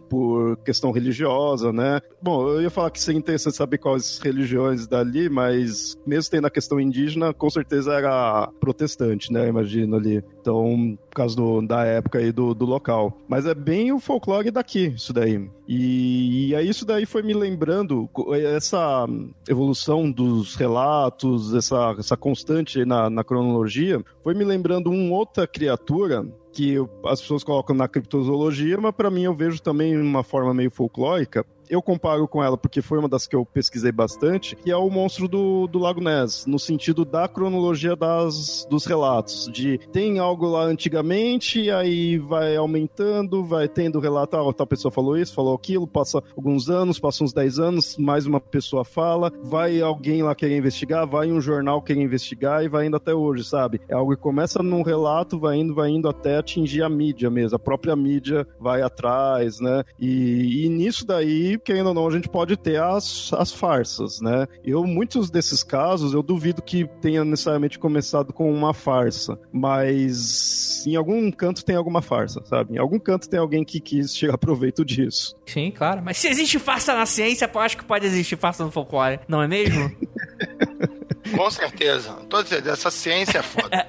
por 0.06 0.58
questão 0.58 0.90
religiosa, 0.90 1.72
né? 1.72 2.02
Bom, 2.22 2.46
eu 2.48 2.60
ia 2.60 2.68
falar 2.68 2.90
que 2.90 3.00
seria 3.00 3.18
interessante 3.18 3.56
saber 3.56 3.78
quais 3.78 4.18
religiões 4.18 4.86
dali, 4.86 5.30
mas 5.30 5.96
mesmo 6.06 6.30
tendo 6.30 6.46
a 6.46 6.50
questão 6.50 6.78
indígena, 6.78 7.32
com 7.32 7.48
certeza 7.48 7.94
era 7.94 8.46
protestante, 8.60 9.32
né? 9.32 9.48
Imagino 9.48 9.96
ali. 9.96 10.22
Então, 10.46 10.96
por 11.10 11.16
causa 11.16 11.34
do, 11.34 11.60
da 11.60 11.84
época 11.84 12.20
aí 12.20 12.30
do, 12.30 12.54
do 12.54 12.64
local. 12.64 13.18
Mas 13.26 13.46
é 13.46 13.54
bem 13.54 13.90
o 13.90 13.98
folclore 13.98 14.52
daqui, 14.52 14.92
isso 14.94 15.12
daí. 15.12 15.50
E, 15.66 16.50
e 16.50 16.54
aí 16.54 16.68
isso 16.68 16.86
daí 16.86 17.04
foi 17.04 17.20
me 17.22 17.34
lembrando 17.34 18.08
essa 18.54 19.06
evolução 19.48 20.08
dos 20.08 20.54
relatos, 20.54 21.52
essa 21.52 21.96
essa, 21.98 22.16
constante 22.16 22.84
na, 22.84 23.10
na 23.10 23.24
cronologia, 23.24 24.00
foi 24.22 24.34
me 24.34 24.44
lembrando 24.44 24.88
uma 24.88 25.16
outra 25.16 25.48
criatura 25.48 26.24
que 26.52 26.76
as 27.04 27.20
pessoas 27.20 27.42
colocam 27.42 27.74
na 27.74 27.88
criptozoologia, 27.88 28.78
mas 28.80 28.94
para 28.94 29.10
mim 29.10 29.24
eu 29.24 29.34
vejo 29.34 29.60
também 29.60 30.00
uma 30.00 30.22
forma 30.22 30.54
meio 30.54 30.70
folclórica, 30.70 31.44
eu 31.68 31.82
comparo 31.82 32.26
com 32.28 32.42
ela 32.42 32.56
porque 32.56 32.82
foi 32.82 32.98
uma 32.98 33.08
das 33.08 33.26
que 33.26 33.36
eu 33.36 33.44
pesquisei 33.44 33.92
bastante, 33.92 34.56
que 34.56 34.70
é 34.70 34.76
o 34.76 34.90
monstro 34.90 35.28
do, 35.28 35.66
do 35.66 35.78
Lago 35.78 36.00
Ness, 36.00 36.46
no 36.46 36.58
sentido 36.58 37.04
da 37.04 37.28
cronologia 37.28 37.96
das, 37.96 38.66
dos 38.68 38.84
relatos, 38.86 39.48
de 39.52 39.78
tem 39.92 40.18
algo 40.18 40.46
lá 40.46 40.62
antigamente, 40.64 41.70
aí 41.70 42.18
vai 42.18 42.56
aumentando, 42.56 43.44
vai 43.44 43.68
tendo 43.68 44.00
relato, 44.00 44.36
ah, 44.36 44.52
tal 44.52 44.66
pessoa 44.66 44.90
falou 44.90 45.16
isso, 45.16 45.34
falou 45.34 45.54
aquilo, 45.54 45.86
passa 45.86 46.22
alguns 46.36 46.68
anos, 46.68 46.98
passa 46.98 47.24
uns 47.24 47.32
10 47.32 47.58
anos, 47.58 47.96
mais 47.96 48.26
uma 48.26 48.40
pessoa 48.40 48.84
fala, 48.84 49.32
vai 49.42 49.80
alguém 49.80 50.22
lá 50.22 50.34
querer 50.34 50.56
investigar, 50.56 51.06
vai 51.06 51.30
um 51.30 51.40
jornal 51.40 51.82
querer 51.82 52.02
investigar 52.02 52.64
e 52.64 52.68
vai 52.68 52.86
indo 52.86 52.96
até 52.96 53.14
hoje, 53.14 53.44
sabe? 53.44 53.80
É 53.88 53.94
algo 53.94 54.14
que 54.14 54.22
começa 54.22 54.62
num 54.62 54.82
relato, 54.82 55.38
vai 55.38 55.58
indo, 55.58 55.74
vai 55.74 55.90
indo 55.90 56.08
até 56.08 56.38
atingir 56.38 56.82
a 56.82 56.88
mídia 56.88 57.30
mesmo, 57.30 57.56
a 57.56 57.58
própria 57.58 57.96
mídia 57.96 58.46
vai 58.58 58.82
atrás, 58.82 59.60
né? 59.60 59.84
E, 59.98 60.64
e 60.64 60.68
nisso 60.68 61.06
daí 61.06 61.55
que, 61.58 61.64
querendo 61.64 61.88
ou 61.88 61.94
não, 61.94 62.06
a 62.06 62.10
gente 62.10 62.28
pode 62.28 62.56
ter 62.56 62.80
as, 62.80 63.32
as 63.32 63.52
farsas, 63.52 64.20
né? 64.20 64.46
Eu, 64.64 64.84
muitos 64.84 65.30
desses 65.30 65.62
casos, 65.62 66.12
eu 66.12 66.22
duvido 66.22 66.62
que 66.62 66.86
tenha 67.00 67.24
necessariamente 67.24 67.78
começado 67.78 68.32
com 68.32 68.52
uma 68.52 68.72
farsa, 68.72 69.38
mas 69.52 70.84
em 70.86 70.96
algum 70.96 71.30
canto 71.30 71.64
tem 71.64 71.76
alguma 71.76 72.02
farsa, 72.02 72.42
sabe? 72.44 72.74
Em 72.74 72.78
algum 72.78 72.98
canto 72.98 73.28
tem 73.28 73.38
alguém 73.38 73.64
que 73.64 73.80
quis 73.80 74.14
tirar 74.14 74.38
proveito 74.38 74.84
disso. 74.84 75.36
Sim, 75.46 75.70
claro. 75.70 76.02
Mas 76.04 76.18
se 76.18 76.28
existe 76.28 76.58
farsa 76.58 76.94
na 76.94 77.06
ciência, 77.06 77.50
eu 77.52 77.60
acho 77.60 77.76
que 77.76 77.84
pode 77.84 78.06
existir 78.06 78.36
farsa 78.36 78.64
no 78.64 78.70
folclore, 78.70 79.20
não 79.28 79.42
é 79.42 79.48
mesmo? 79.48 79.90
Com 81.34 81.50
certeza. 81.50 82.12
Tô 82.28 82.42
dizendo, 82.42 82.70
essa 82.70 82.90
ciência 82.90 83.38
é 83.38 83.42
foda. 83.42 83.86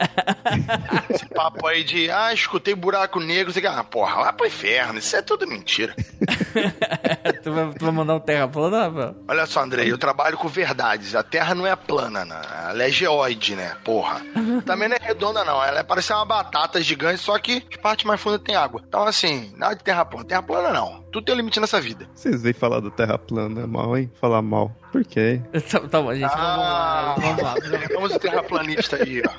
Esse 1.10 1.26
papo 1.28 1.68
aí 1.68 1.84
de, 1.84 2.10
ah, 2.10 2.34
escutei 2.34 2.74
buraco 2.74 3.20
negro, 3.20 3.54
você 3.54 3.66
ah, 3.68 3.84
porra, 3.84 4.22
lá 4.22 4.34
pro 4.34 4.48
inferno, 4.48 5.00
isso 5.00 5.16
é 5.16 5.22
tudo 5.22 5.48
mentira. 5.48 5.96
tu, 7.44 7.54
vai, 7.54 7.74
tu 7.74 7.86
vai 7.86 7.94
mandar 7.94 8.16
um 8.16 8.20
terra 8.20 8.48
plana, 8.48 8.88
Rafael? 8.88 9.16
Olha 9.28 9.46
só, 9.46 9.62
Andrei, 9.62 9.92
eu 9.92 9.98
trabalho 9.98 10.38
com 10.38 10.48
verdades. 10.48 11.16
A 11.16 11.24
terra 11.24 11.54
não 11.54 11.68
é 11.68 11.76
plana, 11.76 12.26
né? 12.26 12.42
Ela 12.70 12.84
é 12.84 12.90
geoide, 12.90 13.56
né? 13.56 13.76
Porra. 13.84 14.22
Também 14.66 14.88
não 14.88 14.96
é 14.96 15.00
redonda, 15.00 15.44
não. 15.44 15.64
Ela 15.64 15.80
é 15.80 15.84
parece 15.84 16.14
uma 16.14 16.26
batata 16.26 16.82
gigante, 16.82 17.22
só 17.22 17.38
que 17.40 17.64
as 17.70 17.78
partes 17.78 18.06
mais 18.06 18.20
fundas 18.20 18.42
tem 18.42 18.56
água. 18.56 18.82
Então, 18.88 19.04
assim, 19.04 19.54
nada 19.56 19.76
de 19.76 19.84
terra 19.84 20.06
plana. 20.06 20.26
Terra 20.26 20.44
plana, 20.44 20.72
não. 20.72 21.04
Tudo 21.12 21.26
tem 21.26 21.34
um 21.34 21.38
limite 21.38 21.60
nessa 21.60 21.80
vida. 21.80 22.08
Vocês 22.14 22.42
vêm 22.42 22.54
falar 22.54 22.80
do 22.80 22.92
terra 22.92 23.18
plana, 23.18 23.62
é 23.62 23.66
mal, 23.66 23.98
hein? 23.98 24.12
Falar 24.20 24.42
mal. 24.42 24.76
Por 24.92 25.04
quê? 25.04 25.42
Tá, 25.70 25.80
tá 25.82 26.02
bom, 26.02 26.14
gente. 26.14 26.24
Ah, 26.24 26.36
vamos 26.36 26.58
lá. 26.60 27.07
Vamos 27.16 27.42
lá. 27.42 27.56
Vamos 27.94 28.16
o 28.16 28.20
terraplanista 28.20 28.98
aí, 28.98 29.22
ó. 29.26 29.32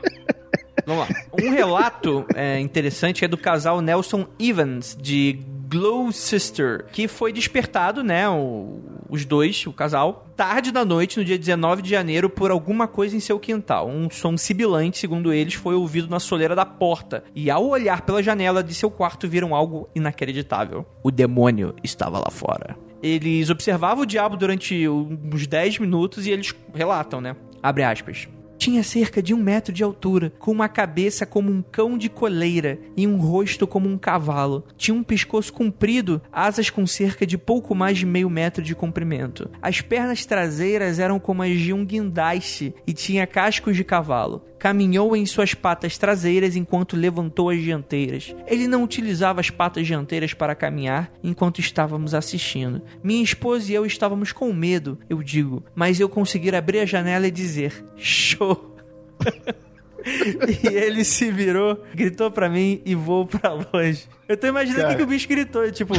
Vamos 0.87 1.09
lá. 1.09 1.15
Um 1.43 1.51
relato 1.51 2.25
é, 2.35 2.59
interessante 2.59 3.25
é 3.25 3.29
do 3.29 3.37
casal 3.37 3.81
Nelson 3.81 4.27
Evans, 4.39 4.97
de 4.99 5.39
Gloucester, 5.69 6.87
que 6.91 7.07
foi 7.07 7.31
despertado, 7.31 8.03
né, 8.03 8.27
o, 8.27 8.81
os 9.11 9.27
dois, 9.27 9.67
o 9.67 9.73
casal, 9.73 10.27
tarde 10.35 10.73
da 10.73 10.85
noite, 10.85 11.19
no 11.19 11.25
dia 11.25 11.39
19 11.39 11.83
de 11.83 11.91
janeiro, 11.91 12.31
por 12.31 12.51
alguma 12.51 12.89
coisa 12.89 13.15
em 13.15 13.21
seu 13.21 13.39
quintal. 13.39 13.87
Um 13.89 14.09
som 14.09 14.37
sibilante, 14.37 14.97
segundo 14.97 15.31
eles, 15.31 15.55
foi 15.55 15.75
ouvido 15.75 16.09
na 16.09 16.19
soleira 16.19 16.57
da 16.57 16.65
porta. 16.65 17.23
E 17.35 17.51
ao 17.51 17.67
olhar 17.67 18.01
pela 18.03 18.23
janela 18.23 18.63
de 18.63 18.73
seu 18.73 18.91
quarto, 18.91 19.29
viram 19.29 19.55
algo 19.55 19.91
inacreditável. 19.95 20.87
O 21.03 21.11
demônio 21.11 21.75
estava 21.85 22.19
lá 22.19 22.31
fora. 22.31 22.77
Eles 23.03 23.51
observavam 23.51 24.03
o 24.03 24.07
diabo 24.07 24.37
durante 24.37 24.89
uns 24.89 25.47
10 25.47 25.79
minutos 25.79 26.27
e 26.27 26.31
eles 26.31 26.55
relatam, 26.75 27.21
né? 27.21 27.37
Abre 27.63 27.85
aspas. 27.85 28.29
Tinha 28.59 28.83
cerca 28.83 29.23
de 29.23 29.33
um 29.33 29.43
metro 29.43 29.73
de 29.73 29.85
altura, 29.85 30.33
com 30.39 30.51
uma 30.51 30.69
cabeça 30.69 31.25
como 31.25 31.49
um 31.51 31.63
cão 31.63 31.97
de 31.97 32.09
coleira 32.09 32.79
e 32.97 33.07
um 33.07 33.17
rosto 33.17 33.69
como 33.69 33.89
um 33.89 33.97
cavalo. 33.97 34.65
Tinha 34.77 34.95
um 34.95 35.05
pescoço 35.05 35.53
comprido, 35.53 36.21
asas 36.33 36.69
com 36.69 36.85
cerca 36.85 37.25
de 37.25 37.39
pouco 37.39 37.73
mais 37.73 37.97
de 37.97 38.05
meio 38.05 38.29
metro 38.29 38.63
de 38.63 38.75
comprimento. 38.75 39.49
As 39.63 39.81
pernas 39.81 40.27
traseiras 40.27 40.99
eram 40.99 41.21
como 41.21 41.43
as 41.43 41.57
de 41.57 41.73
um 41.73 41.85
guindaste 41.85 42.75
e 42.85 42.93
tinha 42.93 43.29
cascos 43.29 43.77
de 43.77 43.85
cavalo. 43.85 44.43
Caminhou 44.59 45.15
em 45.15 45.25
suas 45.25 45.55
patas 45.55 45.97
traseiras 45.97 46.57
enquanto 46.57 46.97
levantou 46.97 47.49
as 47.49 47.63
dianteiras. 47.63 48.35
Ele 48.45 48.67
não 48.67 48.83
utilizava 48.83 49.41
as 49.41 49.51
patas 49.51 49.87
dianteiras 49.87 50.35
para 50.35 50.55
caminhar 50.55 51.13
enquanto 51.23 51.61
estávamos 51.61 52.13
assistindo. 52.13 52.83
Minha 53.03 53.23
esposa 53.23 53.71
e 53.71 53.75
eu 53.75 53.87
estávamos 53.87 54.33
com 54.33 54.53
medo, 54.53 54.99
eu 55.09 55.23
digo, 55.23 55.63
mas 55.77 56.01
eu 56.01 56.09
consegui 56.09 56.55
abrir 56.55 56.81
a 56.81 56.87
janela 56.87 57.29
e 57.29 57.31
dizer: 57.31 57.85
Show! 57.97 58.58
e 60.63 60.67
ele 60.67 61.05
se 61.05 61.31
virou, 61.31 61.83
gritou 61.95 62.31
pra 62.31 62.49
mim 62.49 62.81
e 62.85 62.95
voou 62.95 63.27
pra 63.27 63.53
longe. 63.53 64.09
Eu 64.29 64.37
tô 64.37 64.47
imaginando 64.47 64.93
o 64.93 64.97
que 64.97 65.03
o 65.03 65.07
bicho 65.07 65.29
gritou, 65.29 65.71
tipo, 65.71 65.95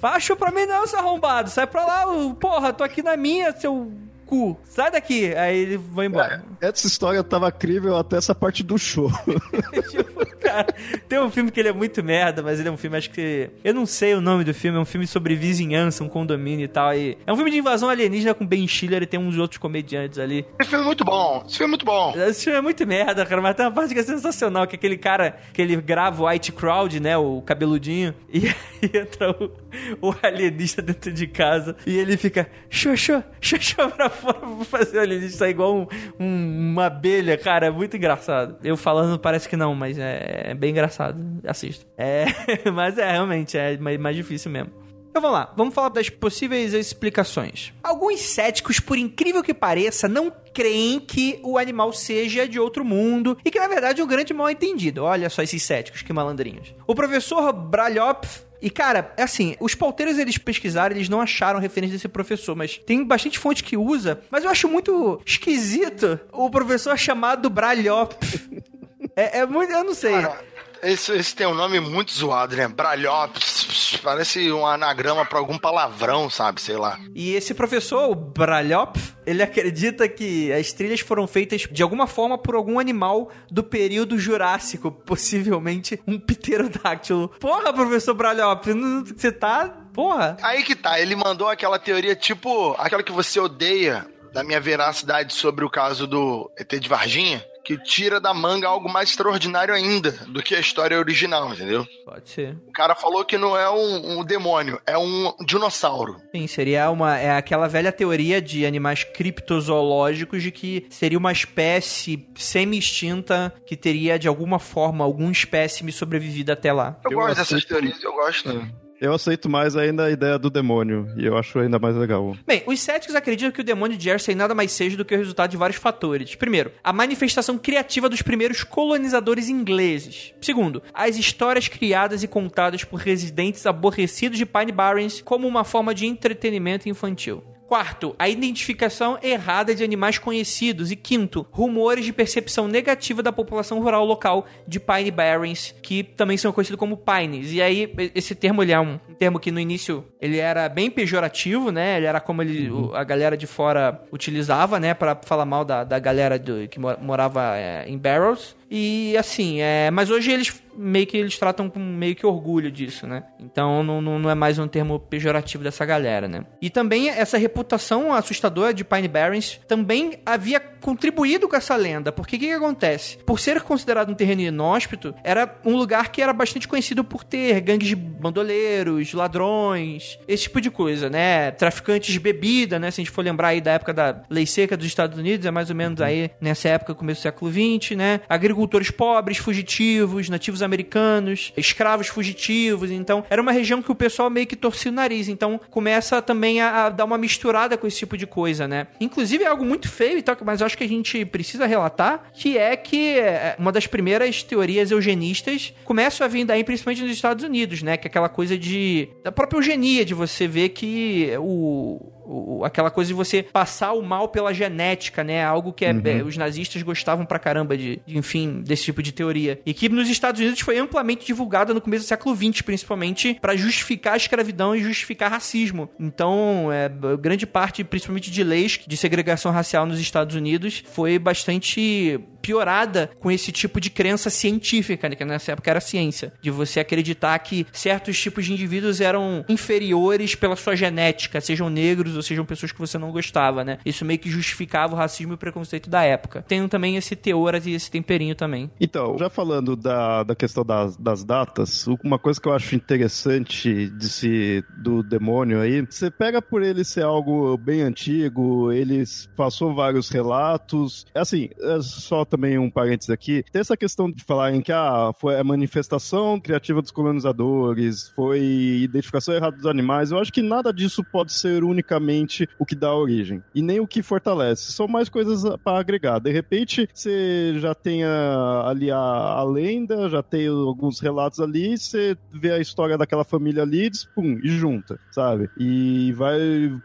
facho 0.00 0.36
pra 0.36 0.50
mim 0.50 0.66
não, 0.66 0.86
seu 0.86 0.98
arrombado, 0.98 1.50
sai 1.50 1.66
pra 1.66 1.84
lá, 1.84 2.04
porra, 2.38 2.72
tô 2.72 2.84
aqui 2.84 3.02
na 3.02 3.16
minha, 3.16 3.52
seu 3.52 3.92
cu, 4.32 4.58
sai 4.64 4.90
daqui. 4.90 5.34
Aí 5.34 5.58
ele 5.58 5.76
vai 5.76 6.06
embora. 6.06 6.42
É, 6.58 6.68
essa 6.68 6.86
história 6.86 7.22
tava 7.22 7.52
crível 7.52 7.98
até 7.98 8.16
essa 8.16 8.34
parte 8.34 8.62
do 8.62 8.78
show. 8.78 9.10
tipo, 9.90 10.22
Cara, 10.40 10.66
tem 11.08 11.20
um 11.20 11.30
filme 11.30 11.50
que 11.50 11.60
ele 11.60 11.68
é 11.68 11.72
muito 11.72 12.02
merda, 12.02 12.42
mas 12.42 12.58
ele 12.58 12.68
é 12.68 12.72
um 12.72 12.76
filme, 12.76 12.96
acho 12.96 13.10
que. 13.10 13.50
Eu 13.62 13.74
não 13.74 13.84
sei 13.84 14.14
o 14.14 14.20
nome 14.20 14.42
do 14.42 14.54
filme, 14.54 14.78
é 14.78 14.80
um 14.80 14.86
filme 14.86 15.06
sobre 15.06 15.36
vizinhança, 15.36 16.02
um 16.02 16.08
condomínio 16.08 16.64
e 16.64 16.68
tal. 16.68 16.94
E 16.94 17.18
é 17.26 17.32
um 17.32 17.36
filme 17.36 17.50
de 17.50 17.58
invasão 17.58 17.90
alienígena 17.90 18.32
com 18.32 18.46
Ben 18.46 18.66
Stiller 18.66 19.02
e 19.02 19.06
tem 19.06 19.20
uns 19.20 19.36
outros 19.36 19.58
comediantes 19.58 20.18
ali. 20.18 20.46
Esse 20.58 20.70
filme 20.70 20.84
é 20.84 20.86
muito 20.86 21.04
bom. 21.04 21.44
Esse 21.46 21.58
filme 21.58 21.68
é 21.68 21.72
muito 21.72 21.84
bom. 21.84 22.14
Esse 22.16 22.44
filme 22.44 22.58
é 22.58 22.62
muito 22.62 22.86
merda, 22.86 23.26
cara, 23.26 23.42
mas 23.42 23.54
tem 23.54 23.66
uma 23.66 23.72
parte 23.72 23.92
que 23.92 24.00
é 24.00 24.02
sensacional, 24.02 24.66
que 24.66 24.74
é 24.74 24.78
aquele 24.78 24.96
cara 24.96 25.36
que 25.52 25.60
ele 25.60 25.76
grava 25.76 26.22
o 26.22 26.26
White 26.26 26.52
Crowd, 26.52 26.98
né? 26.98 27.16
O 27.16 27.42
cabeludinho, 27.42 28.14
e 28.32 28.48
aí 28.82 28.90
entra 28.94 29.30
o, 29.30 30.08
o 30.08 30.14
alienista 30.22 30.80
dentro 30.80 31.12
de 31.12 31.26
casa 31.26 31.76
e 31.86 31.98
ele 31.98 32.16
fica 32.16 32.50
xoxô, 32.70 33.22
xoxô 33.40 33.88
pra 33.90 34.08
fora 34.08 34.21
pra 34.21 34.21
fazer 34.64 35.08
o 35.08 35.30
sair 35.30 35.50
igual 35.50 35.76
um, 35.76 35.86
um- 36.18 36.70
uma 36.72 36.86
abelha, 36.86 37.36
cara. 37.36 37.66
É 37.66 37.70
muito 37.70 37.96
engraçado. 37.96 38.56
Eu 38.62 38.76
falando 38.76 39.18
parece 39.18 39.48
que 39.48 39.56
não, 39.56 39.74
mas 39.74 39.98
é, 39.98 40.46
é 40.50 40.54
bem 40.54 40.70
engraçado. 40.70 41.18
Assista. 41.46 41.84
É, 41.96 42.26
mas 42.72 42.98
é 42.98 43.10
realmente, 43.10 43.56
é 43.56 43.76
mais, 43.78 43.98
mais 43.98 44.16
difícil 44.16 44.50
mesmo. 44.50 44.70
Então 45.10 45.20
vamos 45.20 45.36
lá, 45.38 45.52
vamos 45.54 45.74
falar 45.74 45.90
das 45.90 46.08
possíveis 46.08 46.72
explicações. 46.72 47.70
Alguns 47.82 48.18
céticos, 48.20 48.80
por 48.80 48.96
incrível 48.96 49.42
que 49.42 49.52
pareça, 49.52 50.08
não 50.08 50.32
creem 50.54 50.98
que 50.98 51.38
o 51.44 51.58
animal 51.58 51.92
seja 51.92 52.48
de 52.48 52.58
outro 52.58 52.82
mundo 52.82 53.36
e 53.44 53.50
que 53.50 53.60
na 53.60 53.68
verdade 53.68 54.00
é 54.00 54.04
um 54.04 54.06
grande 54.06 54.32
mal 54.32 54.48
entendido. 54.48 55.04
Olha 55.04 55.28
só 55.28 55.42
esses 55.42 55.62
céticos, 55.62 56.00
que 56.00 56.14
malandrinhos. 56.14 56.74
O 56.86 56.94
professor 56.94 57.52
Braljop 57.52 58.26
e, 58.62 58.70
cara, 58.70 59.12
é 59.16 59.24
assim, 59.24 59.56
os 59.58 59.74
pauteiros 59.74 60.18
eles 60.18 60.38
pesquisaram, 60.38 60.94
eles 60.94 61.08
não 61.08 61.20
acharam 61.20 61.58
referência 61.58 61.96
desse 61.96 62.08
professor, 62.08 62.54
mas 62.54 62.78
tem 62.78 63.04
bastante 63.04 63.36
fonte 63.38 63.64
que 63.64 63.76
usa. 63.76 64.20
Mas 64.30 64.44
eu 64.44 64.50
acho 64.50 64.68
muito 64.68 65.20
esquisito 65.26 66.20
o 66.32 66.48
professor 66.48 66.96
chamado 66.96 67.50
Braljop. 67.50 68.14
É, 69.14 69.40
é 69.40 69.46
muito, 69.46 69.70
eu 69.70 69.84
não 69.84 69.92
sei. 69.92 70.12
Cara, 70.12 70.42
esse, 70.82 71.12
esse 71.12 71.34
tem 71.34 71.46
um 71.46 71.54
nome 71.54 71.78
muito 71.80 72.12
zoado, 72.12 72.56
né? 72.56 72.66
Bralhops. 72.68 73.98
Parece 74.02 74.50
um 74.52 74.66
anagrama 74.66 75.24
pra 75.24 75.38
algum 75.38 75.58
palavrão, 75.58 76.28
sabe? 76.28 76.60
Sei 76.60 76.76
lá. 76.76 76.98
E 77.14 77.34
esse 77.34 77.54
professor, 77.54 78.10
o 78.10 78.14
Braljop, 78.14 78.98
ele 79.26 79.42
acredita 79.42 80.08
que 80.08 80.52
as 80.52 80.72
trilhas 80.72 81.00
foram 81.00 81.26
feitas 81.26 81.62
de 81.70 81.82
alguma 81.82 82.06
forma 82.06 82.36
por 82.38 82.54
algum 82.54 82.78
animal 82.78 83.30
do 83.50 83.62
período 83.62 84.18
Jurássico, 84.18 84.90
possivelmente 84.90 86.00
um 86.06 86.18
pterodáctilo. 86.18 87.28
Porra, 87.40 87.72
professor 87.72 88.14
Braljop, 88.14 88.72
não- 88.74 89.04
você 89.04 89.30
tá. 89.32 89.68
Porra. 89.92 90.36
Aí 90.42 90.62
que 90.62 90.74
tá, 90.74 90.98
ele 90.98 91.14
mandou 91.14 91.48
aquela 91.48 91.78
teoria 91.78 92.16
tipo, 92.16 92.74
aquela 92.78 93.02
que 93.02 93.12
você 93.12 93.38
odeia, 93.38 94.06
da 94.32 94.42
minha 94.42 94.58
veracidade 94.58 95.34
sobre 95.34 95.62
o 95.62 95.68
caso 95.68 96.06
do 96.06 96.50
ET 96.58 96.78
de 96.80 96.88
Varginha, 96.88 97.44
que 97.64 97.78
tira 97.78 98.20
da 98.20 98.34
manga 98.34 98.68
algo 98.68 98.88
mais 98.88 99.10
extraordinário 99.10 99.74
ainda 99.74 100.10
do 100.28 100.42
que 100.42 100.54
a 100.54 100.60
história 100.60 100.98
original, 100.98 101.52
entendeu? 101.52 101.86
Pode 102.04 102.28
ser. 102.28 102.56
O 102.66 102.72
cara 102.72 102.94
falou 102.94 103.24
que 103.24 103.38
não 103.38 103.56
é 103.56 103.70
um, 103.70 104.18
um 104.18 104.24
demônio, 104.24 104.80
é 104.86 104.96
um 104.98 105.32
dinossauro. 105.44 106.16
Sim, 106.34 106.46
seria 106.46 106.90
uma. 106.90 107.18
É 107.18 107.36
aquela 107.36 107.68
velha 107.68 107.92
teoria 107.92 108.40
de 108.40 108.66
animais 108.66 109.04
criptozoológicos 109.04 110.42
de 110.42 110.50
que 110.50 110.86
seria 110.90 111.18
uma 111.18 111.32
espécie 111.32 112.26
semi-extinta 112.34 113.52
que 113.66 113.76
teria, 113.76 114.18
de 114.18 114.28
alguma 114.28 114.58
forma, 114.58 115.04
algum 115.04 115.30
espécime 115.30 115.92
sobrevivido 115.92 116.52
até 116.52 116.72
lá. 116.72 116.98
Eu, 117.04 117.12
Eu 117.12 117.18
gosto 117.18 117.36
dessas 117.36 117.64
teorias, 117.64 118.02
eu 118.02 118.12
gosto. 118.12 118.81
Eu 119.02 119.12
aceito 119.12 119.48
mais 119.48 119.74
ainda 119.74 120.04
a 120.04 120.10
ideia 120.12 120.38
do 120.38 120.48
demônio, 120.48 121.08
e 121.16 121.26
eu 121.26 121.36
acho 121.36 121.58
ainda 121.58 121.76
mais 121.76 121.96
legal. 121.96 122.36
Bem, 122.46 122.62
os 122.66 122.78
céticos 122.78 123.16
acreditam 123.16 123.50
que 123.50 123.60
o 123.60 123.64
demônio 123.64 123.96
de 123.98 124.04
Jersey 124.04 124.32
nada 124.32 124.54
mais 124.54 124.70
seja 124.70 124.96
do 124.96 125.04
que 125.04 125.12
o 125.12 125.18
resultado 125.18 125.50
de 125.50 125.56
vários 125.56 125.76
fatores. 125.76 126.36
Primeiro, 126.36 126.70
a 126.84 126.92
manifestação 126.92 127.58
criativa 127.58 128.08
dos 128.08 128.22
primeiros 128.22 128.62
colonizadores 128.62 129.48
ingleses. 129.48 130.32
Segundo, 130.40 130.80
as 130.94 131.16
histórias 131.16 131.66
criadas 131.66 132.22
e 132.22 132.28
contadas 132.28 132.84
por 132.84 133.00
residentes 133.00 133.66
aborrecidos 133.66 134.38
de 134.38 134.46
Pine 134.46 134.70
Barrens 134.70 135.20
como 135.20 135.48
uma 135.48 135.64
forma 135.64 135.92
de 135.92 136.06
entretenimento 136.06 136.88
infantil. 136.88 137.42
Quarto, 137.76 138.14
a 138.18 138.28
identificação 138.28 139.18
errada 139.22 139.74
de 139.74 139.82
animais 139.82 140.18
conhecidos. 140.18 140.90
E 140.90 140.96
quinto, 140.96 141.46
rumores 141.50 142.04
de 142.04 142.12
percepção 142.12 142.68
negativa 142.68 143.22
da 143.22 143.32
população 143.32 143.80
rural 143.80 144.04
local 144.04 144.44
de 144.68 144.78
Pine 144.78 145.10
Barrens, 145.10 145.74
que 145.80 146.02
também 146.02 146.36
são 146.36 146.52
conhecidos 146.52 146.78
como 146.78 146.98
Pines. 146.98 147.50
E 147.50 147.62
aí, 147.62 147.90
esse 148.14 148.34
termo 148.34 148.62
ele 148.62 148.72
é 148.72 148.78
um 148.78 148.98
termo 149.18 149.40
que 149.40 149.50
no 149.50 149.58
início 149.58 150.04
ele 150.20 150.36
era 150.36 150.68
bem 150.68 150.90
pejorativo, 150.90 151.70
né? 151.72 151.96
Ele 151.96 152.04
era 152.04 152.20
como 152.20 152.42
ele, 152.42 152.70
o- 152.70 152.94
a 152.94 153.04
galera 153.04 153.38
de 153.38 153.46
fora 153.46 154.02
utilizava, 154.12 154.78
né? 154.78 154.92
Pra 154.92 155.16
falar 155.24 155.46
mal 155.46 155.64
da, 155.64 155.82
da 155.82 155.98
galera 155.98 156.38
do- 156.38 156.68
que 156.68 156.78
mo- 156.78 156.98
morava 157.00 157.56
é, 157.56 157.88
em 157.88 157.96
Barrels. 157.96 158.54
E 158.74 159.14
assim, 159.18 159.60
é, 159.60 159.90
mas 159.90 160.08
hoje 160.08 160.32
eles 160.32 160.50
meio 160.76 161.06
que 161.06 161.16
eles 161.16 161.38
tratam 161.38 161.68
com 161.68 161.78
meio 161.78 162.14
que 162.14 162.24
orgulho 162.24 162.70
disso, 162.70 163.06
né? 163.06 163.24
Então 163.38 163.82
não, 163.82 164.00
não, 164.00 164.18
não 164.18 164.30
é 164.30 164.34
mais 164.34 164.58
um 164.58 164.66
termo 164.66 164.98
pejorativo 164.98 165.62
dessa 165.62 165.84
galera, 165.84 166.28
né? 166.28 166.44
E 166.60 166.70
também 166.70 167.08
essa 167.08 167.36
reputação 167.36 168.12
assustadora 168.12 168.72
de 168.72 168.84
Pine 168.84 169.08
Barrens 169.08 169.60
também 169.68 170.20
havia 170.24 170.60
contribuído 170.60 171.48
com 171.48 171.54
essa 171.54 171.76
lenda, 171.76 172.10
porque 172.10 172.36
o 172.36 172.38
que, 172.38 172.46
que 172.46 172.52
acontece? 172.52 173.18
Por 173.18 173.38
ser 173.38 173.60
considerado 173.60 174.10
um 174.10 174.14
terreno 174.14 174.40
inóspito, 174.40 175.14
era 175.22 175.60
um 175.64 175.76
lugar 175.76 176.10
que 176.10 176.20
era 176.20 176.32
bastante 176.32 176.66
conhecido 176.66 177.04
por 177.04 177.22
ter 177.22 177.60
gangues 177.60 177.88
de 177.88 177.94
bandoleiros, 177.94 179.12
ladrões, 179.12 180.18
esse 180.26 180.44
tipo 180.44 180.60
de 180.60 180.70
coisa, 180.70 181.08
né? 181.08 181.50
Traficantes 181.52 182.12
de 182.12 182.18
bebida, 182.18 182.78
né? 182.78 182.90
Se 182.90 183.00
a 183.00 183.04
gente 183.04 183.12
for 183.12 183.22
lembrar 183.22 183.48
aí 183.48 183.60
da 183.60 183.72
época 183.72 183.92
da 183.92 184.22
lei 184.28 184.46
seca 184.46 184.76
dos 184.76 184.86
Estados 184.86 185.18
Unidos, 185.18 185.46
é 185.46 185.50
mais 185.50 185.70
ou 185.70 185.76
menos 185.76 186.00
aí 186.00 186.30
nessa 186.40 186.70
época, 186.70 186.94
começo 186.94 187.20
do 187.20 187.22
século 187.22 187.50
XX, 187.50 187.96
né? 187.96 188.20
Agricultores 188.62 188.90
pobres, 188.90 189.38
fugitivos, 189.38 190.28
nativos 190.28 190.62
americanos, 190.62 191.52
escravos 191.56 192.06
fugitivos. 192.06 192.90
Então, 192.90 193.24
era 193.28 193.42
uma 193.42 193.50
região 193.50 193.82
que 193.82 193.90
o 193.90 193.94
pessoal 193.94 194.30
meio 194.30 194.46
que 194.46 194.54
torcia 194.54 194.90
o 194.90 194.94
nariz. 194.94 195.28
Então, 195.28 195.60
começa 195.68 196.22
também 196.22 196.60
a, 196.60 196.86
a 196.86 196.88
dar 196.88 197.04
uma 197.04 197.18
misturada 197.18 197.76
com 197.76 197.86
esse 197.86 197.98
tipo 197.98 198.16
de 198.16 198.26
coisa, 198.26 198.68
né? 198.68 198.86
Inclusive, 199.00 199.42
é 199.42 199.48
algo 199.48 199.64
muito 199.64 199.88
feio 199.88 200.18
e 200.18 200.22
tal, 200.22 200.36
mas 200.44 200.62
acho 200.62 200.78
que 200.78 200.84
a 200.84 200.88
gente 200.88 201.24
precisa 201.24 201.66
relatar, 201.66 202.30
que 202.32 202.56
é 202.56 202.76
que 202.76 203.18
é, 203.18 203.56
uma 203.58 203.72
das 203.72 203.86
primeiras 203.86 204.42
teorias 204.42 204.92
eugenistas 204.92 205.74
começam 205.84 206.24
a 206.24 206.28
vir 206.28 206.44
daí, 206.44 206.62
principalmente 206.62 207.02
nos 207.02 207.12
Estados 207.12 207.44
Unidos, 207.44 207.82
né? 207.82 207.96
Que 207.96 208.06
é 208.06 208.08
aquela 208.08 208.28
coisa 208.28 208.56
de... 208.56 209.08
da 209.24 209.32
própria 209.32 209.58
eugenia, 209.58 210.04
de 210.04 210.14
você 210.14 210.46
ver 210.46 210.68
que 210.68 211.30
o... 211.38 212.12
o- 212.24 212.64
aquela 212.64 212.90
coisa 212.90 213.08
de 213.08 213.14
você 213.14 213.42
passar 213.42 213.92
o 213.92 214.02
mal 214.02 214.28
pela 214.28 214.52
genética, 214.52 215.22
né? 215.24 215.44
Algo 215.44 215.72
que 215.72 215.84
é, 215.84 215.90
é, 216.04 216.22
os 216.22 216.36
nazistas 216.36 216.82
gostavam 216.82 217.24
pra 217.24 217.38
caramba 217.38 217.76
de, 217.76 218.00
de, 218.06 218.18
enfim, 218.18 218.62
desse 218.62 218.84
tipo 218.84 219.02
de 219.02 219.12
teoria. 219.12 219.60
E 219.66 219.72
que 219.74 219.88
nos 219.88 220.08
Estados 220.08 220.40
Unidos 220.40 220.60
foi 220.60 220.78
amplamente 220.78 221.26
divulgada 221.26 221.72
no 221.74 221.80
começo 221.80 222.04
do 222.04 222.08
século 222.08 222.34
XX, 222.36 222.62
principalmente, 222.62 223.38
pra 223.40 223.56
justificar 223.56 224.14
a 224.14 224.16
escravidão 224.16 224.74
e 224.74 224.82
justificar 224.82 225.30
racismo. 225.30 225.88
Então, 225.98 226.68
é, 226.72 226.90
grande 227.16 227.46
parte, 227.46 227.82
principalmente 227.84 228.30
de 228.30 228.42
leis 228.44 228.80
de 228.86 228.96
segregação 228.96 229.52
racial 229.52 229.86
nos 229.86 230.00
Estados 230.00 230.34
Unidos, 230.36 230.82
foi 230.92 231.18
bastante 231.18 232.20
piorada 232.42 233.10
com 233.20 233.30
esse 233.30 233.52
tipo 233.52 233.80
de 233.80 233.88
crença 233.88 234.28
científica, 234.28 235.08
né? 235.08 235.14
que 235.14 235.24
nessa 235.24 235.52
época 235.52 235.70
era 235.70 235.80
ciência, 235.80 236.32
de 236.42 236.50
você 236.50 236.80
acreditar 236.80 237.38
que 237.38 237.66
certos 237.72 238.20
tipos 238.20 238.44
de 238.44 238.52
indivíduos 238.52 239.00
eram 239.00 239.44
inferiores 239.48 240.34
pela 240.34 240.56
sua 240.56 240.74
genética, 240.74 241.40
sejam 241.40 241.70
negros 241.70 242.16
ou 242.16 242.22
sejam 242.22 242.44
pessoas 242.44 242.72
que 242.72 242.78
você 242.78 242.98
não 242.98 243.12
gostava, 243.12 243.64
né? 243.64 243.78
Isso 243.86 244.04
meio 244.04 244.18
que 244.18 244.30
justificava 244.30 244.94
o 244.94 244.96
racismo 244.96 245.32
e 245.32 245.36
o 245.36 245.38
preconceito 245.38 245.88
da 245.88 246.02
época. 246.02 246.42
Tem 246.42 246.66
também 246.68 246.96
esse 246.96 247.14
teor 247.14 247.54
e 247.64 247.74
esse 247.74 247.90
temperinho 247.90 248.34
também. 248.34 248.70
Então, 248.80 249.16
já 249.18 249.28
falando 249.28 249.76
da, 249.76 250.22
da 250.22 250.34
questão 250.34 250.64
das, 250.64 250.96
das 250.96 251.24
datas, 251.24 251.86
uma 252.02 252.18
coisa 252.18 252.40
que 252.40 252.48
eu 252.48 252.52
acho 252.52 252.74
interessante 252.74 253.88
de 253.90 254.08
se, 254.08 254.64
do 254.78 255.02
demônio 255.02 255.60
aí, 255.60 255.82
você 255.82 256.10
pega 256.10 256.40
por 256.40 256.62
ele 256.62 256.84
ser 256.84 257.02
algo 257.02 257.56
bem 257.56 257.82
antigo, 257.82 258.72
ele 258.72 259.04
passou 259.36 259.74
vários 259.74 260.08
relatos. 260.08 261.06
Assim, 261.14 261.50
é 261.60 261.80
só 261.80 262.24
também 262.32 262.58
um 262.58 262.70
parênteses 262.70 263.10
aqui, 263.10 263.44
tem 263.52 263.60
essa 263.60 263.76
questão 263.76 264.10
de 264.10 264.24
falarem 264.24 264.62
que 264.62 264.72
ah, 264.72 265.12
foi 265.20 265.38
a 265.38 265.44
manifestação 265.44 266.40
criativa 266.40 266.80
dos 266.80 266.90
colonizadores, 266.90 268.08
foi 268.16 268.40
identificação 268.82 269.34
errada 269.34 269.56
dos 269.56 269.66
animais. 269.66 270.10
Eu 270.10 270.18
acho 270.18 270.32
que 270.32 270.40
nada 270.42 270.72
disso 270.72 271.04
pode 271.04 271.32
ser 271.32 271.62
unicamente 271.62 272.48
o 272.58 272.64
que 272.64 272.74
dá 272.74 272.94
origem, 272.94 273.42
e 273.54 273.60
nem 273.60 273.80
o 273.80 273.86
que 273.86 274.02
fortalece. 274.02 274.72
São 274.72 274.88
mais 274.88 275.08
coisas 275.08 275.42
para 275.62 275.78
agregar. 275.78 276.18
De 276.18 276.30
repente, 276.32 276.88
você 276.92 277.54
já 277.58 277.74
tem 277.74 278.04
a- 278.04 278.64
ali 278.66 278.90
a, 278.90 278.96
a 278.96 279.44
lenda, 279.44 280.08
já 280.08 280.22
tem 280.22 280.46
alguns 280.48 281.00
relatos 281.00 281.40
ali, 281.40 281.76
você 281.76 282.16
vê 282.32 282.52
a 282.52 282.58
história 282.58 282.96
daquela 282.96 283.24
família 283.24 283.62
ali, 283.62 283.90
pum, 284.14 284.38
e 284.42 284.48
junta, 284.48 284.98
sabe? 285.10 285.50
E 285.58 286.12
vai 286.12 286.40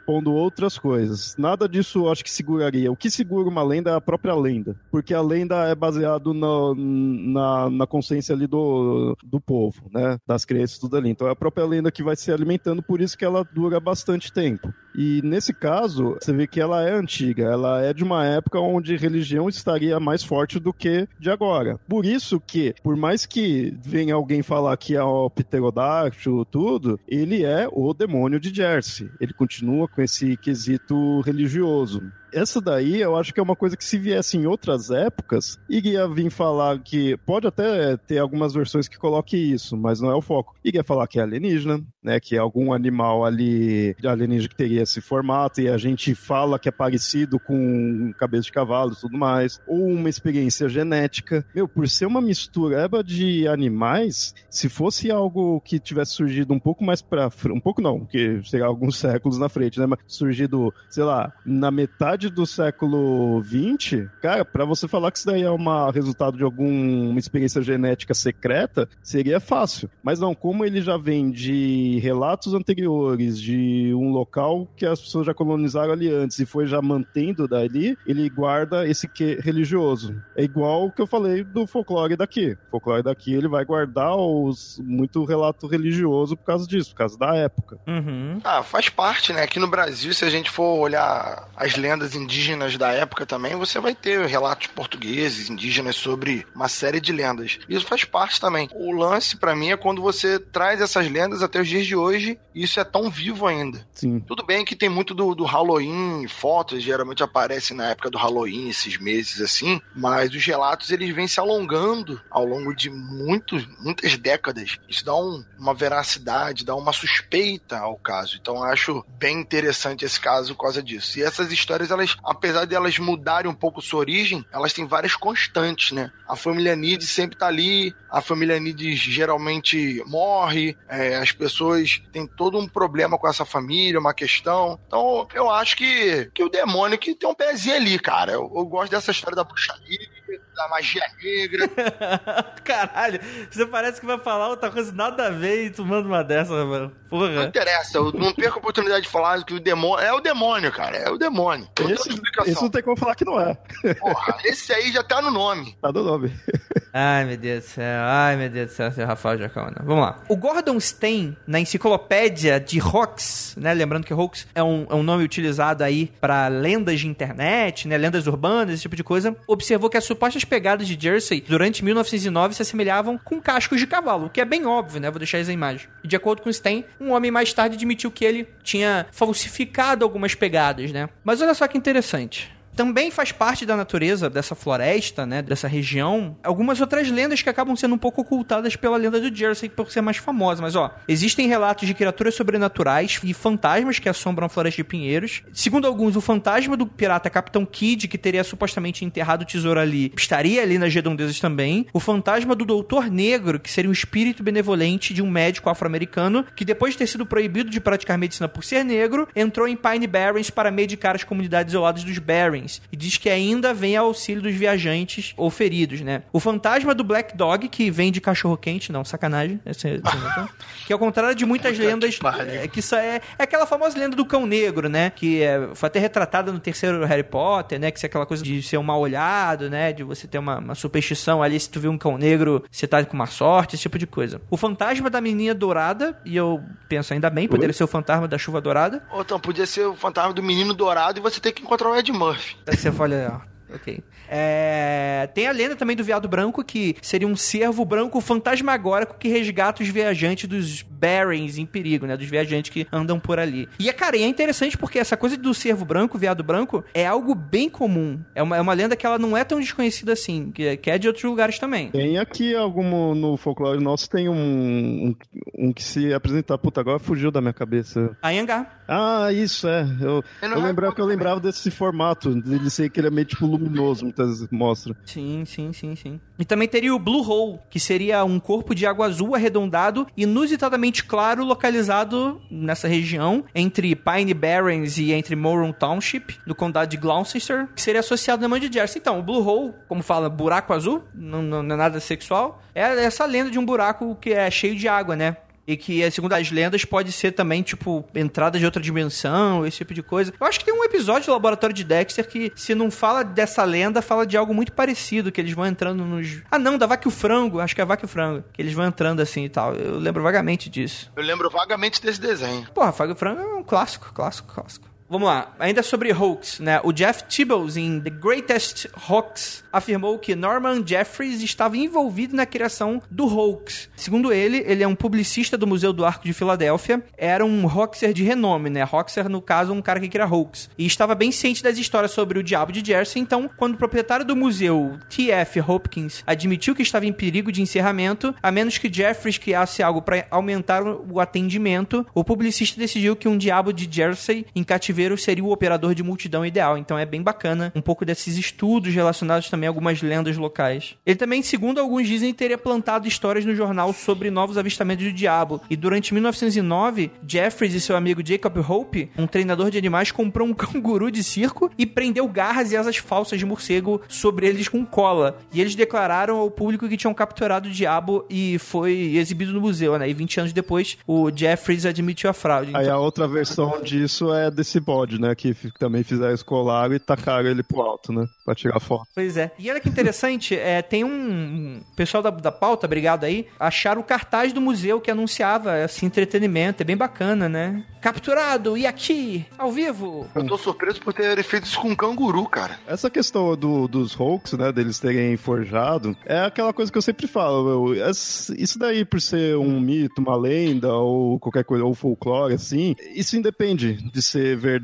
pondo 0.06 0.34
outras 0.34 0.78
coisas. 0.78 1.36
Nada 1.38 1.70
disso 1.70 2.00
eu 2.00 2.12
acho 2.12 2.24
que 2.24 2.32
seguraria. 2.32 2.92
O 2.92 2.96
que 2.96 3.10
segura 3.10 3.48
uma 3.48 3.64
lenda 3.64 3.92
é 3.92 3.96
a 3.96 4.02
própria 4.02 4.36
lenda, 4.36 4.76
porque 4.92 5.14
a 5.14 5.22
lenda 5.22 5.37
é 5.42 5.76
baseado 5.76 6.34
na, 6.34 6.74
na, 6.76 7.70
na 7.70 7.88
consciência 7.88 8.34
ali 8.34 8.48
do, 8.48 9.18
do 9.24 9.40
povo, 9.40 9.90
né? 9.92 10.18
Das 10.26 10.46
crenças, 10.46 10.78
tudo 10.78 10.98
ali. 10.98 11.10
Então 11.10 11.28
é 11.28 11.32
a 11.32 11.36
própria 11.36 11.66
lenda 11.66 11.92
que 11.92 12.04
vai 12.04 12.16
se 12.16 12.32
alimentando, 12.32 12.82
por 12.82 13.02
isso 13.02 13.18
que 13.18 13.26
ela 13.26 13.44
dura 13.44 13.80
bastante 13.80 14.32
tempo. 14.32 14.74
E 14.98 15.22
nesse 15.24 15.54
caso, 15.54 16.18
você 16.20 16.34
vê 16.34 16.48
que 16.48 16.60
ela 16.60 16.84
é 16.84 16.92
antiga, 16.92 17.44
ela 17.44 17.84
é 17.84 17.94
de 17.94 18.04
uma 18.04 18.26
época 18.26 18.60
onde 18.60 18.98
religião 18.98 19.48
estaria 19.48 20.00
mais 20.00 20.24
forte 20.24 20.60
do 20.60 20.74
que 20.74 21.08
de 21.20 21.30
agora. 21.30 21.80
Por 21.88 22.04
isso 22.04 22.40
que, 22.40 22.74
por 22.82 22.96
mais 22.96 23.24
que 23.24 23.78
venha 23.80 24.16
alguém 24.16 24.42
falar 24.42 24.76
que 24.76 24.96
é 24.96 25.04
o 25.04 25.30
pterodáctilo, 25.30 26.44
tudo, 26.44 27.00
ele 27.08 27.44
é 27.44 27.70
o 27.72 27.94
demônio 27.94 28.40
de 28.40 28.54
Jersey. 28.54 29.08
Ele 29.22 29.34
continua 29.34 29.88
com 29.88 30.02
esse 30.02 30.36
quesito 30.38 31.22
religioso 31.22 32.02
essa 32.34 32.62
daí 32.62 33.02
eu 33.02 33.16
acho 33.16 33.34
que 33.34 33.40
é 33.40 33.44
uma 33.44 33.56
coisa 33.56 33.78
que 33.78 33.84
se 33.84 33.98
viesse 33.98 34.38
em 34.38 34.46
outras 34.46 34.92
épocas, 34.92 35.60
iria 35.70 36.08
vir 36.08 36.30
falar 36.30 36.80
que 36.80 37.18
pode 37.26 37.48
até 37.48 37.98
ter 37.98 38.20
algumas 38.20 38.54
versões 38.54 38.88
que 38.88 38.98
coloque 38.98 39.38
isso, 39.38 39.78
mas 39.78 40.00
não 40.00 40.12
é 40.12 40.16
o 40.16 40.22
foco. 40.22 40.56
Iria 40.64 40.84
falar 40.84 41.08
que 41.08 41.20
é 41.20 41.24
alienígena, 41.24 41.82
né, 42.04 42.20
que 42.20 42.36
é 42.36 42.40
algum 42.40 42.74
animal 42.74 43.26
ali 43.26 43.96
alienígena 44.04 44.50
que 44.50 44.56
teria 44.56 44.86
esse 44.88 45.02
formato 45.02 45.62
e 45.62 45.70
a 45.70 45.78
gente 45.78 46.16
fala 46.16 46.58
que 46.58 46.70
é 46.70 46.72
parecido 46.72 47.40
com 47.40 48.14
cabeça 48.18 48.44
de 48.44 48.52
cavalo 48.52 48.94
e 48.94 48.96
tudo 48.96 49.18
mais, 49.18 49.62
ou 49.68 49.88
uma 49.88 50.10
experiência 50.10 50.68
genética. 50.70 51.46
Meu, 51.54 51.68
por 51.68 51.88
ser 51.88 52.06
uma 52.06 52.22
mistura 52.22 52.88
de 53.04 53.48
animais, 53.48 54.34
se 54.50 54.70
fosse 54.70 55.12
algo 55.12 55.60
que 55.62 55.80
tivesse 55.80 56.14
surgido 56.14 56.54
um 56.54 56.60
pouco 56.60 56.84
mais 56.84 57.02
para 57.02 57.30
um 57.52 57.60
pouco 57.60 57.82
não, 57.82 58.06
que 58.06 58.42
seria 58.46 58.66
alguns 58.66 58.98
séculos 59.00 59.38
na 59.38 59.50
frente, 59.50 59.80
né, 59.80 59.86
mas 59.86 60.00
surgido, 60.08 60.74
sei 60.90 61.04
lá, 61.04 61.34
na 61.46 61.70
metade 61.70 62.30
do 62.30 62.46
século 62.46 63.44
XX, 63.44 64.08
cara, 64.22 64.46
para 64.46 64.66
você 64.66 64.88
falar 64.88 65.12
que 65.12 65.18
isso 65.18 65.28
daí 65.28 65.44
é 65.44 65.52
uma 65.52 65.92
resultado 65.92 66.38
de 66.38 66.44
alguma 66.44 67.20
experiência 67.20 67.62
genética 67.62 68.14
secreta, 68.14 68.88
seria 69.02 69.40
fácil. 69.40 69.90
Mas 70.02 70.20
não, 70.20 70.34
como 70.34 70.64
ele 70.64 70.82
já 70.82 70.98
vem 70.98 71.30
de 71.32 72.00
relatos 72.00 72.54
anteriores, 72.54 73.40
de 73.40 73.94
um 73.94 74.12
local 74.12 74.67
que 74.76 74.86
as 74.86 75.00
pessoas 75.00 75.26
já 75.26 75.34
colonizaram 75.34 75.94
ali 75.94 76.12
antes 76.12 76.40
e 76.40 76.46
foi 76.46 76.68
já 76.68 76.82
mantendo 76.82 77.48
dali, 77.48 77.98
ele 78.06 78.30
guarda 78.30 78.88
esse 78.88 79.08
que 79.08 79.40
religioso. 79.42 80.22
É 80.36 80.44
igual 80.44 80.86
o 80.86 80.92
que 80.92 81.02
eu 81.02 81.08
falei 81.08 81.44
do 81.44 81.66
folclore 81.66 82.16
daqui. 82.16 82.58
O 82.68 82.72
folclore 82.72 83.04
daqui 83.04 83.34
ele 83.34 83.48
vai 83.48 83.66
guardar 83.66 84.16
os 84.16 84.80
muito 84.84 85.24
relato 85.26 85.68
religioso 85.68 86.38
por 86.38 86.46
causa 86.46 86.68
disso, 86.68 86.92
por 86.92 86.98
causa 86.98 87.18
da 87.18 87.36
época. 87.36 87.80
Uhum. 87.88 88.40
Ah, 88.44 88.64
faz 88.64 88.90
parte, 88.90 89.34
né? 89.34 89.42
Aqui 89.42 89.60
no 89.60 89.68
Brasil, 89.68 90.14
se 90.14 90.26
a 90.26 90.30
gente 90.30 90.50
for 90.50 90.80
olhar 90.80 91.50
as 91.56 91.76
lendas 91.76 92.16
indígenas 92.16 92.78
da 92.78 92.92
época 92.92 93.26
também, 93.26 93.56
você 93.56 93.80
vai 93.80 93.96
ter 93.96 94.26
relatos 94.26 94.68
portugueses, 94.68 95.50
indígenas 95.50 95.96
sobre 95.96 96.46
uma 96.56 96.68
série 96.68 97.00
de 97.00 97.12
lendas. 97.12 97.60
Isso 97.68 97.86
faz 97.86 98.04
parte 98.04 98.40
também. 98.40 98.70
O 98.74 98.92
lance, 98.92 99.38
para 99.38 99.56
mim, 99.56 99.72
é 99.72 99.78
quando 99.78 100.02
você 100.02 100.40
traz 100.40 100.82
essas 100.82 101.10
lendas 101.10 101.42
até 101.42 101.62
os 101.62 101.68
dias 101.68 101.86
de 101.86 101.96
hoje 101.96 102.38
e 102.54 102.64
isso 102.64 102.80
é 102.80 102.84
tão 102.84 103.10
vivo 103.10 103.48
ainda. 103.48 103.86
Sim. 103.94 104.20
Tudo 104.20 104.46
bem 104.46 104.57
que 104.64 104.76
tem 104.76 104.90
muito 104.90 105.14
do, 105.14 105.34
do 105.34 105.44
Halloween, 105.44 106.28
fotos 106.28 106.84
geralmente 106.84 107.24
aparecem 107.24 107.76
na 107.76 107.88
época 107.88 108.10
do 108.10 108.18
Halloween, 108.18 108.70
esses 108.70 108.98
meses 108.98 109.42
assim, 109.42 109.82
mas 109.96 110.34
os 110.34 110.46
relatos 110.46 110.92
eles 110.92 111.14
vêm 111.14 111.28
se 111.28 111.40
alongando 111.40 112.22
ao 112.30 112.46
longo 112.46 112.76
de 112.76 112.90
muitos, 112.90 113.68
muitas 113.80 114.18
décadas. 114.18 114.78
Isso 114.88 115.06
dá 115.06 115.16
um, 115.16 115.44
uma 115.58 115.74
veracidade, 115.74 116.66
dá 116.66 116.76
uma 116.76 116.94
suspeita 116.94 117.80
ao 117.80 117.98
caso. 117.98 118.38
Então 118.40 118.64
acho 118.64 119.06
bem 119.18 119.40
interessante 119.40 120.06
esse 120.06 120.20
caso 120.20 120.56
por 120.56 120.64
causa 120.64 120.82
disso. 120.82 121.20
E 121.20 121.24
essas 121.24 121.52
histórias 121.52 121.92
elas 121.92 122.18
apesar 122.24 122.66
de 122.66 122.76
elas 122.76 122.98
mudarem 123.00 123.50
um 123.50 123.56
pouco 123.56 123.82
sua 123.82 124.00
origem, 124.00 124.46
elas 124.52 124.74
têm 124.74 124.86
várias 124.86 125.16
constantes, 125.16 125.92
né? 125.92 126.12
A 126.28 126.36
família 126.36 126.76
Nid 126.76 127.06
sempre 127.06 127.38
tá 127.38 127.48
ali, 127.48 127.96
a 128.10 128.22
família 128.22 128.60
Nid 128.60 128.96
geralmente 128.96 130.04
morre, 130.06 130.78
é, 130.90 131.16
as 131.16 131.32
pessoas 131.32 132.02
têm 132.12 132.28
todo 132.28 132.58
um 132.58 132.68
problema 132.68 133.18
com 133.18 133.28
essa 133.28 133.46
família, 133.46 134.00
uma 134.00 134.14
questão. 134.14 134.47
Então, 134.48 135.28
eu 135.34 135.50
acho 135.50 135.76
que, 135.76 136.32
que 136.34 136.42
o 136.42 136.50
demônio 136.50 136.98
que 136.98 137.14
tem 137.14 137.30
um 137.30 137.36
pezinho 137.36 137.76
ali, 137.76 138.00
cara. 138.00 138.32
Eu, 138.32 138.50
eu 138.56 138.66
gosto 138.66 138.92
dessa 138.92 139.12
história 139.12 139.36
da 139.36 139.44
bruxaria, 139.44 140.10
da 140.56 140.68
magia 140.68 141.04
negra. 141.22 141.70
Caralho, 142.64 143.20
você 143.50 143.66
parece 143.66 144.00
que 144.00 144.06
vai 144.06 144.18
falar 144.20 144.50
outra 144.50 144.70
coisa 144.70 144.92
nada 144.92 145.28
a 145.28 145.30
ver 145.30 145.66
e 145.66 145.70
tu 145.70 145.86
manda 145.86 146.08
uma 146.08 146.24
dessa, 146.24 146.54
mano. 146.66 146.92
Não 147.12 147.20
Porra. 147.20 147.46
interessa, 147.46 147.98
eu 147.98 148.12
não 148.12 148.34
perco 148.34 148.56
a 148.56 148.60
oportunidade 148.60 149.04
de 149.04 149.10
falar 149.10 149.44
que 149.44 149.54
o 149.54 149.60
demônio. 149.60 150.06
É 150.06 150.14
o 150.14 150.20
demônio, 150.20 150.72
cara. 150.72 150.98
É 150.98 151.10
o 151.10 151.18
demônio. 151.18 151.68
Não 151.80 151.88
tem 151.88 151.92
Esse, 151.96 152.10
esse 152.46 152.62
não 152.62 152.70
tem 152.70 152.84
como 152.84 152.98
falar 152.98 153.16
que 153.16 153.24
não 153.26 153.40
é. 153.40 153.56
Porra, 154.00 154.38
esse 154.44 154.74
aí 154.74 154.92
já 154.92 155.04
tá 155.04 155.22
no 155.22 155.32
nome. 155.32 155.78
Tá 155.82 155.92
do 155.92 156.04
nome. 156.04 156.34
Ai, 156.94 157.26
meu 157.26 157.38
Deus 157.38 157.64
do 157.64 157.70
céu. 157.70 158.02
Ai, 158.04 158.36
meu 158.36 158.50
Deus 158.50 158.72
do 158.72 158.74
céu, 158.74 158.92
seu 158.92 159.06
Rafael 159.06 159.38
Jacona. 159.38 159.76
Vamos 159.84 160.04
lá. 160.04 160.20
O 160.28 160.36
Gordon 160.36 160.80
Stein, 160.80 161.38
na 161.46 161.60
enciclopédia 161.60 162.60
de 162.60 162.82
Hoax, 162.82 163.56
né? 163.58 163.74
Lembrando 163.74 164.04
que 164.06 164.14
Hoax 164.14 164.48
é 164.56 164.64
um, 164.64 164.88
é 164.90 164.96
um 164.96 165.04
nome 165.04 165.24
utilizado 165.24 165.84
aí 165.84 166.12
para 166.20 166.48
lendas 166.48 167.00
de 167.00 167.08
internet, 167.08 167.88
né? 167.88 167.98
Lendas 167.98 168.26
urbanas, 168.26 168.74
esse 168.74 168.82
tipo 168.82 168.96
de 168.96 169.04
coisa. 169.04 169.36
Observou 169.46 169.90
que 169.90 169.98
as 169.98 170.06
supostas 170.18 170.44
pegadas 170.44 170.88
de 170.88 170.98
Jersey 171.00 171.40
durante 171.40 171.86
1909 171.86 172.56
se 172.56 172.62
assemelhavam 172.64 173.18
com 173.18 173.40
cascos 173.40 173.80
de 173.80 173.86
cavalo, 173.86 174.26
o 174.26 174.30
que 174.30 174.42
é 174.42 174.46
bem 174.46 174.66
óbvio, 174.66 175.00
né? 175.00 175.12
Vou 175.12 175.20
deixar 175.20 175.38
essa 175.38 175.54
imagem. 175.54 175.88
De 176.04 176.16
acordo 176.16 176.42
com 176.42 176.52
Stein, 176.52 176.84
um 177.00 177.12
homem 177.12 177.30
mais 177.30 177.54
tarde 177.54 177.76
admitiu 177.76 178.10
que 178.10 178.26
ele 178.26 178.48
tinha 178.64 179.06
falsificado 179.12 180.04
algumas 180.04 180.34
pegadas, 180.34 180.92
né? 180.92 181.08
Mas 181.24 181.42
olha 181.42 181.54
só 181.54 181.68
que 181.68 181.78
interessante. 181.78 182.57
Também 182.78 183.10
faz 183.10 183.32
parte 183.32 183.66
da 183.66 183.76
natureza 183.76 184.30
dessa 184.30 184.54
floresta, 184.54 185.26
né, 185.26 185.42
dessa 185.42 185.68
região, 185.68 186.38
algumas 186.44 186.80
outras 186.80 187.10
lendas 187.10 187.42
que 187.42 187.50
acabam 187.50 187.76
sendo 187.76 187.96
um 187.96 187.98
pouco 187.98 188.22
ocultadas 188.22 188.76
pela 188.76 188.98
lenda 188.98 189.20
do 189.20 189.36
Jersey 189.36 189.68
por 189.68 189.92
ser 189.92 190.02
mais 190.02 190.18
famosa. 190.18 190.62
Mas 190.62 190.76
ó, 190.76 190.96
existem 191.08 191.48
relatos 191.48 191.88
de 191.88 191.96
criaturas 191.96 192.36
sobrenaturais 192.36 193.20
e 193.24 193.34
fantasmas 193.34 193.98
que 193.98 194.08
assombram 194.08 194.46
a 194.46 194.50
floresta 194.50 194.84
de 194.84 194.84
Pinheiros. 194.84 195.42
Segundo 195.52 195.88
alguns, 195.88 196.16
o 196.16 196.22
fantasma 196.22 196.78
do 196.78 196.86
pirata 196.86 197.32
Capitão 197.32 197.66
Kidd, 197.66 198.08
que 198.08 198.18
teria 198.18 198.44
supostamente 198.44 199.04
enterrado 199.04 199.42
o 199.42 199.46
tesouro 199.46 199.80
ali, 199.80 200.14
estaria 200.16 200.62
ali 200.62 200.78
nas 200.78 200.94
redondezas 200.94 201.40
também. 201.40 201.88
O 201.92 202.00
fantasma 202.00 202.54
do 202.54 202.64
Doutor 202.64 203.10
Negro, 203.10 203.60
que 203.60 203.72
seria 203.72 203.90
um 203.90 203.94
espírito 203.94 204.44
benevolente 204.44 205.16
de 205.16 205.24
um 205.24 205.32
médico 205.32 205.68
afro-americano 205.68 206.46
que 206.56 206.64
depois 206.64 206.94
de 206.94 207.00
ter 207.00 207.08
sido 207.08 207.26
proibido 207.26 207.72
de 207.72 207.82
praticar 207.82 208.20
medicina 208.20 208.48
por 208.48 208.64
ser 208.64 208.86
negro, 208.86 209.28
entrou 209.36 209.68
em 209.68 209.76
Pine 209.76 210.06
Barrens 210.06 210.52
para 210.52 210.70
medicar 210.70 211.16
as 211.16 211.24
comunidades 211.24 211.74
isoladas 211.74 212.04
dos 212.04 212.20
Barrens 212.20 212.67
e 212.92 212.96
diz 212.98 213.18
que 213.18 213.30
ainda 213.30 213.74
vem 213.74 213.96
ao 213.98 214.08
auxílio 214.08 214.42
dos 214.42 214.54
viajantes 214.54 215.34
ou 215.38 215.50
feridos, 215.50 216.02
né? 216.02 216.24
O 216.32 216.40
fantasma 216.40 216.94
do 216.94 217.04
Black 217.04 217.36
Dog, 217.36 217.68
que 217.70 217.90
vem 217.90 218.12
de 218.12 218.20
cachorro 218.22 218.58
quente, 218.58 218.92
não, 218.92 219.04
sacanagem, 219.06 219.60
esse- 219.66 219.88
esse- 220.04 220.50
que 220.86 220.94
ao 220.94 221.00
contrário 221.00 221.36
de 221.36 221.46
muitas 221.46 221.72
Puta 221.72 221.82
que 221.84 221.88
lendas, 221.88 222.20
é, 222.48 222.68
que 222.68 222.80
isso 222.80 222.96
é, 222.96 223.22
é 223.38 223.44
aquela 223.44 223.66
famosa 223.66 223.98
lenda 223.98 224.16
do 224.16 224.26
cão 224.26 224.46
negro, 224.46 224.88
né? 224.90 225.10
Que 225.10 225.42
é, 225.44 225.70
foi 225.74 225.88
até 225.88 226.00
retratada 226.00 226.52
no 226.52 226.60
terceiro 226.60 227.06
Harry 227.06 227.24
Potter, 227.24 227.80
né? 227.80 227.92
Que 227.92 228.06
é 228.06 228.08
aquela 228.08 228.26
coisa 228.26 228.44
de 228.44 228.62
ser 228.64 228.78
um 228.78 228.84
mal 228.84 229.00
olhado, 229.00 229.70
né? 229.70 229.94
De 229.94 230.04
você 230.04 230.28
ter 230.28 230.38
uma, 230.38 230.60
uma 230.60 230.76
superstição 230.76 231.42
ali, 231.42 231.60
se 231.60 231.70
tu 231.70 231.80
vê 231.80 231.88
um 231.88 231.98
cão 231.98 232.18
negro, 232.18 232.64
você 232.72 232.88
tá 232.88 233.04
com 233.06 233.14
uma 233.14 233.28
sorte, 233.28 233.76
esse 233.76 233.82
tipo 233.84 233.98
de 233.98 234.08
coisa. 234.08 234.42
O 234.50 234.58
fantasma 234.58 235.10
da 235.10 235.22
menina 235.22 235.54
dourada, 235.54 236.20
e 236.26 236.36
eu 236.36 236.62
penso 236.90 237.14
ainda 237.14 237.30
bem, 237.30 237.48
poderia 237.48 237.74
ser 237.74 237.84
o 237.84 237.88
fantasma 237.88 238.28
da 238.28 238.38
chuva 238.38 238.60
dourada. 238.60 239.04
Ou 239.12 239.22
então 239.22 239.40
podia 239.40 239.66
ser 239.66 239.86
o 239.88 239.96
fantasma 239.96 240.34
do 240.34 240.44
menino 240.44 240.74
dourado 240.74 241.20
e 241.20 241.22
você 241.22 241.40
tem 241.40 241.54
que 241.54 241.62
encontrar 241.62 241.90
o 241.90 241.96
Ed 241.96 242.12
Murphy. 242.12 242.57
Aí 242.66 242.76
você 242.78 242.90
olha, 242.90 243.42
ó, 243.70 243.76
ok. 243.76 244.02
É, 244.30 245.30
tem 245.34 245.48
a 245.48 245.52
lenda 245.52 245.76
também 245.76 245.96
do 245.96 246.04
viado 246.04 246.28
branco, 246.28 246.64
que 246.64 246.96
seria 247.02 247.28
um 247.28 247.36
cervo 247.36 247.86
branco 247.86 248.20
fantasmagórico 248.20 249.16
que 249.18 249.30
resgata 249.30 249.82
os 249.82 249.88
viajantes 249.90 250.48
dos 250.50 250.82
Barrens 250.82 251.58
em 251.58 251.66
perigo, 251.66 252.06
né? 252.06 252.18
Dos 252.18 252.28
viajantes 252.28 252.70
que 252.72 252.86
andam 252.92 253.20
por 253.20 253.40
ali. 253.40 253.70
E, 253.80 253.88
é, 253.90 253.94
cara, 253.94 254.18
e 254.18 254.24
é 254.24 254.28
interessante 254.28 254.78
porque 254.78 255.00
essa 255.00 255.16
coisa 255.16 255.38
do 255.38 255.54
cervo 255.54 255.86
branco, 255.86 256.18
viado 256.18 256.44
branco, 256.44 256.84
é 256.94 257.06
algo 257.06 257.34
bem 257.36 257.70
comum. 257.70 258.20
É 258.36 258.44
uma, 258.44 258.58
é 258.58 258.62
uma 258.62 258.74
lenda 258.74 258.96
que 258.96 259.06
ela 259.06 259.18
não 259.18 259.38
é 259.38 259.44
tão 259.44 259.60
desconhecida 259.60 260.12
assim, 260.14 260.52
que, 260.52 260.64
é- 260.66 260.76
que 260.78 260.90
é 260.92 260.98
de 260.98 261.08
outros 261.08 261.24
lugares 261.24 261.58
também. 261.60 261.90
Tem 261.92 262.18
aqui 262.18 262.54
algum 262.56 263.14
no 263.16 263.38
folclore 263.38 263.82
nosso, 263.82 264.10
tem 264.10 264.28
um, 264.28 264.34
um, 264.36 265.16
um 265.58 265.72
que 265.74 265.84
se 265.84 266.14
apresentar. 266.14 266.58
Puta, 266.58 266.82
agora 266.82 267.00
fugiu 267.00 267.32
da 267.32 267.40
minha 267.40 267.54
cabeça. 267.54 268.18
Anhangá. 268.22 268.77
Ah, 268.88 269.32
isso 269.34 269.68
é. 269.68 269.86
Eu, 270.00 270.24
Eu 270.42 270.50
eu 270.50 270.60
lembrava 270.62 270.96
que 270.96 271.02
eu 271.02 271.06
lembrava 271.06 271.40
desse 271.40 271.70
formato, 271.70 272.34
dele 272.42 272.70
ser 272.70 272.90
que 272.90 273.00
ele 273.00 273.08
é 273.08 273.12
meio 273.12 273.26
tipo 273.26 273.46
luminoso, 273.46 274.04
muitas 274.06 274.28
vezes 274.30 274.48
mostra. 274.52 274.96
Sim, 275.06 275.44
sim, 275.46 275.74
sim, 275.74 275.96
sim. 275.96 276.20
E 276.40 276.46
também 276.46 276.68
teria 276.68 276.94
o 276.96 277.00
Blue 277.00 277.22
Hole, 277.28 277.60
que 277.70 277.80
seria 277.80 278.24
um 278.24 278.40
corpo 278.40 278.74
de 278.74 278.86
água 278.86 279.06
azul 279.08 279.36
arredondado, 279.36 280.08
inusitadamente 280.16 281.04
claro, 281.04 281.44
localizado 281.44 282.42
nessa 282.50 282.88
região, 282.88 283.44
entre 283.54 283.96
Pine 283.96 284.34
Barrens 284.34 284.98
e 284.98 285.12
entre 285.12 285.36
Moron 285.36 285.72
Township, 285.72 286.38
do 286.46 286.56
condado 286.56 286.90
de 286.90 286.98
Gloucester, 286.98 287.68
que 287.76 287.82
seria 287.82 288.00
associado 288.00 288.42
na 288.42 288.48
mãe 288.48 288.60
de 288.62 288.72
Jersey. 288.72 289.00
Então, 289.02 289.20
o 289.20 289.24
Blue 289.24 289.46
Hole, 289.46 289.74
como 289.88 290.02
fala, 290.04 290.30
buraco 290.30 290.74
azul, 290.74 291.04
não, 291.14 291.42
não- 291.42 291.64
não 291.64 291.76
é 291.76 291.78
nada 291.78 292.00
sexual, 292.00 292.62
é 292.74 293.04
essa 293.04 293.26
lenda 293.26 293.50
de 293.50 293.60
um 293.60 293.66
buraco 293.66 294.16
que 294.22 294.32
é 294.32 294.50
cheio 294.52 294.76
de 294.76 294.88
água, 294.88 295.16
né? 295.16 295.38
E 295.68 295.76
que, 295.76 296.02
eh, 296.02 296.10
segundo 296.10 296.34
as 296.34 296.50
lendas, 296.50 296.86
pode 296.86 297.12
ser 297.12 297.34
também, 297.34 297.62
tipo, 297.62 298.08
entrada 298.16 298.58
de 298.58 298.64
outra 298.64 298.82
dimensão, 298.82 299.66
esse 299.66 299.78
tipo 299.78 299.94
de 299.94 300.02
coisa. 300.02 300.34
Eu 300.40 300.48
acho 300.48 300.60
que 300.60 300.66
tem 300.66 300.74
um 300.74 300.84
episódio 300.84 301.26
do 301.26 301.34
Laboratório 301.34 301.76
de 301.76 301.84
Dexter 301.84 302.26
que, 302.26 302.54
se 302.56 302.74
não 302.74 302.90
fala 302.90 303.24
dessa 303.24 303.64
lenda, 303.66 304.02
fala 304.02 304.26
de 304.26 304.38
algo 304.38 304.54
muito 304.54 304.72
parecido, 304.72 305.32
que 305.32 305.42
eles 305.42 305.52
vão 305.52 305.66
entrando 305.66 306.06
nos... 306.06 306.42
Ah, 306.50 306.58
não, 306.58 306.78
da 306.78 306.86
Vaca 306.86 307.06
e 307.06 307.10
o 307.10 307.12
Frango. 307.12 307.60
Acho 307.60 307.76
que 307.76 307.82
é 307.82 307.84
a 307.84 307.88
Vaca 307.88 308.06
e 308.06 308.08
o 308.08 308.10
Frango. 308.10 308.44
Que 308.54 308.62
eles 308.62 308.74
vão 308.74 308.86
entrando 308.86 309.22
assim 309.22 309.44
e 309.44 309.50
tal. 309.50 309.76
Eu 309.76 310.00
lembro 310.00 310.24
vagamente 310.24 310.70
disso. 310.70 311.12
Eu 311.16 311.24
lembro 311.24 311.50
vagamente 311.50 312.02
desse 312.02 312.22
desenho. 312.22 312.68
Porra, 312.74 312.92
Vaca 312.92 313.12
e 313.12 313.14
o 313.14 313.18
Frango 313.18 313.42
é 313.42 313.56
um 313.56 313.64
clássico, 313.64 314.14
clássico, 314.14 314.54
clássico. 314.54 314.88
Vamos 315.10 315.30
lá, 315.30 315.56
ainda 315.58 315.82
sobre 315.82 316.12
hoax, 316.12 316.60
né? 316.60 316.82
O 316.84 316.92
Jeff 316.92 317.24
Tibbles, 317.30 317.78
em 317.78 317.98
The 317.98 318.10
Greatest 318.10 318.88
Hoax, 319.10 319.64
afirmou 319.72 320.20
que 320.20 320.36
Norman 320.36 320.86
Jeffries 320.86 321.42
estava 321.42 321.78
envolvido 321.78 322.36
na 322.36 322.46
criação 322.46 323.02
do 323.10 323.26
hoax. 323.26 323.90
Segundo 323.96 324.34
ele, 324.34 324.66
ele 324.68 324.84
é 324.84 324.88
um 324.88 324.96
publicista 324.96 325.58
do 325.58 325.66
Museu 325.66 325.94
do 325.94 326.04
Arco 326.04 326.26
de 326.26 326.34
Filadélfia, 326.34 327.02
era 327.18 327.46
um 327.46 327.66
hoaxer 327.66 328.12
de 328.12 328.22
renome, 328.22 328.70
né? 328.70 328.84
Hoaxer, 328.84 329.30
no 329.30 329.42
caso, 329.42 329.72
um 329.72 329.82
cara 329.82 329.98
que 330.02 330.10
cria 330.10 330.28
hoax. 330.28 330.70
E 330.78 330.86
estava 330.86 331.16
bem 331.16 331.32
ciente 331.32 331.64
das 331.64 331.78
histórias 331.78 332.12
sobre 332.12 332.38
o 332.38 332.44
Diabo 332.44 332.74
de 332.74 332.86
Jersey, 332.86 333.22
então, 333.22 333.50
quando 333.56 333.76
o 333.76 333.78
proprietário 333.78 334.26
do 334.26 334.36
museu, 334.36 335.00
T.F. 335.10 335.62
Hopkins, 335.62 336.22
admitiu 336.28 336.76
que 336.76 336.82
estava 336.82 337.06
em 337.06 337.14
perigo 337.14 337.50
de 337.50 337.62
encerramento, 337.62 338.36
a 338.44 338.52
menos 338.52 338.78
que 338.78 338.92
Jeffries 338.92 339.38
criasse 339.38 339.82
algo 339.82 340.02
para 340.02 340.28
aumentar 340.30 340.84
o 340.84 341.22
atendimento, 341.22 342.06
o 342.14 342.26
publicista 342.26 342.78
decidiu 342.78 343.16
que 343.16 343.30
um 343.30 343.38
Diabo 343.38 343.72
de 343.72 343.88
Jersey 343.90 344.46
em 344.54 344.66
cativeiro 344.66 344.97
seria 345.18 345.44
o 345.44 345.52
operador 345.52 345.94
de 345.94 346.04
multidão 346.04 346.46
ideal. 346.46 346.78
Então 346.78 346.98
é 346.98 347.06
bem 347.06 347.22
bacana 347.22 347.72
um 347.76 347.82
pouco 347.82 348.06
desses 348.06 348.38
estudos 348.38 348.94
relacionados 348.94 349.50
também 349.50 349.68
a 349.68 349.70
algumas 349.70 350.02
lendas 350.02 350.38
locais. 350.38 350.96
Ele 351.06 351.16
também, 351.18 351.42
segundo 351.42 351.80
alguns 351.80 352.08
dizem, 352.08 352.34
teria 352.34 352.58
plantado 352.58 353.08
histórias 353.08 353.46
no 353.46 353.56
jornal 353.56 353.94
sobre 353.94 354.32
novos 354.32 354.58
avistamentos 354.58 355.06
do 355.06 355.12
diabo. 355.12 355.62
E 355.70 355.76
durante 355.76 356.14
1909, 356.14 357.12
Jeffries 357.28 357.74
e 357.74 357.82
seu 357.82 357.96
amigo 357.96 358.26
Jacob 358.26 358.58
Hope, 358.58 359.10
um 359.18 359.28
treinador 359.28 359.70
de 359.70 359.78
animais, 359.78 360.12
comprou 360.12 360.48
um 360.48 360.54
canguru 360.56 361.12
de 361.12 361.24
circo 361.24 361.72
e 361.78 361.86
prendeu 361.86 362.28
garras 362.28 362.72
e 362.72 362.78
asas 362.78 362.98
falsas 362.98 363.40
de 363.40 363.46
morcego 363.46 364.02
sobre 364.08 364.48
eles 364.48 364.68
com 364.68 364.86
cola. 364.86 365.38
E 365.54 365.62
eles 365.62 365.76
declararam 365.76 366.38
ao 366.38 366.50
público 366.50 366.88
que 366.88 366.98
tinham 366.98 367.14
capturado 367.14 367.70
o 367.70 367.72
diabo 367.72 368.26
e 368.30 368.58
foi 368.60 369.16
exibido 369.16 369.54
no 369.54 369.62
museu, 369.62 369.98
né? 369.98 370.10
E 370.10 370.14
20 370.14 370.40
anos 370.40 370.54
depois, 370.54 370.98
o 371.06 371.30
Jeffries 371.34 371.86
admitiu 371.86 372.30
a 372.30 372.34
fraude. 372.34 372.72
Aí 372.74 372.90
a 372.90 372.98
outra 372.98 373.28
versão 373.28 373.82
disso 373.82 374.34
é 374.34 374.50
desse 374.50 374.80
bode, 374.88 375.20
né? 375.20 375.36
Que 375.36 375.54
também 375.78 376.02
fizeram 376.02 376.34
escolar 376.34 376.90
e 376.94 377.00
tacaram 377.00 377.50
ele 377.50 377.62
pro 377.62 377.82
alto, 377.82 378.14
né? 378.14 378.26
Pra 378.46 378.56
tirar 378.56 378.80
foto. 378.80 379.06
Pois 379.14 379.36
é. 379.36 379.52
E 379.60 379.70
olha 379.70 379.82
que 379.82 379.90
interessante, 379.90 380.56
é, 380.56 380.82
tem 380.82 381.04
um 381.04 381.82
pessoal 381.96 382.24
da, 382.24 382.30
da 382.30 382.52
pauta, 382.52 382.86
obrigado 382.86 383.26
aí, 383.26 383.48
acharam 383.60 384.00
o 384.00 384.04
cartaz 384.04 384.54
do 384.54 384.62
museu 384.62 385.02
que 385.02 385.12
anunciava 385.12 385.78
esse 385.84 386.06
entretenimento. 386.06 386.82
É 386.82 386.86
bem 386.86 386.96
bacana, 386.96 387.50
né? 387.50 387.84
Capturado, 388.02 388.78
e 388.78 388.88
aqui, 388.88 389.46
ao 389.58 389.72
vivo. 389.72 390.26
Eu 390.34 390.46
tô 390.46 390.58
surpreso 390.58 391.02
por 391.02 391.14
ter 391.14 391.44
feito 391.44 391.66
isso 391.66 391.82
com 391.82 391.90
um 391.90 391.96
canguru, 391.96 392.48
cara. 392.48 392.80
Essa 392.88 393.10
questão 393.10 393.58
do, 393.58 393.88
dos 393.88 394.18
hoax, 394.18 394.54
né, 394.54 394.72
deles 394.72 395.00
terem 395.00 395.36
forjado, 395.36 396.16
é 396.26 396.40
aquela 396.40 396.72
coisa 396.72 396.90
que 396.90 396.98
eu 396.98 397.02
sempre 397.02 397.28
falo, 397.28 397.92
meu, 397.92 398.10
isso 398.58 398.80
daí 398.80 399.04
por 399.04 399.20
ser 399.20 399.58
um 399.58 399.82
mito, 399.82 400.22
uma 400.22 400.38
lenda, 400.38 400.94
ou 400.94 401.38
qualquer 401.40 401.66
coisa, 401.66 401.84
ou 401.84 401.94
folclore, 401.94 402.54
assim, 402.54 402.96
isso 403.14 403.36
independe 403.36 403.96
de 404.12 404.22
ser 404.22 404.56
verdade 404.56 404.77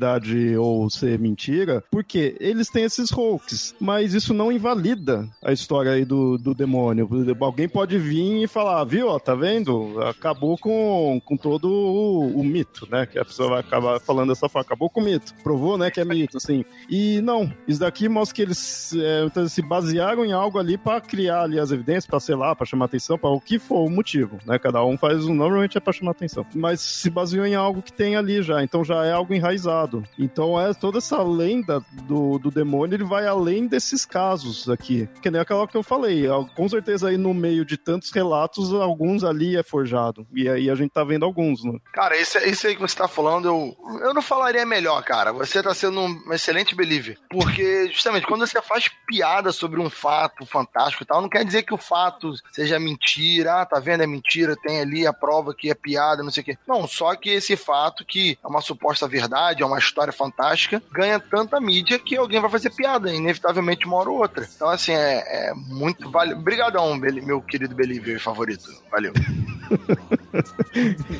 ou 0.58 0.88
ser 0.90 1.18
mentira, 1.18 1.82
porque 1.90 2.36
eles 2.40 2.68
têm 2.68 2.84
esses 2.84 3.12
hoax, 3.12 3.74
mas 3.80 4.14
isso 4.14 4.34
não 4.34 4.52
invalida 4.52 5.28
a 5.42 5.52
história 5.52 5.92
aí 5.92 6.04
do, 6.04 6.38
do 6.38 6.54
demônio. 6.54 7.08
Alguém 7.40 7.68
pode 7.68 7.98
vir 7.98 8.42
e 8.42 8.46
falar, 8.46 8.82
viu, 8.84 9.08
ó, 9.08 9.18
tá 9.18 9.34
vendo? 9.34 10.00
Acabou 10.02 10.56
com, 10.58 11.20
com 11.24 11.36
todo 11.36 11.68
o, 11.68 12.40
o 12.40 12.44
mito, 12.44 12.88
né, 12.90 13.06
que 13.06 13.18
a 13.18 13.24
pessoa 13.24 13.50
vai 13.50 13.60
acabar 13.60 14.00
falando 14.00 14.28
dessa 14.28 14.48
forma, 14.48 14.64
acabou 14.64 14.88
com 14.88 15.00
o 15.00 15.04
mito, 15.04 15.34
provou, 15.42 15.76
né, 15.76 15.90
que 15.90 16.00
é 16.00 16.04
mito, 16.04 16.36
assim, 16.36 16.64
e 16.88 17.20
não, 17.20 17.52
isso 17.66 17.80
daqui 17.80 18.08
mostra 18.08 18.34
que 18.34 18.42
eles 18.42 18.94
é, 18.94 19.48
se 19.48 19.62
basearam 19.62 20.24
em 20.24 20.32
algo 20.32 20.58
ali 20.58 20.76
para 20.76 21.00
criar 21.00 21.42
ali 21.42 21.58
as 21.58 21.70
evidências, 21.70 22.06
para 22.06 22.20
sei 22.20 22.34
lá, 22.34 22.54
para 22.54 22.66
chamar 22.66 22.86
atenção, 22.86 23.18
para 23.18 23.30
o 23.30 23.40
que 23.40 23.58
for 23.58 23.84
o 23.86 23.90
motivo, 23.90 24.38
né? 24.46 24.58
Cada 24.58 24.84
um 24.84 24.96
faz 24.96 25.24
um, 25.24 25.34
normalmente 25.34 25.76
é 25.76 25.80
para 25.80 25.92
chamar 25.92 26.12
atenção, 26.12 26.46
mas 26.54 26.80
se 26.80 27.10
baseou 27.10 27.46
em 27.46 27.54
algo 27.54 27.82
que 27.82 27.92
tem 27.92 28.16
ali 28.16 28.42
já, 28.42 28.62
então 28.62 28.84
já 28.84 29.04
é 29.04 29.12
algo 29.12 29.34
enraizado. 29.34 29.83
Então 30.18 30.60
é 30.60 30.72
toda 30.74 30.98
essa 30.98 31.22
lenda 31.22 31.84
do, 32.04 32.38
do 32.38 32.50
demônio, 32.50 32.94
ele 32.96 33.04
vai 33.04 33.26
além 33.26 33.66
desses 33.66 34.04
casos 34.04 34.68
aqui, 34.68 35.08
que 35.22 35.30
nem 35.30 35.40
aquela 35.40 35.66
que 35.66 35.76
eu 35.76 35.82
falei, 35.82 36.26
al- 36.26 36.46
com 36.54 36.68
certeza 36.68 37.08
aí 37.08 37.16
no 37.16 37.32
meio 37.34 37.64
de 37.64 37.76
tantos 37.76 38.10
relatos, 38.12 38.72
alguns 38.72 39.24
ali 39.24 39.56
é 39.56 39.62
forjado, 39.62 40.26
e 40.34 40.48
aí 40.48 40.70
a 40.70 40.74
gente 40.74 40.90
tá 40.92 41.04
vendo 41.04 41.24
alguns, 41.24 41.64
né? 41.64 41.78
Cara, 41.92 42.16
esse, 42.16 42.38
esse 42.38 42.66
aí 42.66 42.74
que 42.74 42.80
você 42.80 42.96
tá 42.96 43.08
falando, 43.08 43.46
eu, 43.48 43.76
eu 44.00 44.14
não 44.14 44.22
falaria 44.22 44.64
melhor, 44.66 45.02
cara. 45.02 45.32
Você 45.32 45.62
tá 45.62 45.74
sendo 45.74 46.00
um 46.00 46.32
excelente 46.32 46.74
believer. 46.74 47.18
Porque, 47.30 47.88
justamente, 47.92 48.26
quando 48.26 48.46
você 48.46 48.60
faz 48.62 48.90
piada 49.06 49.52
sobre 49.52 49.80
um 49.80 49.90
fato 49.90 50.44
fantástico 50.46 51.02
e 51.02 51.06
tal, 51.06 51.20
não 51.22 51.28
quer 51.28 51.44
dizer 51.44 51.62
que 51.62 51.74
o 51.74 51.78
fato 51.78 52.32
seja 52.52 52.78
mentira. 52.78 53.60
Ah, 53.62 53.66
tá 53.66 53.78
vendo? 53.80 54.02
É 54.02 54.06
mentira, 54.06 54.56
tem 54.56 54.80
ali 54.80 55.06
a 55.06 55.12
prova 55.12 55.54
que 55.54 55.70
é 55.70 55.74
piada, 55.74 56.22
não 56.22 56.30
sei 56.30 56.42
o 56.42 56.44
quê. 56.44 56.58
Não, 56.66 56.86
só 56.86 57.14
que 57.16 57.30
esse 57.30 57.56
fato, 57.56 58.04
que 58.04 58.38
é 58.42 58.46
uma 58.46 58.60
suposta 58.60 59.06
verdade, 59.08 59.62
é 59.62 59.66
uma 59.66 59.73
história 59.78 60.12
fantástica, 60.12 60.82
ganha 60.92 61.18
tanta 61.20 61.60
mídia 61.60 61.98
que 61.98 62.16
alguém 62.16 62.40
vai 62.40 62.50
fazer 62.50 62.70
piada, 62.70 63.12
inevitavelmente 63.12 63.86
uma 63.86 63.96
hora 63.96 64.10
ou 64.10 64.18
outra. 64.18 64.46
Então, 64.54 64.68
assim, 64.68 64.92
é, 64.92 65.48
é 65.50 65.54
muito 65.54 66.10
vale. 66.10 66.34
Obrigadão, 66.34 66.98
Beli- 66.98 67.20
meu 67.22 67.40
querido 67.40 67.74
believer 67.74 68.20
favorito. 68.20 68.64
Valeu. 68.90 69.12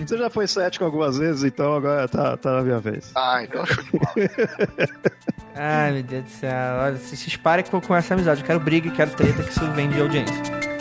Você 0.07 0.19
já 0.19 0.29
foi 0.29 0.47
cético 0.47 0.85
algumas 0.85 1.17
vezes, 1.19 1.45
então 1.45 1.75
agora 1.75 2.07
tá, 2.09 2.37
tá 2.37 2.57
na 2.57 2.63
minha 2.63 2.79
vez. 2.81 3.11
Ah, 3.15 3.43
então 3.43 3.65
show 3.65 3.83
de 3.83 3.91
bola. 3.93 4.13
Ai, 5.57 5.93
meu 5.93 6.03
Deus 6.03 6.25
do 6.25 6.31
céu. 6.31 6.77
Olha, 6.81 6.97
vocês 6.97 7.21
vocês 7.21 7.37
parem 7.37 7.65
com, 7.65 7.81
com 7.81 7.95
essa 7.95 8.15
amizade. 8.15 8.41
Eu 8.41 8.47
quero 8.47 8.61
briga, 8.61 8.91
quero 8.91 9.11
treta, 9.13 9.43
que 9.43 9.51
isso 9.51 9.71
vem 9.73 9.89
de 9.89 10.01
audiência. 10.01 10.74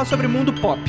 Falar 0.00 0.06
sobre 0.06 0.28
mundo 0.28 0.52
pop. 0.52 0.80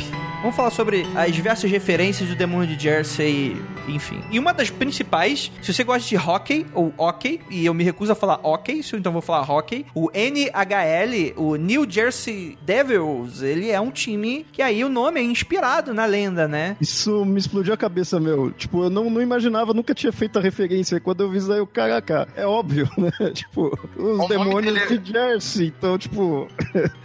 Vamos 0.41 0.55
falar 0.55 0.71
sobre 0.71 1.05
as 1.15 1.31
diversas 1.31 1.69
referências 1.69 2.27
do 2.27 2.35
demônio 2.35 2.75
de 2.75 2.81
Jersey, 2.83 3.55
enfim. 3.87 4.19
E 4.31 4.39
uma 4.39 4.51
das 4.51 4.71
principais, 4.71 5.51
se 5.61 5.71
você 5.71 5.83
gosta 5.83 6.09
de 6.09 6.17
hockey 6.17 6.65
ou 6.73 6.91
hockey, 6.97 7.39
e 7.51 7.63
eu 7.63 7.75
me 7.75 7.83
recuso 7.83 8.11
a 8.11 8.15
falar 8.15 8.39
hockey, 8.41 8.81
então 8.93 9.13
vou 9.13 9.21
falar 9.21 9.47
hockey, 9.47 9.85
o 9.93 10.09
NHL, 10.11 11.33
o 11.37 11.55
New 11.57 11.85
Jersey 11.87 12.57
Devils, 12.65 13.43
ele 13.43 13.69
é 13.69 13.79
um 13.79 13.91
time 13.91 14.43
que 14.51 14.63
aí 14.63 14.83
o 14.83 14.89
nome 14.89 15.19
é 15.19 15.23
inspirado 15.23 15.93
na 15.93 16.07
lenda, 16.07 16.47
né? 16.47 16.75
Isso 16.81 17.23
me 17.23 17.39
explodiu 17.39 17.75
a 17.75 17.77
cabeça, 17.77 18.19
meu. 18.19 18.49
Tipo, 18.49 18.85
eu 18.85 18.89
não, 18.89 19.11
não 19.11 19.21
imaginava, 19.21 19.75
nunca 19.75 19.93
tinha 19.93 20.11
feito 20.11 20.39
a 20.39 20.41
referência. 20.41 20.99
Quando 20.99 21.21
eu 21.21 21.29
vi 21.29 21.37
isso 21.37 21.51
aí, 21.53 21.59
eu, 21.59 21.67
caraca, 21.67 22.27
é 22.35 22.47
óbvio, 22.47 22.89
né? 22.97 23.11
Tipo, 23.31 23.77
os 23.95 24.17
nome 24.17 24.27
demônios 24.27 24.73
dele 24.73 24.85
é- 24.95 24.97
de 24.97 25.11
Jersey. 25.11 25.67
Então, 25.77 25.99
tipo, 25.99 26.47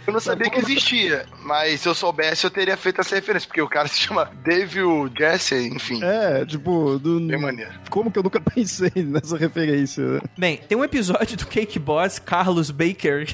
Eu 0.07 0.13
não 0.13 0.19
sabia 0.19 0.49
que 0.51 0.57
existia, 0.57 1.27
mas 1.43 1.81
se 1.81 1.87
eu 1.87 1.93
soubesse, 1.93 2.43
eu 2.43 2.49
teria 2.49 2.75
feito 2.75 2.99
essa 2.99 3.13
referência, 3.13 3.26
porque 3.45 3.61
o 3.61 3.67
cara 3.67 3.87
se 3.87 3.99
chama 3.99 4.29
Devil 4.43 5.09
Jesse, 5.17 5.55
enfim. 5.67 6.03
é, 6.03 6.45
tipo, 6.45 6.97
do, 6.99 7.19
Bem 7.19 7.39
maneiro. 7.39 7.71
como 7.89 8.11
que 8.11 8.17
eu 8.19 8.23
nunca 8.23 8.39
pensei 8.41 8.91
nessa 8.95 9.37
referência? 9.37 10.03
né? 10.03 10.21
Bem, 10.37 10.57
tem 10.57 10.77
um 10.77 10.83
episódio 10.83 11.35
do 11.37 11.45
Cake 11.47 11.77
Boss, 11.79 12.19
Carlos 12.19 12.71
Baker, 12.71 13.27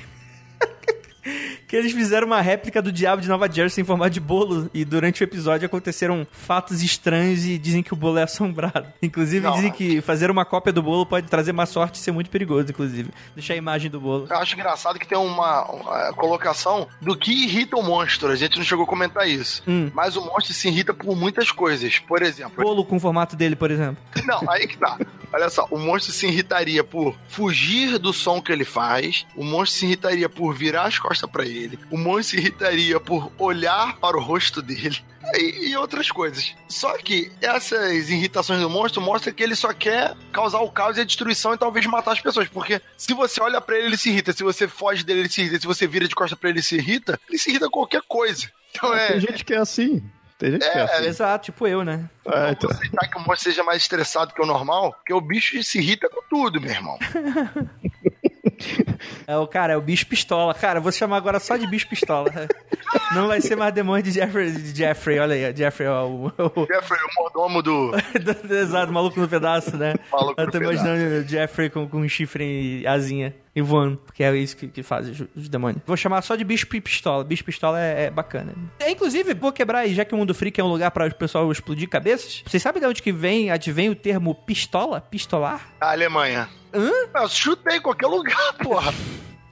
que 1.68 1.76
eles 1.76 1.92
fizeram 1.92 2.28
uma 2.28 2.42
réplica 2.42 2.82
do 2.82 2.92
Diabo 2.92 3.22
de 3.22 3.28
Nova 3.28 3.52
Jersey 3.52 3.82
em 3.82 3.86
formato 3.86 4.12
de 4.12 4.20
bolo. 4.20 4.70
E 4.74 4.84
durante 4.86 5.22
o 5.22 5.26
episódio 5.26 5.66
aconteceram 5.66 6.28
fatos 6.32 6.82
estranhos 6.82 7.46
e 7.46 7.58
dizem 7.58 7.84
que 7.84 7.94
o 7.94 7.96
bolo 7.96 8.18
é 8.18 8.24
assombrado. 8.24 8.88
Inclusive, 9.02 9.46
Não. 9.46 9.54
dizem 9.54 9.72
que 9.72 10.02
fazer 10.02 10.30
uma 10.30 10.46
cópia 10.46 10.74
do 10.74 10.82
bolo 10.82 11.06
pode 11.06 11.28
trazer 11.28 11.54
má 11.54 11.66
sorte 11.66 11.96
e 11.96 12.00
ser 12.00 12.12
muito 12.12 12.30
perigoso, 12.30 12.70
inclusive. 12.70 13.10
Deixar 13.36 13.54
a 13.54 13.58
imagem 13.58 13.90
do 13.90 14.00
bolo. 14.00 14.28
Eu 14.30 14.38
acho 14.38 14.56
engraçado 14.56 15.00
que 15.00 15.08
tem 15.08 15.18
uma, 15.18 15.66
uma 15.72 16.14
colocação 16.14 16.88
do 17.02 17.18
que 17.18 17.32
irrita 17.32 17.76
o 17.78 17.84
monstro. 17.84 18.30
A 18.32 18.36
gente 18.36 18.58
não 18.58 18.64
chegou 18.64 18.84
a 18.86 18.88
comentar 18.88 19.28
isso. 19.28 19.64
Hum. 19.68 19.90
Mas 19.94 20.16
o 20.16 20.22
monstro 20.22 20.54
se 20.54 20.68
irrita 20.68 20.94
por 20.94 21.16
muitas 21.16 21.52
coisas. 21.52 22.00
Por 22.00 22.22
exemplo, 22.22 22.64
Bolo 22.64 22.86
com 22.86 22.98
o 22.98 23.00
formato 23.00 23.36
dele, 23.36 23.56
por 23.56 23.72
exemplo. 23.72 23.98
não, 24.26 24.50
aí 24.50 24.68
que 24.68 24.78
tá. 24.78 24.98
Olha 25.34 25.50
só, 25.50 25.68
o 25.72 25.80
monstro 25.80 26.14
se 26.14 26.28
irritaria 26.28 26.84
por 26.84 27.18
fugir 27.28 27.98
do 27.98 28.14
som 28.14 28.40
que 28.40 28.52
ele 28.52 28.64
faz, 28.64 29.26
o 29.36 29.44
monstro 29.44 29.80
se 29.80 29.86
irritaria 29.86 30.30
por 30.30 30.54
virar 30.54 30.84
as 30.84 31.00
costas 31.00 31.30
pra 31.30 31.44
ele, 31.44 31.80
o 31.90 31.98
monstro 31.98 32.38
se 32.38 32.38
irritaria 32.38 33.00
por 33.00 33.32
olhar 33.40 33.98
para 33.98 34.16
o 34.16 34.22
rosto 34.22 34.62
dele. 34.62 34.98
E, 35.36 35.70
e 35.70 35.78
outras 35.78 36.12
coisas. 36.12 36.54
Só 36.68 36.98
que 36.98 37.32
essas 37.42 38.10
irritações 38.10 38.60
do 38.60 38.70
monstro 38.70 39.02
mostram 39.02 39.34
que 39.34 39.42
ele 39.42 39.56
só 39.56 39.74
quer 39.74 40.14
causar 40.34 40.60
o 40.60 40.70
caos 40.70 40.98
e 40.98 41.02
a 41.02 41.06
destruição 41.06 41.54
e 41.54 41.58
talvez 41.58 41.86
matar 41.86 42.12
as 42.12 42.20
pessoas. 42.20 42.50
Porque 42.50 42.82
se 42.98 43.14
você 43.14 43.42
olha 43.42 43.62
pra 43.62 43.78
ele, 43.78 43.88
ele 43.88 43.98
se 43.98 44.10
irrita. 44.10 44.34
Se 44.34 44.44
você 44.44 44.68
foge 44.68 45.02
dele, 45.02 45.22
ele 45.22 45.30
se 45.30 45.40
irrita. 45.40 45.62
Se 45.62 45.66
você 45.66 45.88
vira 45.88 46.10
de 46.10 46.14
costas 46.14 46.38
pra 46.38 46.50
ele, 46.50 46.60
ele 46.60 46.66
se 46.66 46.76
irrita. 46.76 47.18
Ele 47.30 47.38
se 47.38 47.50
irrita 47.50 47.68
com 47.68 47.80
qualquer 47.80 48.02
coisa. 48.06 48.52
Então 48.72 48.94
é. 48.94 49.14
Tem 49.14 49.22
gente 49.22 49.46
que 49.46 49.54
é 49.54 49.60
assim. 49.60 50.04
Tem 50.44 50.52
gente 50.52 50.70
que 50.70 50.78
é 50.78 50.82
É, 50.82 50.84
assim. 50.84 51.06
Exato, 51.06 51.46
tipo 51.46 51.66
eu, 51.66 51.86
né? 51.86 52.10
É, 52.26 52.52
então. 52.52 52.70
Vamos 52.70 52.78
aceitar 52.78 53.08
que 53.10 53.18
o 53.18 53.22
monstro 53.22 53.40
seja 53.50 53.64
mais 53.64 53.82
estressado 53.82 54.34
que 54.34 54.42
o 54.42 54.46
normal, 54.46 54.92
porque 54.94 55.14
o 55.14 55.22
bicho 55.22 55.62
se 55.64 55.78
irrita 55.80 56.10
com 56.10 56.22
tudo, 56.30 56.60
meu 56.60 56.70
irmão. 56.72 56.98
É 59.28 59.36
o 59.38 59.48
cara, 59.48 59.74
é 59.74 59.78
o 59.78 59.82
bicho 59.82 60.06
pistola. 60.06 60.54
Cara, 60.54 60.80
eu 60.80 60.84
vou 60.84 60.92
chamar 60.92 61.18
agora 61.18 61.40
só 61.40 61.58
de 61.58 61.66
bicho 61.68 61.88
pistola. 61.88 62.30
Não 63.16 63.28
vai 63.28 63.42
ser 63.42 63.56
mais 63.56 63.74
demônio 63.74 64.04
de 64.04 64.12
Jeffrey, 64.12 64.52
de 64.52 64.76
Jeffrey 64.78 65.20
olha 65.20 65.34
aí, 65.36 65.56
Jeffrey, 65.56 65.88
ó, 65.88 66.06
o, 66.08 66.28
o, 66.28 66.66
Jeffrey, 66.68 67.00
o 67.02 67.22
mordomo 67.22 67.62
do 67.62 67.92
do- 67.92 68.54
Exato, 68.56 68.92
maluco 68.92 69.20
no 69.20 69.28
pedaço, 69.28 69.76
né? 69.78 69.96
Maluco 70.12 70.40
Eu 70.40 70.52
tô 70.52 70.58
imaginando 70.60 71.26
o 71.26 71.28
Jeffrey 71.28 71.70
com, 71.70 71.88
com 71.88 71.98
um 72.00 72.08
chifre 72.10 72.82
e 72.82 72.88
asinha 72.88 73.34
e 73.56 73.62
voando, 73.62 73.98
porque 73.98 74.24
é 74.24 74.36
isso 74.36 74.58
que, 74.58 74.68
que 74.68 74.82
faz 74.82 75.08
os, 75.08 75.24
os 75.36 75.48
demônios. 75.50 75.82
Vou 75.86 75.96
chamar 75.96 76.22
só 76.24 76.36
de 76.36 76.44
bicho 76.44 76.66
pi- 76.68 76.82
pistola. 76.82 77.24
Bicho 77.24 77.44
pistola 77.46 77.80
é, 77.80 78.06
é 78.06 78.10
bacana. 78.10 78.54
É, 78.80 78.90
inclusive, 78.90 79.34
vou 79.36 79.52
quebrar 79.52 79.80
aí, 79.80 79.94
já 79.94 80.04
que 80.04 80.14
o 80.14 80.18
Mundo 80.18 80.34
Freak 80.34 80.60
é 80.60 80.64
um 80.64 80.68
lugar 80.68 80.90
para 80.92 81.08
o 81.08 81.16
pessoal 81.16 81.52
explodir 81.52 81.88
cabeças. 81.88 82.44
Vocês 82.46 82.62
sabem 82.64 82.82
de 82.82 82.88
onde 82.88 83.02
que 83.02 83.12
vem, 83.12 83.52
advém 83.52 83.90
o 83.90 83.96
termo 83.96 84.34
pistola? 84.34 85.00
Pistolar? 85.02 85.68
da 85.80 85.92
Alemanha. 85.92 86.50
Hã? 86.74 86.90
Eu 87.16 87.30
chutei 87.30 87.78
em 87.78 87.82
qualquer 87.82 88.08
lugar, 88.08 88.54
porra. 88.62 88.92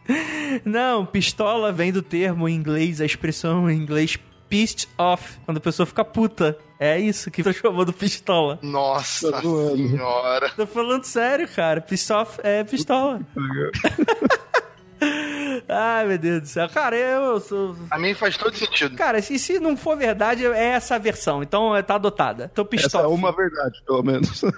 Não, 0.66 1.06
pistola 1.06 1.72
vem 1.72 1.92
do 1.92 2.02
termo 2.02 2.50
em 2.50 2.56
inglês, 2.56 3.00
a 3.02 3.06
expressão 3.06 3.70
em 3.70 3.78
inglês 3.78 4.18
pissed 4.50 4.90
off, 4.98 5.38
quando 5.46 5.58
a 5.58 5.62
pessoa 5.62 5.86
fica 5.86 6.04
puta. 6.04 6.58
É 6.84 7.00
isso 7.00 7.30
que 7.30 7.44
transformou 7.44 7.86
do 7.86 7.94
pistola. 7.94 8.58
Nossa 8.64 9.32
Tá 9.32 9.40
senhora. 9.40 10.50
Tô 10.56 10.66
falando 10.66 11.04
sério, 11.04 11.48
cara. 11.48 11.86
Off 12.20 12.40
é 12.42 12.64
pistola. 12.64 13.22
Ai, 15.70 16.08
meu 16.08 16.18
Deus 16.18 16.42
do 16.42 16.48
céu. 16.48 16.68
Cara, 16.70 16.98
eu 16.98 17.40
sou. 17.40 17.76
A 17.92 18.00
mim 18.00 18.16
faz 18.16 18.36
todo 18.36 18.56
sentido. 18.56 18.96
Cara, 18.96 19.22
se, 19.22 19.38
se 19.38 19.60
não 19.60 19.78
for 19.78 19.96
verdade, 19.96 20.44
é 20.44 20.70
essa 20.70 20.96
a 20.96 20.98
versão. 20.98 21.44
Então 21.44 21.76
é, 21.76 21.84
tá 21.84 21.96
adotada. 21.96 22.50
Tô 22.54 22.64
Essa 22.64 22.70
pistola. 22.70 23.06
é 23.06 23.08
uma 23.08 23.32
verdade, 23.32 23.80
pelo 23.86 24.02
menos. 24.02 24.42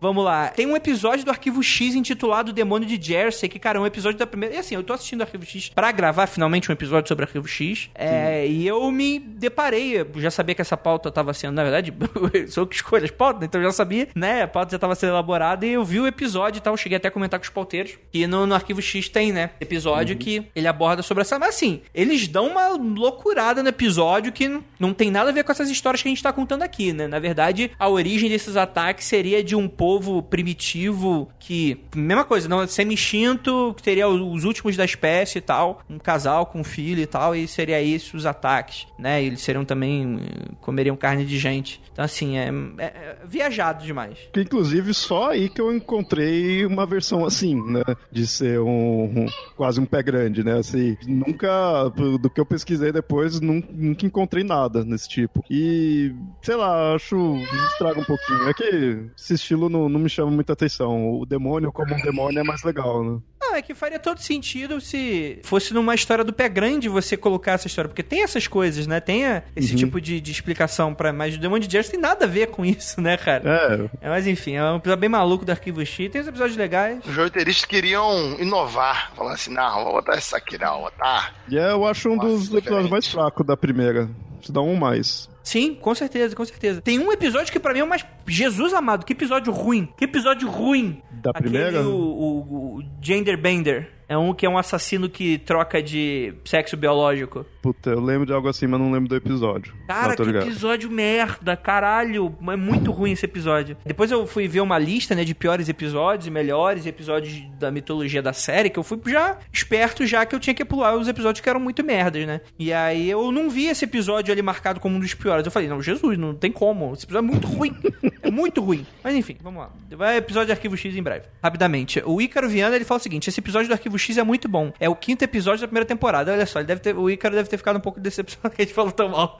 Vamos 0.00 0.24
lá. 0.24 0.48
Tem 0.48 0.66
um 0.66 0.74
episódio 0.76 1.24
do 1.24 1.30
Arquivo 1.30 1.62
X 1.62 1.94
intitulado 1.94 2.52
Demônio 2.52 2.86
de 2.88 3.00
Jersey, 3.00 3.48
que, 3.48 3.58
cara, 3.58 3.78
é 3.78 3.80
um 3.80 3.86
episódio 3.86 4.18
da 4.18 4.26
primeira. 4.26 4.54
E 4.56 4.58
assim, 4.58 4.74
eu 4.74 4.82
tô 4.82 4.92
assistindo 4.92 5.20
o 5.20 5.22
Arquivo 5.22 5.44
X 5.46 5.68
pra 5.68 5.92
gravar 5.92 6.26
finalmente 6.26 6.68
um 6.70 6.72
episódio 6.72 7.08
sobre 7.08 7.24
o 7.24 7.26
Arquivo 7.28 7.46
X. 7.46 7.88
É, 7.94 8.46
e 8.46 8.66
eu 8.66 8.90
me 8.90 9.18
deparei, 9.18 10.00
eu 10.00 10.08
já 10.16 10.30
sabia 10.30 10.54
que 10.54 10.60
essa 10.60 10.76
pauta 10.76 11.10
tava 11.10 11.32
sendo, 11.32 11.54
na 11.54 11.62
verdade, 11.62 11.92
sou 12.48 12.62
eu 12.64 12.66
que 12.66 12.74
escolho 12.76 13.04
as 13.04 13.10
pautas, 13.10 13.44
então 13.44 13.60
eu 13.60 13.66
já 13.68 13.72
sabia, 13.72 14.08
né? 14.14 14.42
A 14.42 14.48
pauta 14.48 14.72
já 14.72 14.78
tava 14.78 14.94
sendo 14.94 15.10
elaborada 15.10 15.64
e 15.64 15.72
eu 15.72 15.84
vi 15.84 16.00
o 16.00 16.06
episódio 16.06 16.58
e 16.58 16.62
tal. 16.62 16.76
Cheguei 16.76 16.96
até 16.96 17.08
a 17.08 17.10
comentar 17.10 17.38
com 17.38 17.44
os 17.44 17.50
pauteiros. 17.50 17.92
E 18.12 18.26
no, 18.26 18.46
no 18.46 18.54
Arquivo 18.54 18.82
X 18.82 19.08
tem, 19.08 19.32
né? 19.32 19.50
Episódio 19.60 20.16
que 20.16 20.46
ele 20.56 20.66
aborda 20.66 21.02
sobre 21.02 21.22
essa. 21.22 21.38
Mas 21.38 21.50
assim, 21.56 21.82
eles 21.94 22.26
dão 22.26 22.48
uma 22.48 22.68
loucurada 22.68 23.62
no 23.62 23.68
episódio 23.68 24.32
que 24.32 24.48
não- 24.48 24.64
não 24.80 24.92
tem 24.94 25.10
nada 25.10 25.30
a 25.30 25.32
ver 25.32 25.44
com 25.44 25.52
essas 25.52 25.70
histórias 25.70 26.02
que 26.02 26.08
a 26.08 26.10
gente 26.10 26.22
tá 26.22 26.32
contando 26.32 26.62
aqui, 26.62 26.92
né? 26.92 27.06
Na 27.06 27.18
verdade, 27.18 27.70
a 27.78 27.88
origem 27.88 28.28
desses 28.28 28.56
ataques 28.56 29.06
seria 29.06 29.42
de 29.44 29.51
um 29.54 29.68
povo 29.68 30.22
primitivo 30.22 31.28
que. 31.38 31.80
Mesma 31.94 32.24
coisa, 32.24 32.48
não 32.48 32.66
semi-extinto, 32.66 33.74
que 33.76 33.82
teria 33.82 34.08
os 34.08 34.44
últimos 34.44 34.76
da 34.76 34.84
espécie 34.84 35.38
e 35.38 35.40
tal. 35.40 35.80
Um 35.88 35.98
casal 35.98 36.46
com 36.46 36.60
um 36.60 36.64
filho 36.64 37.00
e 37.02 37.06
tal, 37.06 37.34
e 37.34 37.46
seria 37.48 37.80
isso 37.82 38.16
os 38.16 38.26
ataques, 38.26 38.86
né? 38.98 39.22
Eles 39.22 39.40
seriam 39.40 39.64
também. 39.64 40.18
comeriam 40.60 40.96
carne 40.96 41.24
de 41.24 41.38
gente. 41.38 41.80
Então, 41.92 42.04
assim, 42.04 42.36
é, 42.38 42.48
é- 42.78 42.84
é 42.84 43.16
viajado 43.26 43.84
demais. 43.84 44.16
Inclusive, 44.36 44.94
só 44.94 45.30
aí 45.30 45.48
que 45.48 45.60
eu 45.60 45.74
encontrei 45.74 46.64
uma 46.64 46.86
versão 46.86 47.24
assim, 47.24 47.54
né? 47.70 47.82
De 48.10 48.26
ser 48.26 48.60
um, 48.60 49.04
um- 49.04 49.26
quase 49.56 49.80
um 49.80 49.84
pé 49.84 50.02
grande, 50.02 50.42
né? 50.44 50.58
Assim, 50.58 50.96
nunca, 51.06 51.88
do 52.20 52.30
que 52.30 52.40
eu 52.40 52.46
pesquisei 52.46 52.92
depois, 52.92 53.40
nun- 53.40 53.62
nunca 53.72 54.06
encontrei 54.06 54.44
nada 54.44 54.84
nesse 54.84 55.08
tipo. 55.08 55.44
E, 55.50 56.12
sei 56.42 56.54
lá, 56.56 56.94
acho, 56.94 57.36
estraga 57.72 58.00
um 58.00 58.04
pouquinho. 58.04 58.48
É 58.48 58.54
que 58.54 59.00
esse 59.18 59.34
estilo 59.42 59.68
não, 59.68 59.88
não 59.88 60.00
me 60.00 60.08
chama 60.08 60.30
muita 60.30 60.52
atenção. 60.52 61.10
O 61.20 61.26
demônio 61.26 61.70
como 61.72 61.94
um 61.94 62.00
demônio 62.00 62.38
é 62.40 62.42
mais 62.42 62.62
legal, 62.62 63.04
né? 63.04 63.18
Não, 63.40 63.56
é 63.56 63.60
que 63.62 63.74
faria 63.74 63.98
todo 63.98 64.18
sentido 64.18 64.80
se 64.80 65.40
fosse 65.42 65.74
numa 65.74 65.94
história 65.94 66.24
do 66.24 66.32
pé 66.32 66.48
grande 66.48 66.88
você 66.88 67.16
colocar 67.16 67.52
essa 67.52 67.66
história. 67.66 67.88
Porque 67.88 68.02
tem 68.02 68.22
essas 68.22 68.46
coisas, 68.46 68.86
né? 68.86 69.00
Tem 69.00 69.22
esse 69.54 69.72
Uhum. 69.72 69.76
tipo 69.78 70.00
de, 70.00 70.20
de 70.20 70.30
explicação 70.30 70.94
para 70.94 71.12
Mas 71.12 71.34
o 71.34 71.38
Demônio 71.38 71.66
de 71.66 71.72
Jersey 71.72 71.92
tem 71.92 72.00
nada 72.00 72.24
a 72.24 72.28
ver 72.28 72.46
com 72.48 72.64
isso, 72.64 73.00
né, 73.00 73.16
cara? 73.16 73.88
É, 74.00 74.06
É, 74.06 74.08
mas 74.08 74.26
enfim, 74.26 74.54
é 74.54 74.62
um 74.64 74.76
episódio 74.76 75.00
bem 75.00 75.10
maluco 75.10 75.44
do 75.44 75.50
Arquivo 75.50 75.84
X. 75.84 76.10
Tem 76.10 76.20
uns 76.22 76.28
episódios 76.28 76.56
legais. 76.56 77.00
Os 77.06 77.16
roteiristas 77.16 77.64
queriam 77.64 78.36
inovar, 78.40 79.12
falando 79.14 79.34
assim, 79.34 79.52
não, 79.52 79.84
vou 79.84 79.92
botar 79.94 80.16
isso 80.16 80.34
aqui 80.36 80.56
não, 80.56 80.74
vou 80.80 80.84
botar. 80.84 81.34
e 81.48 81.58
é, 81.58 81.72
eu 81.72 81.84
acho 81.84 82.08
um 82.08 82.16
Nossa, 82.16 82.28
dos 82.28 82.36
episódios 82.44 82.62
diferente. 82.64 82.90
mais 82.90 83.06
fracos 83.08 83.44
da 83.46 83.56
primeira. 83.56 84.08
Se 84.42 84.50
dá 84.52 84.60
um 84.60 84.74
mais. 84.76 85.28
Sim, 85.42 85.74
com 85.74 85.94
certeza, 85.94 86.36
com 86.36 86.44
certeza. 86.44 86.80
Tem 86.80 86.98
um 86.98 87.10
episódio 87.12 87.52
que 87.52 87.58
pra 87.58 87.72
mim 87.72 87.80
é 87.80 87.84
o 87.84 87.88
mais. 87.88 88.04
Jesus 88.26 88.72
amado, 88.72 89.04
que 89.04 89.12
episódio 89.12 89.52
ruim. 89.52 89.88
Que 89.96 90.04
episódio 90.04 90.48
ruim. 90.48 91.02
Da 91.10 91.30
Aquele, 91.30 91.50
primeira? 91.50 91.82
O, 91.82 91.92
o, 91.92 92.76
o 92.78 92.82
Gender 93.00 93.36
Bender. 93.36 93.90
É 94.12 94.18
um 94.18 94.34
que 94.34 94.44
é 94.44 94.48
um 94.48 94.58
assassino 94.58 95.08
que 95.08 95.38
troca 95.38 95.82
de 95.82 96.34
sexo 96.44 96.76
biológico. 96.76 97.46
Puta, 97.62 97.88
eu 97.88 98.00
lembro 98.00 98.26
de 98.26 98.32
algo 98.32 98.46
assim, 98.46 98.66
mas 98.66 98.78
não 98.78 98.92
lembro 98.92 99.08
do 99.08 99.16
episódio. 99.16 99.72
Cara, 99.86 100.14
que 100.14 100.22
ligado. 100.22 100.46
episódio 100.46 100.90
merda, 100.90 101.56
caralho. 101.56 102.36
É 102.50 102.56
muito 102.56 102.90
ruim 102.90 103.12
esse 103.12 103.24
episódio. 103.24 103.74
Depois 103.86 104.10
eu 104.10 104.26
fui 104.26 104.46
ver 104.46 104.60
uma 104.60 104.78
lista, 104.78 105.14
né, 105.14 105.24
de 105.24 105.34
piores 105.34 105.66
episódios 105.70 106.26
e 106.26 106.30
melhores 106.30 106.84
episódios 106.84 107.42
da 107.58 107.70
mitologia 107.70 108.20
da 108.20 108.34
série, 108.34 108.68
que 108.68 108.78
eu 108.78 108.82
fui 108.82 109.00
já 109.06 109.38
esperto 109.50 110.04
já 110.04 110.26
que 110.26 110.34
eu 110.34 110.40
tinha 110.40 110.52
que 110.52 110.64
pular 110.64 110.94
os 110.94 111.08
episódios 111.08 111.40
que 111.40 111.48
eram 111.48 111.60
muito 111.60 111.82
merdas, 111.82 112.26
né? 112.26 112.42
E 112.58 112.70
aí 112.70 113.08
eu 113.08 113.32
não 113.32 113.48
vi 113.48 113.68
esse 113.68 113.86
episódio 113.86 114.30
ali 114.30 114.42
marcado 114.42 114.78
como 114.78 114.96
um 114.96 115.00
dos 115.00 115.14
piores. 115.14 115.46
Eu 115.46 115.52
falei, 115.52 115.68
não, 115.68 115.80
Jesus, 115.80 116.18
não 116.18 116.34
tem 116.34 116.52
como. 116.52 116.92
Esse 116.92 117.06
episódio 117.06 117.28
é 117.28 117.30
muito 117.30 117.46
ruim. 117.46 117.74
é 118.22 118.30
muito 118.30 118.60
ruim. 118.60 118.86
Mas 119.02 119.14
enfim, 119.14 119.38
vamos 119.42 119.62
lá. 119.62 119.70
Vai 119.96 120.18
episódio 120.18 120.48
de 120.48 120.52
Arquivo 120.52 120.76
X 120.76 120.94
em 120.94 121.02
breve. 121.02 121.26
Rapidamente. 121.42 122.02
O 122.04 122.20
Ícaro 122.20 122.48
Viana, 122.48 122.76
ele 122.76 122.84
fala 122.84 123.00
o 123.00 123.02
seguinte, 123.02 123.28
esse 123.28 123.40
episódio 123.40 123.68
do 123.68 123.72
Arquivo 123.72 123.98
X 124.02 124.18
é 124.18 124.22
muito 124.22 124.48
bom. 124.48 124.72
É 124.78 124.88
o 124.88 124.96
quinto 124.96 125.24
episódio 125.24 125.60
da 125.60 125.68
primeira 125.68 125.86
temporada. 125.86 126.32
Olha 126.32 126.46
só, 126.46 126.58
ele 126.58 126.66
deve 126.66 126.80
ter, 126.80 126.96
o 126.96 127.08
Ícaro 127.08 127.34
deve 127.34 127.48
ter 127.48 127.56
ficado 127.56 127.76
um 127.76 127.80
pouco 127.80 128.00
decepcionado 128.00 128.54
que 128.54 128.62
a 128.62 128.64
gente 128.64 128.74
falou 128.74 128.92
tão 128.92 129.08
mal. 129.08 129.38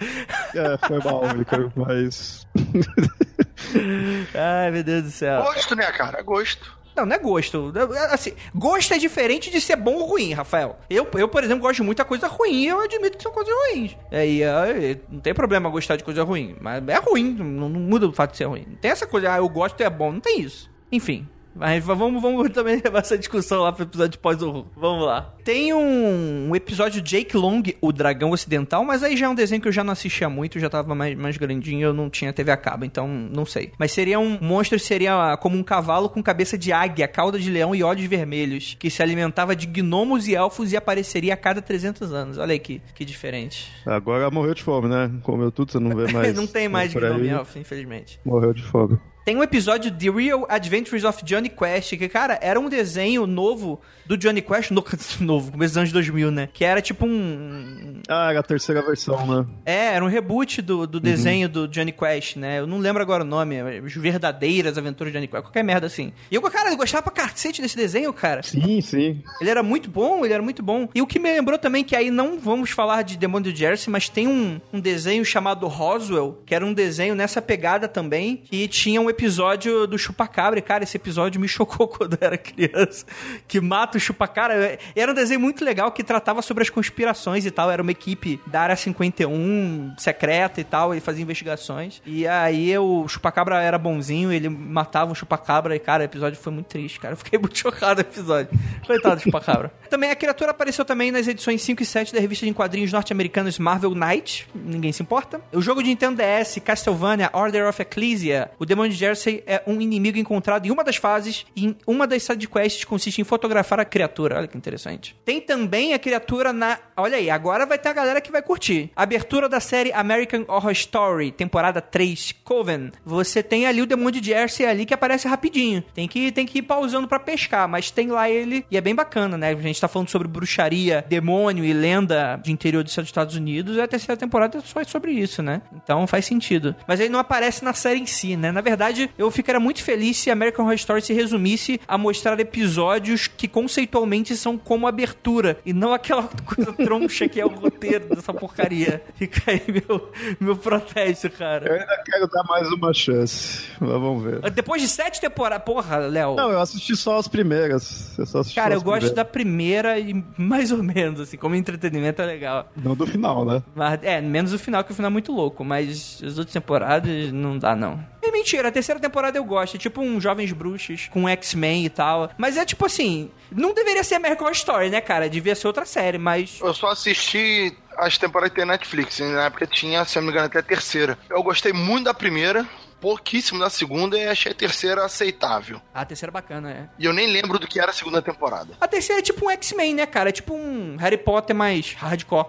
É, 0.54 0.78
foi 0.86 0.98
mal, 0.98 1.26
Ricardo, 1.36 1.72
mas. 1.76 2.46
Ai, 4.34 4.70
meu 4.70 4.82
Deus 4.82 5.02
do 5.04 5.10
céu. 5.10 5.42
Gosto, 5.42 5.74
né, 5.74 5.90
cara? 5.92 6.20
É 6.20 6.22
gosto. 6.22 6.82
Não, 6.94 7.06
não 7.06 7.16
é 7.16 7.18
gosto. 7.18 7.72
Assim, 8.10 8.32
gosto 8.54 8.92
é 8.92 8.98
diferente 8.98 9.50
de 9.50 9.60
ser 9.60 9.76
bom 9.76 9.94
ou 9.94 10.06
ruim, 10.06 10.32
Rafael. 10.32 10.78
Eu, 10.90 11.08
eu 11.14 11.28
por 11.28 11.42
exemplo, 11.42 11.62
gosto 11.62 11.76
de 11.76 11.82
muita 11.82 12.04
coisa 12.04 12.28
ruim 12.28 12.52
e 12.52 12.66
eu 12.68 12.80
admito 12.80 13.16
que 13.16 13.22
são 13.22 13.32
coisas 13.32 13.52
ruins. 13.52 13.96
É, 14.10 14.26
e, 14.26 14.42
é, 14.42 15.00
não 15.08 15.20
tem 15.20 15.32
problema 15.32 15.70
gostar 15.70 15.96
de 15.96 16.04
coisa 16.04 16.22
ruim, 16.22 16.54
mas 16.60 16.86
é 16.86 16.98
ruim, 16.98 17.32
não, 17.32 17.68
não 17.68 17.80
muda 17.80 18.06
o 18.06 18.12
fato 18.12 18.32
de 18.32 18.36
ser 18.36 18.44
ruim. 18.44 18.66
Não 18.68 18.76
tem 18.76 18.90
essa 18.90 19.06
coisa, 19.06 19.32
ah, 19.32 19.38
eu 19.38 19.48
gosto 19.48 19.80
e 19.80 19.84
é 19.84 19.90
bom, 19.90 20.12
não 20.12 20.20
tem 20.20 20.40
isso. 20.40 20.70
Enfim. 20.90 21.26
Mas 21.54 21.84
vamos, 21.84 22.20
vamos 22.20 22.50
também 22.50 22.80
levar 22.82 23.00
essa 23.00 23.18
discussão 23.18 23.62
lá 23.62 23.72
pro 23.72 23.84
episódio 23.84 24.12
de 24.12 24.18
pós-horror. 24.18 24.66
Vamos 24.76 25.06
lá. 25.06 25.34
Tem 25.44 25.72
um, 25.74 26.48
um 26.50 26.56
episódio 26.56 27.00
de 27.00 27.10
Jake 27.18 27.36
Long, 27.36 27.62
o 27.80 27.92
Dragão 27.92 28.30
Ocidental, 28.30 28.84
mas 28.84 29.02
aí 29.02 29.16
já 29.16 29.26
é 29.26 29.28
um 29.28 29.34
desenho 29.34 29.60
que 29.60 29.68
eu 29.68 29.72
já 29.72 29.82
não 29.82 29.92
assistia 29.92 30.28
muito, 30.28 30.58
já 30.58 30.70
tava 30.70 30.94
mais, 30.94 31.16
mais 31.16 31.36
grandinho, 31.36 31.86
eu 31.88 31.92
não 31.92 32.08
tinha 32.08 32.32
TV 32.32 32.50
a 32.50 32.56
cabo, 32.56 32.84
então 32.84 33.08
não 33.08 33.44
sei. 33.44 33.72
Mas 33.78 33.92
seria 33.92 34.18
um 34.18 34.38
monstro, 34.40 34.78
seria 34.78 35.36
como 35.38 35.56
um 35.56 35.62
cavalo 35.62 36.08
com 36.08 36.22
cabeça 36.22 36.56
de 36.56 36.72
águia, 36.72 37.08
cauda 37.08 37.38
de 37.38 37.50
leão 37.50 37.74
e 37.74 37.82
olhos 37.82 38.04
vermelhos, 38.04 38.76
que 38.78 38.88
se 38.88 39.02
alimentava 39.02 39.54
de 39.56 39.66
gnomos 39.66 40.28
e 40.28 40.34
elfos 40.34 40.72
e 40.72 40.76
apareceria 40.76 41.34
a 41.34 41.36
cada 41.36 41.60
300 41.60 42.12
anos. 42.12 42.38
Olha 42.38 42.52
aí 42.52 42.58
que, 42.58 42.80
que 42.94 43.04
diferente. 43.04 43.72
Agora 43.84 44.30
morreu 44.30 44.54
de 44.54 44.62
fome, 44.62 44.88
né? 44.88 45.10
Comeu 45.22 45.50
tudo, 45.50 45.72
você 45.72 45.78
não 45.78 45.94
vê 45.96 46.10
mais. 46.12 46.34
não 46.34 46.46
tem 46.46 46.68
mais 46.68 46.94
gnome 46.94 47.26
e 47.26 47.30
elfo, 47.30 47.58
infelizmente. 47.58 48.20
Morreu 48.24 48.52
de 48.52 48.62
fome. 48.62 48.98
Tem 49.24 49.36
um 49.36 49.42
episódio 49.42 49.88
de 49.88 50.10
The 50.10 50.16
Real 50.16 50.44
Adventures 50.48 51.04
of 51.04 51.24
Johnny 51.24 51.48
Quest, 51.48 51.96
que, 51.96 52.08
cara, 52.08 52.40
era 52.42 52.58
um 52.58 52.68
desenho 52.68 53.24
novo 53.24 53.80
do 54.04 54.16
Johnny 54.16 54.42
Quest, 54.42 54.70
no, 54.74 54.84
novo, 55.20 55.52
começo 55.52 55.74
dos 55.74 55.78
anos 55.78 55.92
2000, 55.92 56.30
né? 56.32 56.48
Que 56.52 56.64
era 56.64 56.82
tipo 56.82 57.06
um... 57.06 58.00
Ah, 58.08 58.30
era 58.30 58.40
a 58.40 58.42
terceira 58.42 58.82
versão, 58.82 59.24
né? 59.24 59.46
É, 59.64 59.94
era 59.94 60.04
um 60.04 60.08
reboot 60.08 60.60
do, 60.60 60.88
do 60.88 60.98
desenho 60.98 61.48
do 61.48 61.68
Johnny 61.68 61.92
Quest, 61.92 62.34
né? 62.34 62.58
Eu 62.58 62.66
não 62.66 62.78
lembro 62.78 63.00
agora 63.00 63.22
o 63.22 63.26
nome, 63.26 63.54
é 63.54 63.78
As 63.78 63.94
Verdadeiras 63.94 64.76
Aventuras 64.76 65.12
de 65.12 65.18
Johnny 65.18 65.28
Quest, 65.28 65.44
qualquer 65.44 65.62
merda 65.62 65.86
assim. 65.86 66.12
E 66.28 66.34
eu, 66.34 66.42
cara, 66.42 66.70
eu 66.70 66.76
gostava 66.76 67.04
pra 67.04 67.12
cacete 67.12 67.62
desse 67.62 67.76
desenho, 67.76 68.12
cara. 68.12 68.42
Sim, 68.42 68.80
sim. 68.80 69.22
Ele 69.40 69.50
era 69.50 69.62
muito 69.62 69.88
bom, 69.88 70.24
ele 70.24 70.34
era 70.34 70.42
muito 70.42 70.64
bom. 70.64 70.88
E 70.92 71.00
o 71.00 71.06
que 71.06 71.20
me 71.20 71.32
lembrou 71.32 71.56
também, 71.58 71.84
que 71.84 71.94
aí 71.94 72.10
não 72.10 72.40
vamos 72.40 72.70
falar 72.70 73.02
de 73.02 73.16
Demônio 73.16 73.52
do 73.52 73.56
Jersey, 73.56 73.88
mas 73.88 74.08
tem 74.08 74.26
um, 74.26 74.60
um 74.72 74.80
desenho 74.80 75.24
chamado 75.24 75.68
Roswell, 75.68 76.42
que 76.44 76.56
era 76.56 76.66
um 76.66 76.72
desenho 76.72 77.14
nessa 77.14 77.40
pegada 77.40 77.86
também, 77.86 78.42
que 78.50 78.66
tinha 78.66 79.00
um 79.00 79.11
episódio 79.12 79.86
do 79.86 79.98
Chupacabra. 79.98 80.60
Cara, 80.60 80.84
esse 80.84 80.96
episódio 80.96 81.40
me 81.40 81.46
chocou 81.48 81.88
quando 81.88 82.14
eu 82.14 82.18
era 82.20 82.38
criança. 82.38 83.04
Que 83.46 83.60
mata 83.60 83.98
o 83.98 84.00
Chupacabra. 84.00 84.78
Era 84.94 85.12
um 85.12 85.14
desenho 85.14 85.40
muito 85.40 85.64
legal 85.64 85.92
que 85.92 86.02
tratava 86.02 86.42
sobre 86.42 86.62
as 86.62 86.70
conspirações 86.70 87.46
e 87.46 87.50
tal. 87.50 87.70
Era 87.70 87.82
uma 87.82 87.90
equipe 87.90 88.40
da 88.46 88.62
Área 88.62 88.76
51, 88.76 89.94
secreta 89.98 90.60
e 90.60 90.64
tal. 90.64 90.92
Ele 90.92 91.00
fazia 91.00 91.22
investigações. 91.22 92.02
E 92.04 92.26
aí 92.26 92.76
o 92.78 93.06
Chupacabra 93.08 93.60
era 93.60 93.78
bonzinho, 93.78 94.32
ele 94.32 94.48
matava 94.48 95.12
o 95.12 95.14
Chupacabra. 95.14 95.76
E, 95.76 95.78
cara, 95.78 96.02
o 96.02 96.04
episódio 96.04 96.38
foi 96.38 96.52
muito 96.52 96.66
triste, 96.66 96.98
cara. 96.98 97.14
Eu 97.14 97.18
fiquei 97.18 97.38
muito 97.38 97.58
chocado 97.58 98.02
no 98.02 98.08
episódio. 98.08 98.50
Coitado 98.86 99.16
do 99.16 99.22
Chupacabra. 99.22 99.72
também 99.90 100.10
a 100.10 100.16
criatura 100.16 100.50
apareceu 100.50 100.84
também 100.84 101.10
nas 101.10 101.26
edições 101.28 101.62
5 101.62 101.82
e 101.82 101.86
7 101.86 102.14
da 102.14 102.20
revista 102.20 102.46
de 102.46 102.52
quadrinhos 102.52 102.92
norte-americanos 102.92 103.58
Marvel 103.58 103.94
Knight. 103.94 104.48
Ninguém 104.54 104.92
se 104.92 105.02
importa. 105.02 105.40
O 105.52 105.60
jogo 105.60 105.82
de 105.82 105.88
Nintendo 105.88 106.22
DS, 106.22 106.58
Castlevania 106.64 107.30
Order 107.32 107.68
of 107.68 107.80
Ecclesia. 107.80 108.50
O 108.58 108.64
demônio 108.64 108.92
de 108.92 108.98
Jersey 109.02 109.42
é 109.46 109.62
um 109.66 109.80
inimigo 109.80 110.18
encontrado 110.18 110.66
em 110.66 110.70
uma 110.70 110.84
das 110.84 110.96
fases 110.96 111.44
e 111.56 111.66
em 111.66 111.76
uma 111.86 112.06
das 112.06 112.22
sidequests 112.22 112.84
consiste 112.84 113.20
em 113.20 113.24
fotografar 113.24 113.80
a 113.80 113.84
criatura. 113.84 114.38
Olha 114.38 114.46
que 114.46 114.56
interessante. 114.56 115.16
Tem 115.24 115.40
também 115.40 115.92
a 115.92 115.98
criatura 115.98 116.52
na... 116.52 116.78
Olha 116.96 117.16
aí, 117.16 117.28
agora 117.30 117.66
vai 117.66 117.78
ter 117.78 117.88
a 117.88 117.92
galera 117.92 118.20
que 118.20 118.30
vai 118.30 118.42
curtir. 118.42 118.90
Abertura 118.94 119.48
da 119.48 119.60
série 119.60 119.92
American 119.92 120.44
Horror 120.46 120.72
Story, 120.72 121.32
temporada 121.32 121.80
3, 121.80 122.32
Coven. 122.44 122.92
Você 123.04 123.42
tem 123.42 123.66
ali 123.66 123.82
o 123.82 123.86
demônio 123.86 124.20
de 124.20 124.28
Jersey 124.28 124.66
ali 124.66 124.86
que 124.86 124.94
aparece 124.94 125.26
rapidinho. 125.26 125.82
Tem 125.94 126.06
que, 126.06 126.30
tem 126.30 126.46
que 126.46 126.58
ir 126.58 126.62
pausando 126.62 127.08
para 127.08 127.18
pescar, 127.18 127.68
mas 127.68 127.90
tem 127.90 128.08
lá 128.08 128.28
ele 128.30 128.64
e 128.70 128.76
é 128.76 128.80
bem 128.80 128.94
bacana, 128.94 129.36
né? 129.36 129.50
A 129.50 129.54
gente 129.54 129.80
tá 129.80 129.88
falando 129.88 130.08
sobre 130.08 130.28
bruxaria, 130.28 131.04
demônio 131.08 131.64
e 131.64 131.72
lenda 131.72 132.40
de 132.42 132.52
interior 132.52 132.84
dos 132.84 132.96
Estados 132.96 133.36
Unidos 133.36 133.76
e 133.76 133.80
a 133.80 133.88
terceira 133.88 134.16
temporada 134.16 134.58
é 134.58 134.60
só 134.60 134.82
sobre 134.84 135.12
isso, 135.12 135.42
né? 135.42 135.62
Então 135.74 136.06
faz 136.06 136.24
sentido. 136.24 136.74
Mas 136.86 137.00
ele 137.00 137.08
não 137.08 137.18
aparece 137.18 137.64
na 137.64 137.72
série 137.72 138.00
em 138.00 138.06
si, 138.06 138.36
né? 138.36 138.52
Na 138.52 138.60
verdade, 138.60 138.91
eu 139.18 139.30
ficaria 139.30 139.60
muito 139.60 139.82
feliz 139.82 140.16
se 140.18 140.30
American 140.30 140.64
Horror 140.64 140.74
Story 140.74 141.02
se 141.02 141.12
resumisse 141.12 141.80
a 141.86 141.96
mostrar 141.98 142.38
episódios 142.40 143.26
que 143.26 143.48
conceitualmente 143.48 144.36
são 144.36 144.56
como 144.58 144.86
abertura 144.86 145.58
e 145.64 145.72
não 145.72 145.92
aquela 145.92 146.24
coisa 146.44 146.72
troncha 146.72 147.28
que 147.28 147.40
é 147.40 147.44
o 147.46 147.48
roteiro 147.48 148.14
dessa 148.14 148.32
porcaria. 148.32 149.02
Fica 149.16 149.50
aí 149.50 149.62
meu, 149.68 150.10
meu 150.40 150.56
protesto, 150.56 151.30
cara. 151.30 151.66
Eu 151.68 151.80
ainda 151.80 152.02
quero 152.04 152.28
dar 152.28 152.44
mais 152.44 152.68
uma 152.72 152.92
chance. 152.92 153.64
Mas 153.80 153.90
vamos 153.90 154.22
ver. 154.22 154.50
Depois 154.50 154.80
de 154.82 154.88
sete 154.88 155.20
temporadas. 155.20 155.64
Porra, 155.64 155.96
Léo. 155.98 156.34
Não, 156.36 156.50
eu 156.50 156.60
assisti 156.60 156.94
só 156.96 157.18
as 157.18 157.28
primeiras. 157.28 158.16
Eu 158.18 158.26
só 158.26 158.40
assisti 158.40 158.56
Cara, 158.56 158.74
eu 158.74 158.78
as 158.78 158.82
gosto 158.82 158.98
primeiras. 158.98 159.16
da 159.16 159.24
primeira 159.24 159.98
e 159.98 160.24
mais 160.36 160.72
ou 160.72 160.82
menos, 160.82 161.20
assim, 161.20 161.36
como 161.36 161.54
entretenimento 161.54 162.20
é 162.22 162.26
legal. 162.26 162.70
Não 162.76 162.94
do 162.94 163.06
final, 163.06 163.44
né? 163.44 163.62
Mas, 163.74 164.00
é, 164.02 164.20
menos 164.20 164.52
o 164.52 164.58
final, 164.58 164.82
que 164.84 164.92
o 164.92 164.94
final 164.94 165.08
é 165.08 165.12
muito 165.12 165.32
louco, 165.32 165.64
mas 165.64 166.20
as 166.24 166.38
outras 166.38 166.52
temporadas 166.52 167.32
não 167.32 167.58
dá, 167.58 167.74
não. 167.74 168.00
É 168.22 168.30
mentira, 168.30 168.68
a 168.68 168.72
terceira 168.82 169.00
temporada 169.00 169.38
eu 169.38 169.44
gosto, 169.44 169.76
é 169.76 169.78
tipo 169.78 170.00
um 170.00 170.20
Jovens 170.20 170.50
Bruxos 170.52 171.08
com 171.12 171.28
X-Men 171.28 171.84
e 171.86 171.88
tal. 171.88 172.30
Mas 172.36 172.56
é 172.56 172.64
tipo 172.64 172.84
assim, 172.84 173.30
não 173.50 173.72
deveria 173.72 174.02
ser 174.02 174.16
American 174.16 174.44
Horror 174.44 174.56
Story, 174.56 174.90
né, 174.90 175.00
cara? 175.00 175.30
Devia 175.30 175.54
ser 175.54 175.68
outra 175.68 175.86
série, 175.86 176.18
mas. 176.18 176.58
Eu 176.60 176.74
só 176.74 176.88
assisti 176.88 177.72
as 177.96 178.18
temporadas 178.18 178.50
que 178.50 178.56
tem 178.56 178.66
Netflix. 178.66 179.20
e 179.20 179.22
Na 179.22 179.44
época 179.44 179.66
tinha, 179.68 180.04
se 180.04 180.16
não 180.16 180.24
me 180.24 180.30
engano, 180.30 180.46
até 180.46 180.58
a 180.58 180.62
terceira. 180.62 181.16
Eu 181.30 181.42
gostei 181.44 181.72
muito 181.72 182.06
da 182.06 182.14
primeira, 182.14 182.66
pouquíssimo 183.00 183.60
da 183.60 183.70
segunda 183.70 184.18
e 184.18 184.26
achei 184.26 184.50
a 184.50 184.54
terceira 184.54 185.04
aceitável. 185.04 185.80
A 185.94 186.04
terceira 186.04 186.30
é 186.30 186.34
bacana, 186.34 186.70
é. 186.70 186.88
E 186.98 187.04
eu 187.04 187.12
nem 187.12 187.28
lembro 187.30 187.60
do 187.60 187.68
que 187.68 187.78
era 187.78 187.90
a 187.90 187.94
segunda 187.94 188.20
temporada. 188.20 188.74
A 188.80 188.88
terceira 188.88 189.20
é 189.20 189.22
tipo 189.22 189.46
um 189.46 189.50
X-Men, 189.50 189.94
né, 189.94 190.06
cara? 190.06 190.30
É 190.30 190.32
tipo 190.32 190.54
um 190.54 190.96
Harry 190.96 191.18
Potter 191.18 191.54
mais 191.54 191.92
hardcore. 191.92 192.46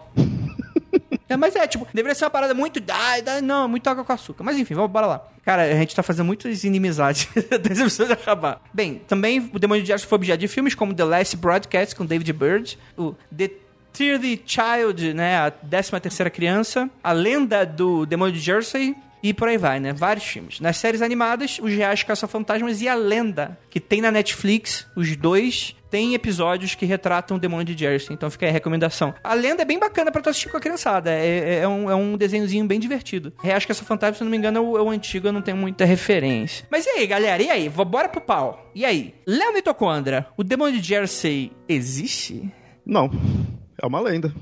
É, 1.33 1.37
mas 1.37 1.55
é, 1.55 1.67
tipo, 1.67 1.87
deveria 1.93 2.15
ser 2.15 2.25
uma 2.25 2.31
parada 2.31 2.53
muito. 2.53 2.81
Ah, 2.89 3.41
não, 3.41 3.67
muito 3.67 3.87
água 3.87 4.03
com 4.03 4.13
açúcar. 4.13 4.43
Mas 4.43 4.57
enfim, 4.57 4.73
vamos 4.73 4.91
bora 4.91 5.07
lá. 5.07 5.27
Cara, 5.43 5.63
a 5.63 5.75
gente 5.75 5.95
tá 5.95 6.03
fazendo 6.03 6.25
muitas 6.25 6.63
inimizades 6.63 7.27
das 7.61 7.79
episódios 7.79 8.11
acabar. 8.11 8.61
Bem, 8.73 9.01
também 9.07 9.49
o 9.53 9.59
Demônio 9.59 9.83
de 9.83 9.87
Jersey 9.87 10.07
foi 10.07 10.15
objeto 10.15 10.39
de 10.39 10.47
filmes 10.47 10.75
como 10.75 10.93
The 10.93 11.03
Last 11.03 11.35
Broadcast 11.37 11.95
com 11.95 12.05
David 12.05 12.31
Bird, 12.31 12.77
o 12.97 13.15
The 13.35 13.49
Third 13.91 14.43
Child, 14.45 15.13
né, 15.13 15.37
a 15.37 15.51
13 15.51 15.99
terceira 15.99 16.29
criança, 16.29 16.89
a 17.03 17.11
lenda 17.11 17.65
do 17.65 18.05
Demônio 18.05 18.33
de 18.33 18.39
Jersey 18.39 18.95
e 19.23 19.33
por 19.33 19.47
aí 19.47 19.57
vai, 19.57 19.79
né? 19.79 19.93
Vários 19.93 20.25
filmes. 20.25 20.59
Nas 20.59 20.75
séries 20.77 21.01
animadas, 21.01 21.57
Os 21.63 21.71
Reais 21.73 22.03
Caça-Fantasmas 22.03 22.81
e 22.81 22.87
A 22.89 22.93
Lenda, 22.93 23.57
que 23.69 23.79
tem 23.79 24.01
na 24.01 24.11
Netflix, 24.11 24.85
os 24.95 25.15
dois 25.15 25.75
tem 25.89 26.15
episódios 26.15 26.73
que 26.73 26.85
retratam 26.87 27.37
o 27.37 27.39
demônio 27.39 27.63
de 27.65 27.77
Jersey, 27.79 28.15
então 28.15 28.29
fica 28.29 28.45
aí 28.47 28.49
a 28.49 28.53
recomendação. 28.53 29.13
A 29.23 29.35
lenda 29.35 29.61
é 29.61 29.65
bem 29.65 29.77
bacana 29.77 30.11
pra 30.11 30.23
tu 30.23 30.29
assistir 30.29 30.49
com 30.49 30.57
a 30.57 30.59
criançada, 30.59 31.11
é, 31.11 31.25
é- 31.25 31.59
é 31.59 31.67
um, 31.67 31.89
é 31.89 31.93
um 31.95 32.17
desenhozinho 32.17 32.65
bem 32.65 32.79
divertido. 32.79 33.31
Reacho 33.43 33.67
que 33.67 33.71
essa 33.71 33.85
fantasma, 33.85 34.15
se 34.17 34.23
não 34.23 34.31
me 34.31 34.35
engano, 34.37 34.57
é 34.57 34.61
o, 34.61 34.77
é 34.77 34.81
o 34.81 34.89
antigo, 34.89 35.27
eu 35.27 35.31
não 35.31 35.41
tenho 35.43 35.55
muita 35.55 35.85
referência. 35.85 36.65
Mas 36.71 36.85
e 36.87 36.89
aí, 36.89 37.05
galera, 37.05 37.41
e 37.43 37.49
aí? 37.51 37.69
Bora 37.69 38.09
pro 38.09 38.19
pau. 38.21 38.71
E 38.73 38.83
aí? 38.83 39.13
Léo 39.27 39.53
Mitocondra, 39.53 40.25
o 40.35 40.43
demônio 40.43 40.81
de 40.81 40.87
Jersey 40.87 41.51
existe? 41.69 42.51
Não. 42.83 43.11
É 43.79 43.85
uma 43.85 43.99
lenda. 43.99 44.33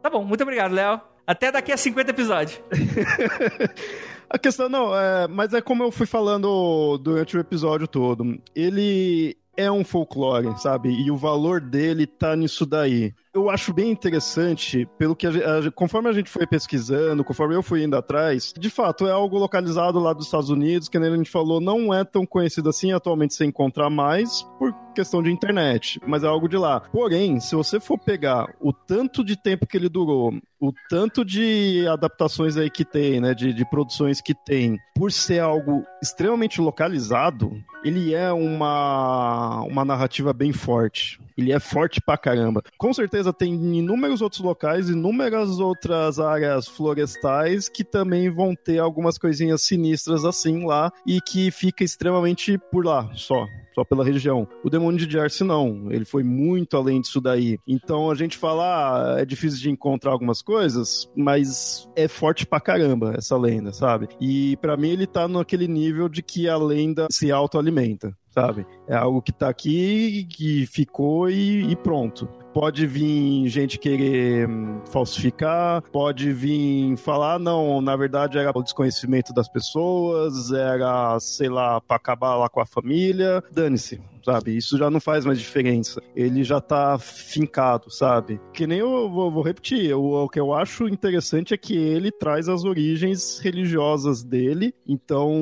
Tá 0.00 0.08
bom, 0.08 0.24
muito 0.24 0.42
obrigado, 0.42 0.72
Léo. 0.72 1.00
Até 1.26 1.50
daqui 1.50 1.72
a 1.72 1.76
50 1.76 2.10
episódios. 2.10 2.60
A 4.28 4.38
questão 4.38 4.68
não, 4.68 4.94
é, 4.96 5.28
mas 5.28 5.52
é 5.54 5.60
como 5.60 5.82
eu 5.82 5.92
fui 5.92 6.06
falando 6.06 6.98
durante 6.98 7.36
o 7.36 7.40
episódio 7.40 7.86
todo. 7.86 8.40
Ele 8.54 9.36
é 9.56 9.70
um 9.70 9.84
folclore, 9.84 10.58
sabe? 10.60 10.90
E 10.90 11.10
o 11.10 11.16
valor 11.16 11.60
dele 11.60 12.06
tá 12.06 12.34
nisso 12.34 12.66
daí. 12.66 13.14
Eu 13.34 13.50
acho 13.50 13.72
bem 13.72 13.90
interessante, 13.90 14.88
pelo 14.96 15.16
que 15.16 15.26
a, 15.26 15.30
a 15.30 15.70
conforme 15.72 16.08
a 16.08 16.12
gente 16.12 16.30
foi 16.30 16.46
pesquisando, 16.46 17.24
conforme 17.24 17.56
eu 17.56 17.64
fui 17.64 17.82
indo 17.82 17.96
atrás, 17.96 18.54
de 18.56 18.70
fato 18.70 19.08
é 19.08 19.10
algo 19.10 19.36
localizado 19.36 19.98
lá 19.98 20.12
dos 20.12 20.26
Estados 20.26 20.50
Unidos, 20.50 20.88
que 20.88 21.00
nem 21.00 21.12
a 21.12 21.16
gente 21.16 21.28
falou, 21.28 21.60
não 21.60 21.92
é 21.92 22.04
tão 22.04 22.24
conhecido 22.24 22.68
assim, 22.68 22.92
atualmente 22.92 23.34
você 23.34 23.44
encontrar 23.44 23.90
mais 23.90 24.44
por 24.56 24.72
questão 24.94 25.20
de 25.20 25.32
internet, 25.32 26.00
mas 26.06 26.22
é 26.22 26.28
algo 26.28 26.48
de 26.48 26.56
lá. 26.56 26.78
Porém, 26.78 27.40
se 27.40 27.56
você 27.56 27.80
for 27.80 27.98
pegar 27.98 28.54
o 28.60 28.72
tanto 28.72 29.24
de 29.24 29.36
tempo 29.36 29.66
que 29.66 29.76
ele 29.76 29.88
durou, 29.88 30.32
o 30.60 30.72
tanto 30.88 31.24
de 31.24 31.84
adaptações 31.88 32.56
aí 32.56 32.70
que 32.70 32.84
tem, 32.84 33.20
né, 33.20 33.34
de, 33.34 33.52
de 33.52 33.68
produções 33.68 34.20
que 34.20 34.34
tem, 34.34 34.78
por 34.94 35.10
ser 35.10 35.40
algo 35.40 35.84
extremamente 36.00 36.60
localizado, 36.60 37.52
ele 37.84 38.14
é 38.14 38.32
uma, 38.32 39.62
uma 39.62 39.84
narrativa 39.84 40.32
bem 40.32 40.52
forte. 40.52 41.20
Ele 41.36 41.52
é 41.52 41.58
forte 41.58 42.00
pra 42.00 42.16
caramba. 42.16 42.62
Com 42.78 42.94
certeza 42.94 43.23
tem 43.32 43.52
inúmeros 43.76 44.20
outros 44.20 44.40
locais, 44.40 44.88
inúmeras 44.88 45.58
outras 45.58 46.18
áreas 46.18 46.66
florestais 46.68 47.68
que 47.68 47.84
também 47.84 48.30
vão 48.30 48.54
ter 48.54 48.78
algumas 48.78 49.18
coisinhas 49.18 49.62
sinistras 49.62 50.24
assim 50.24 50.66
lá 50.66 50.90
e 51.06 51.20
que 51.20 51.50
fica 51.50 51.84
extremamente 51.84 52.58
por 52.70 52.84
lá 52.84 53.10
só. 53.14 53.46
Só 53.74 53.84
pela 53.84 54.04
região. 54.04 54.46
O 54.62 54.70
demônio 54.70 55.04
de 55.04 55.10
Jersey 55.10 55.46
não. 55.46 55.90
Ele 55.90 56.04
foi 56.04 56.22
muito 56.22 56.76
além 56.76 57.00
disso 57.00 57.20
daí. 57.20 57.58
Então 57.66 58.10
a 58.10 58.14
gente 58.14 58.38
fala, 58.38 59.14
ah, 59.16 59.20
é 59.20 59.24
difícil 59.24 59.60
de 59.60 59.70
encontrar 59.70 60.12
algumas 60.12 60.42
coisas, 60.42 61.10
mas 61.16 61.88
é 61.96 62.06
forte 62.06 62.46
pra 62.46 62.60
caramba 62.60 63.14
essa 63.16 63.36
lenda, 63.36 63.72
sabe? 63.72 64.08
E 64.20 64.56
pra 64.58 64.76
mim 64.76 64.90
ele 64.90 65.06
tá 65.06 65.26
naquele 65.26 65.66
nível 65.66 66.08
de 66.08 66.22
que 66.22 66.48
a 66.48 66.56
lenda 66.56 67.06
se 67.10 67.32
autoalimenta 67.32 68.14
sabe? 68.34 68.66
É 68.88 68.96
algo 68.96 69.22
que 69.22 69.32
tá 69.32 69.48
aqui, 69.48 70.26
que 70.28 70.66
ficou 70.66 71.30
e, 71.30 71.70
e 71.70 71.76
pronto. 71.76 72.28
Pode 72.52 72.86
vir 72.86 73.48
gente 73.48 73.78
querer 73.78 74.48
hum, 74.48 74.80
falsificar, 74.84 75.82
pode 75.90 76.32
vir 76.32 76.96
falar, 76.96 77.38
não, 77.38 77.80
na 77.80 77.96
verdade 77.96 78.38
era 78.38 78.52
o 78.54 78.62
desconhecimento 78.62 79.32
das 79.32 79.48
pessoas, 79.48 80.52
era, 80.52 81.18
sei 81.20 81.48
lá, 81.48 81.80
pra 81.80 81.96
acabar 81.96 82.36
lá 82.36 82.48
com 82.48 82.60
a 82.60 82.66
família. 82.66 83.42
Dane-se, 83.64 84.00
sabe? 84.24 84.56
Isso 84.56 84.76
já 84.76 84.90
não 84.90 85.00
faz 85.00 85.24
mais 85.24 85.38
diferença. 85.38 86.00
Ele 86.14 86.44
já 86.44 86.60
tá 86.60 86.98
fincado, 86.98 87.90
sabe? 87.90 88.38
Que 88.52 88.66
nem 88.66 88.78
eu 88.78 89.10
vou, 89.10 89.30
vou 89.30 89.42
repetir, 89.42 89.86
eu- 89.86 90.04
o 90.04 90.28
que 90.28 90.38
eu 90.38 90.52
acho 90.52 90.86
interessante 90.88 91.54
é 91.54 91.56
que 91.56 91.74
ele 91.76 92.10
traz 92.12 92.48
as 92.48 92.64
origens 92.64 93.38
religiosas 93.38 94.22
dele, 94.22 94.74
então 94.86 95.32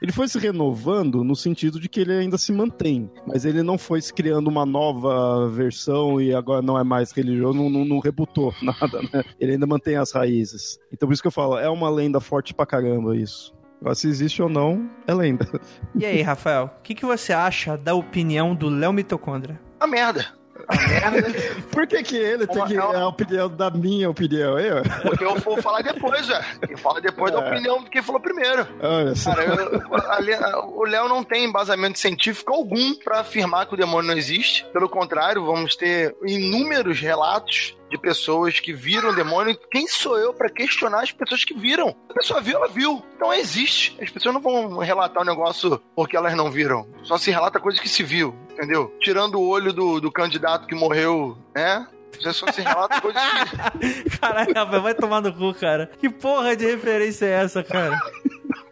ele 0.00 0.12
foi 0.12 0.28
se 0.28 0.38
renovando 0.38 1.24
no 1.24 1.34
sentido 1.34 1.80
de 1.80 1.88
que 1.88 2.00
ele 2.00 2.12
ainda 2.12 2.38
se 2.38 2.52
mantém, 2.52 3.10
mas 3.26 3.44
ele 3.44 3.62
não 3.62 3.76
foi 3.76 4.00
se 4.00 4.12
criando 4.14 4.46
uma 4.48 4.64
nova 4.64 5.48
versão 5.48 6.20
e 6.20 6.32
agora 6.34 6.62
não 6.62 6.78
é 6.78 6.84
mais 6.84 7.10
religioso, 7.12 7.58
não, 7.58 7.68
não, 7.68 7.84
não 7.84 7.98
rebutou 7.98 8.52
nada, 8.62 9.00
né? 9.12 9.24
Ele 9.40 9.52
ainda 9.52 9.66
mantém 9.66 9.96
as 9.96 10.12
raízes. 10.12 10.78
Então 10.92 11.08
por 11.08 11.12
isso 11.12 11.22
que 11.22 11.28
eu 11.28 11.32
falo, 11.32 11.58
é 11.58 11.68
uma 11.68 11.90
lenda 11.90 12.20
forte 12.20 12.54
pra 12.54 12.66
caramba 12.66 13.16
isso. 13.16 13.52
Agora, 13.80 13.94
se 13.94 14.08
existe 14.08 14.42
ou 14.42 14.48
não, 14.48 14.88
é 15.06 15.14
lenda. 15.14 15.46
E 15.94 16.04
aí, 16.04 16.20
Rafael, 16.22 16.64
o 16.78 16.82
que, 16.82 16.94
que 16.94 17.06
você 17.06 17.32
acha 17.32 17.76
da 17.76 17.94
opinião 17.94 18.54
do 18.54 18.68
Léo 18.68 18.92
Mitocondra? 18.92 19.58
A 19.78 19.86
merda. 19.86 20.26
A 20.66 21.10
merda. 21.10 21.28
Por 21.70 21.86
que, 21.86 22.02
que 22.02 22.16
ele 22.16 22.46
tem 22.46 22.64
que 22.66 22.74
é 22.76 22.78
a 22.80 23.06
opinião 23.06 23.48
da 23.48 23.70
minha 23.70 24.10
opinião, 24.10 24.58
hein? 24.58 24.66
Porque 25.02 25.24
eu 25.24 25.36
vou 25.36 25.62
falar 25.62 25.80
depois, 25.82 26.26
velho. 26.26 26.44
Eu 26.68 26.76
falo 26.76 27.00
depois 27.00 27.32
da 27.32 27.40
É. 27.40 27.48
opinião 27.48 27.84
de 27.84 27.88
quem 27.88 28.02
falou 28.02 28.20
primeiro. 28.20 28.66
Olha 28.82 29.14
só. 29.14 29.32
Cara, 29.32 29.44
eu- 29.44 29.94
a 30.10 30.18
Le- 30.18 30.36
o 30.74 30.84
Léo 30.84 31.08
não 31.08 31.22
tem 31.22 31.44
embasamento 31.44 31.98
científico 32.00 32.52
algum 32.52 32.94
pra 32.96 33.20
afirmar 33.20 33.66
que 33.66 33.74
o 33.74 33.76
demônio 33.76 34.08
não 34.10 34.18
existe. 34.18 34.66
Pelo 34.72 34.88
contrário, 34.88 35.46
vamos 35.46 35.76
ter 35.76 36.16
inúmeros 36.26 37.00
relatos 37.00 37.77
de 37.88 37.98
pessoas 37.98 38.60
que 38.60 38.72
viram 38.72 39.10
o 39.10 39.14
demônio. 39.14 39.58
Quem 39.70 39.86
sou 39.86 40.18
eu 40.18 40.32
para 40.32 40.50
questionar 40.50 41.02
as 41.02 41.12
pessoas 41.12 41.44
que 41.44 41.54
viram? 41.54 41.94
A 42.10 42.14
pessoa 42.14 42.40
viu, 42.40 42.56
ela 42.56 42.68
viu. 42.68 43.02
Então 43.16 43.32
existe. 43.32 43.96
As 44.00 44.10
pessoas 44.10 44.34
não 44.34 44.40
vão 44.40 44.78
relatar 44.78 45.22
o 45.22 45.26
um 45.26 45.28
negócio 45.28 45.80
porque 45.94 46.16
elas 46.16 46.36
não 46.36 46.50
viram. 46.50 46.86
Só 47.02 47.16
se 47.16 47.30
relata 47.30 47.60
coisas 47.60 47.80
que 47.80 47.88
se 47.88 48.02
viu, 48.02 48.34
entendeu? 48.52 48.94
Tirando 49.00 49.36
o 49.36 49.48
olho 49.48 49.72
do, 49.72 50.00
do 50.00 50.12
candidato 50.12 50.66
que 50.66 50.74
morreu, 50.74 51.36
né? 51.54 51.86
Você 52.18 52.32
só 52.32 52.50
se 52.50 52.60
relata 52.60 53.00
coisas 53.00 53.22
que. 53.22 54.10
Caralho, 54.18 54.52
Rafael, 54.54 54.82
vai 54.82 54.94
tomar 54.94 55.20
no 55.20 55.32
cu, 55.32 55.54
cara. 55.54 55.90
Que 55.98 56.08
porra 56.08 56.56
de 56.56 56.66
referência 56.66 57.26
é 57.26 57.44
essa, 57.44 57.62
cara? 57.62 57.98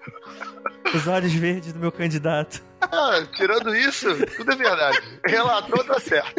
Os 0.94 1.06
olhos 1.06 1.32
verdes 1.32 1.72
do 1.72 1.78
meu 1.78 1.92
candidato. 1.92 2.65
Ah, 2.80 3.26
tirando 3.34 3.74
isso, 3.74 4.06
tudo 4.36 4.52
é 4.52 4.56
verdade. 4.56 5.00
Relatou, 5.26 5.82
tá 5.84 5.98
certo. 5.98 6.34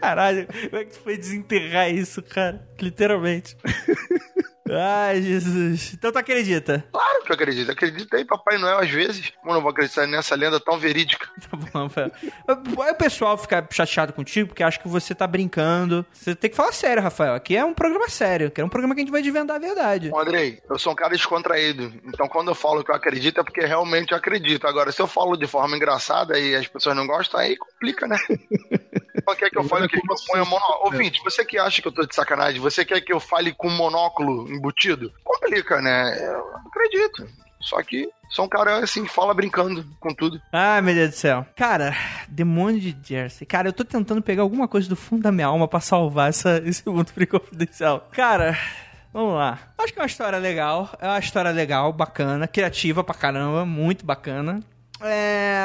Caralho, 0.00 0.46
como 0.70 0.82
é 0.82 0.84
que 0.84 0.92
tu 0.92 1.00
foi 1.00 1.16
desenterrar 1.16 1.90
isso, 1.90 2.22
cara? 2.22 2.66
Literalmente. 2.80 3.56
Ai, 4.70 5.22
Jesus. 5.22 5.94
Então 5.94 6.10
tu 6.10 6.18
acredita? 6.18 6.84
Claro 6.90 7.24
que 7.24 7.30
eu 7.30 7.34
acredito. 7.34 7.70
Acredita 7.70 8.16
aí, 8.16 8.24
Papai 8.24 8.58
Noel, 8.58 8.78
às 8.78 8.90
vezes. 8.90 9.32
Como 9.40 9.54
não 9.54 9.60
vou 9.60 9.70
acreditar 9.70 10.06
nessa 10.06 10.34
lenda 10.34 10.60
tão 10.60 10.78
verídica? 10.78 11.26
Tá 11.46 11.56
bom, 11.56 11.84
Rafael. 11.84 12.10
O 12.48 12.94
pessoal 12.94 13.38
fica 13.38 13.64
chateado 13.70 14.12
contigo 14.12 14.48
porque 14.48 14.64
acha 14.64 14.80
que 14.80 14.88
você 14.88 15.14
tá 15.14 15.28
brincando. 15.28 16.04
Você 16.12 16.34
tem 16.34 16.50
que 16.50 16.56
falar 16.56 16.72
sério, 16.72 17.00
Rafael. 17.00 17.34
Aqui 17.34 17.56
é 17.56 17.64
um 17.64 17.72
programa 17.72 18.08
sério. 18.08 18.48
Aqui 18.48 18.60
é 18.60 18.64
um 18.64 18.68
programa 18.68 18.94
que 18.94 19.00
a 19.00 19.04
gente 19.04 19.12
vai 19.12 19.22
desvendar 19.22 19.56
a 19.56 19.60
verdade. 19.60 20.08
Bom, 20.08 20.18
Andrei, 20.18 20.60
eu 20.68 20.76
sou 20.76 20.92
um 20.92 20.96
cara 20.96 21.12
descontraído. 21.12 21.92
Então 22.04 22.26
quando 22.26 22.48
eu 22.48 22.54
falo 22.54 22.82
que 22.82 22.90
eu 22.90 22.96
acredito 22.96 23.38
é 23.38 23.44
porque 23.44 23.64
realmente 23.64 24.10
eu 24.10 24.18
acredito. 24.18 24.66
Agora, 24.66 24.90
se 24.90 25.00
eu 25.00 25.06
falo 25.06 25.36
de 25.36 25.46
forma 25.46 25.76
engraçada 25.76 26.36
e 26.36 26.56
as 26.56 26.66
pessoas 26.66 26.96
não 26.96 27.06
gostam, 27.06 27.38
aí 27.38 27.56
complica, 27.56 28.08
né? 28.08 28.18
quer 29.36 29.50
que 29.50 29.58
eu 29.58 29.64
fale 29.64 29.88
que 29.88 29.96
eu 29.96 30.02
ponha 30.26 30.44
monóculo? 30.44 30.84
Ouvinte, 30.84 31.22
você 31.22 31.44
que 31.44 31.58
acha 31.58 31.80
que 31.80 31.88
eu 31.88 31.92
tô 31.92 32.04
de 32.06 32.14
sacanagem, 32.14 32.60
você 32.60 32.84
quer 32.84 33.00
que 33.00 33.12
eu 33.12 33.20
fale 33.20 33.52
com 33.52 33.68
monóculo 33.68 34.55
embutido? 34.56 35.12
Complica, 35.24 35.80
né? 35.80 36.16
Eu 36.26 36.56
acredito. 36.66 37.26
Só 37.60 37.82
que 37.82 38.08
sou 38.30 38.44
um 38.44 38.48
cara 38.48 38.78
assim 38.78 39.04
que 39.04 39.12
fala 39.12 39.34
brincando 39.34 39.84
com 39.98 40.14
tudo. 40.14 40.40
Ah, 40.52 40.80
meu 40.80 40.94
Deus 40.94 41.10
do 41.10 41.16
céu. 41.16 41.46
Cara, 41.56 41.94
demônio 42.28 42.80
de 42.80 42.96
Jersey. 43.02 43.46
Cara, 43.46 43.68
eu 43.68 43.72
tô 43.72 43.84
tentando 43.84 44.22
pegar 44.22 44.42
alguma 44.42 44.68
coisa 44.68 44.88
do 44.88 44.96
fundo 44.96 45.22
da 45.22 45.32
minha 45.32 45.46
alma 45.46 45.66
pra 45.66 45.80
salvar 45.80 46.28
essa, 46.28 46.62
esse 46.64 46.88
mundo 46.88 47.12
confidencial. 47.28 48.08
Cara. 48.12 48.56
Vamos 49.12 49.34
lá. 49.34 49.58
Acho 49.78 49.94
que 49.94 49.98
é 49.98 50.02
uma 50.02 50.06
história 50.06 50.38
legal. 50.38 50.90
É 51.00 51.06
uma 51.06 51.18
história 51.18 51.50
legal, 51.50 51.90
bacana, 51.90 52.46
criativa 52.46 53.02
pra 53.02 53.14
caramba, 53.14 53.64
muito 53.64 54.04
bacana. 54.04 54.62
É, 55.00 55.56